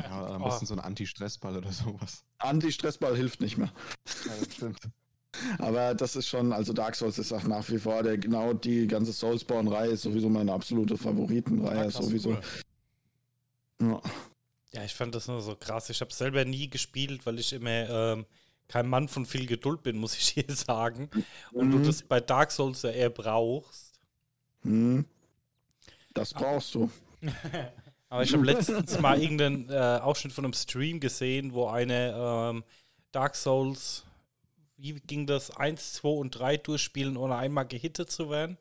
[0.02, 0.46] Ja, am Oh.
[0.46, 2.24] besten so ein Anti-Stressball oder sowas.
[2.38, 3.70] Anti-Stressball hilft nicht mehr.
[4.26, 4.78] Ja, das stimmt.
[5.58, 8.86] Aber das ist schon, also Dark Souls ist auch nach wie vor, der genau die
[8.86, 12.30] ganze Soulspawn-Reihe ist sowieso meine absolute Favoritenreihe, krass, sowieso.
[12.30, 12.40] cool.
[13.80, 14.00] Ja.
[14.74, 15.90] Ja, ich fand das nur so krass.
[15.90, 18.26] Ich habe selber nie gespielt, weil ich immer ähm,
[18.68, 21.10] kein Mann von viel Geduld bin, muss ich hier sagen.
[21.52, 21.82] Und du Mhm.
[21.86, 24.00] das bei Dark Souls ja eher brauchst.
[24.62, 25.04] Hm.
[26.14, 26.90] Das brauchst du.
[28.08, 32.64] Aber ich habe letztens mal irgendeinen äh, Ausschnitt von einem Stream gesehen, wo eine ähm,
[33.10, 34.04] Dark Souls,
[34.76, 38.58] wie ging das, 1, 2 und 3 durchspielen, ohne einmal gehittet zu werden?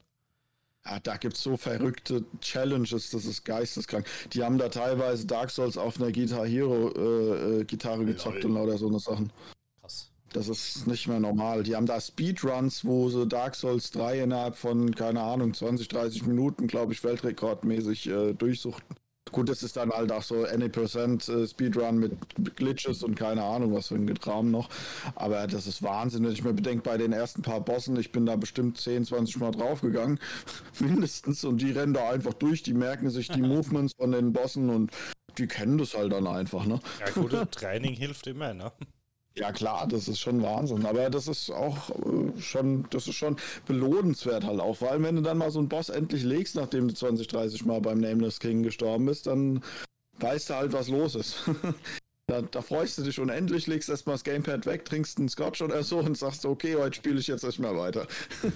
[0.86, 4.06] Ja, da gibt es so verrückte Challenges, das ist geisteskrank.
[4.34, 8.56] Die haben da teilweise Dark Souls auf einer Guitar Hero äh, äh, Gitarre gezockt und
[8.56, 9.32] lauter so eine Sachen.
[9.80, 10.12] Krass.
[10.34, 11.62] Das ist nicht mehr normal.
[11.64, 16.26] Die haben da Speedruns, wo sie Dark Souls 3 innerhalb von, keine Ahnung, 20, 30
[16.26, 18.96] Minuten, glaube ich, weltrekordmäßig äh, durchsuchten.
[19.32, 23.44] Gut, das ist dann halt auch so any percent äh, Speedrun mit Glitches und keine
[23.44, 24.70] Ahnung, was für ein Getraum noch.
[25.16, 28.26] Aber das ist Wahnsinn, wenn ich mir bedenke, bei den ersten paar Bossen, ich bin
[28.26, 30.20] da bestimmt 10, 20 Mal draufgegangen,
[30.80, 34.70] mindestens, und die rennen da einfach durch, die merken sich die Movements von den Bossen
[34.70, 34.92] und
[35.38, 36.80] die kennen das halt dann einfach, ne?
[37.00, 38.72] Ja, gut, Training hilft immer, ne?
[39.38, 43.38] Ja klar, das ist schon Wahnsinn, aber das ist auch äh, schon, das ist schon
[43.66, 46.94] belohnenswert halt auch, weil wenn du dann mal so einen Boss endlich legst, nachdem du
[46.94, 49.64] 20, 30 Mal beim Nameless King gestorben bist, dann
[50.20, 51.50] weißt du halt, was los ist.
[52.28, 55.84] da, da freust du dich unendlich, legst erstmal das Gamepad weg, trinkst einen Scotch oder
[55.84, 58.08] so und sagst, okay, heute spiele ich jetzt nicht mehr weiter.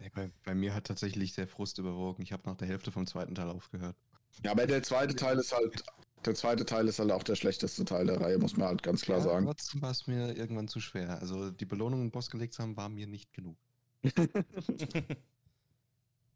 [0.00, 2.22] Nee, bei, bei mir hat tatsächlich der Frust überwogen.
[2.22, 3.96] Ich habe nach der Hälfte vom zweiten Teil aufgehört.
[4.42, 5.82] Ja, aber der zweite Teil ist halt,
[6.26, 9.02] der zweite Teil ist halt auch der schlechteste Teil der Reihe, muss man halt ganz
[9.02, 9.46] klar ja, sagen.
[9.46, 11.20] Trotzdem war es mir irgendwann zu schwer.
[11.20, 13.56] Also die Belohnung im Boss gelegt zu haben, war mir nicht genug.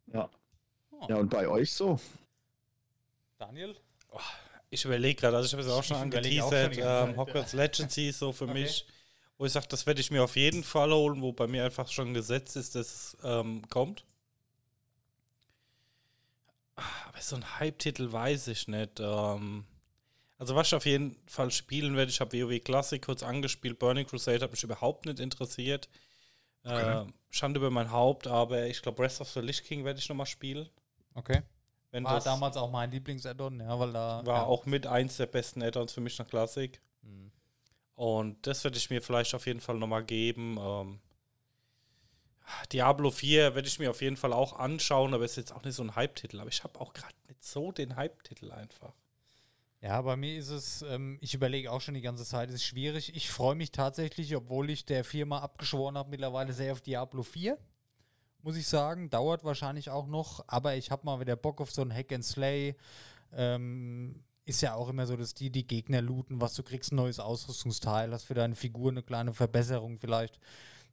[0.07, 0.31] ja.
[1.09, 2.01] Ja, und bei euch so?
[3.39, 3.77] Daniel?
[4.71, 8.33] Ich überlege gerade, also ich habe es auch schon angeteasert, ähm, Hogwarts Legacy ist so
[8.33, 8.55] für Okay.
[8.55, 8.87] mich,
[9.39, 11.89] wo ich sage, das werde ich mir auf jeden Fall holen, wo bei mir einfach
[11.89, 14.05] schon gesetzt ist, dass es ähm, kommt.
[16.77, 19.01] Aber so ein Hype-Titel weiß ich nicht.
[19.01, 19.65] Ähm,
[20.39, 24.07] also was ich auf jeden Fall spielen werde, ich habe WoW Classic kurz angespielt, Burning
[24.07, 25.89] Crusade hat mich überhaupt nicht interessiert.
[26.65, 27.03] Okay.
[27.03, 30.09] Äh, Schande über mein Haupt, aber ich glaube Breath of the Lich King werde ich
[30.09, 30.69] nochmal spielen.
[31.15, 31.43] Okay.
[31.91, 34.25] Wenn War das damals auch mein Lieblings-Add-on, ja, weil da.
[34.25, 34.45] war ja.
[34.45, 36.81] auch mit eins der besten Add-ons für mich nach Classic.
[37.03, 37.33] Hm.
[37.95, 40.59] Und das werde ich mir vielleicht auf jeden Fall nochmal geben.
[40.61, 41.01] Ähm,
[42.73, 45.75] Diablo 4 werde ich mir auf jeden Fall auch anschauen, aber ist jetzt auch nicht
[45.75, 46.41] so ein Hype-Titel.
[46.41, 48.93] Aber ich habe auch gerade nicht so den Hype-Titel einfach.
[49.81, 52.65] Ja, bei mir ist es, ähm, ich überlege auch schon die ganze Zeit, es ist
[52.65, 53.15] schwierig.
[53.15, 57.57] Ich freue mich tatsächlich, obwohl ich der Firma abgeschworen habe, mittlerweile sehr auf Diablo 4.
[58.43, 59.09] Muss ich sagen.
[59.11, 62.25] Dauert wahrscheinlich auch noch, aber ich habe mal wieder Bock auf so ein Hack and
[62.25, 62.77] Slay.
[63.33, 66.97] Ähm, ist ja auch immer so, dass die die Gegner looten, was du kriegst, ein
[66.97, 70.41] neues Ausrüstungsteil, hast für deine Figur eine kleine Verbesserung vielleicht.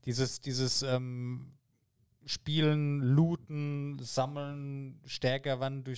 [0.06, 1.54] Dieses, dieses ähm,
[2.26, 5.94] Spielen, Looten, Sammeln, stärker werden durch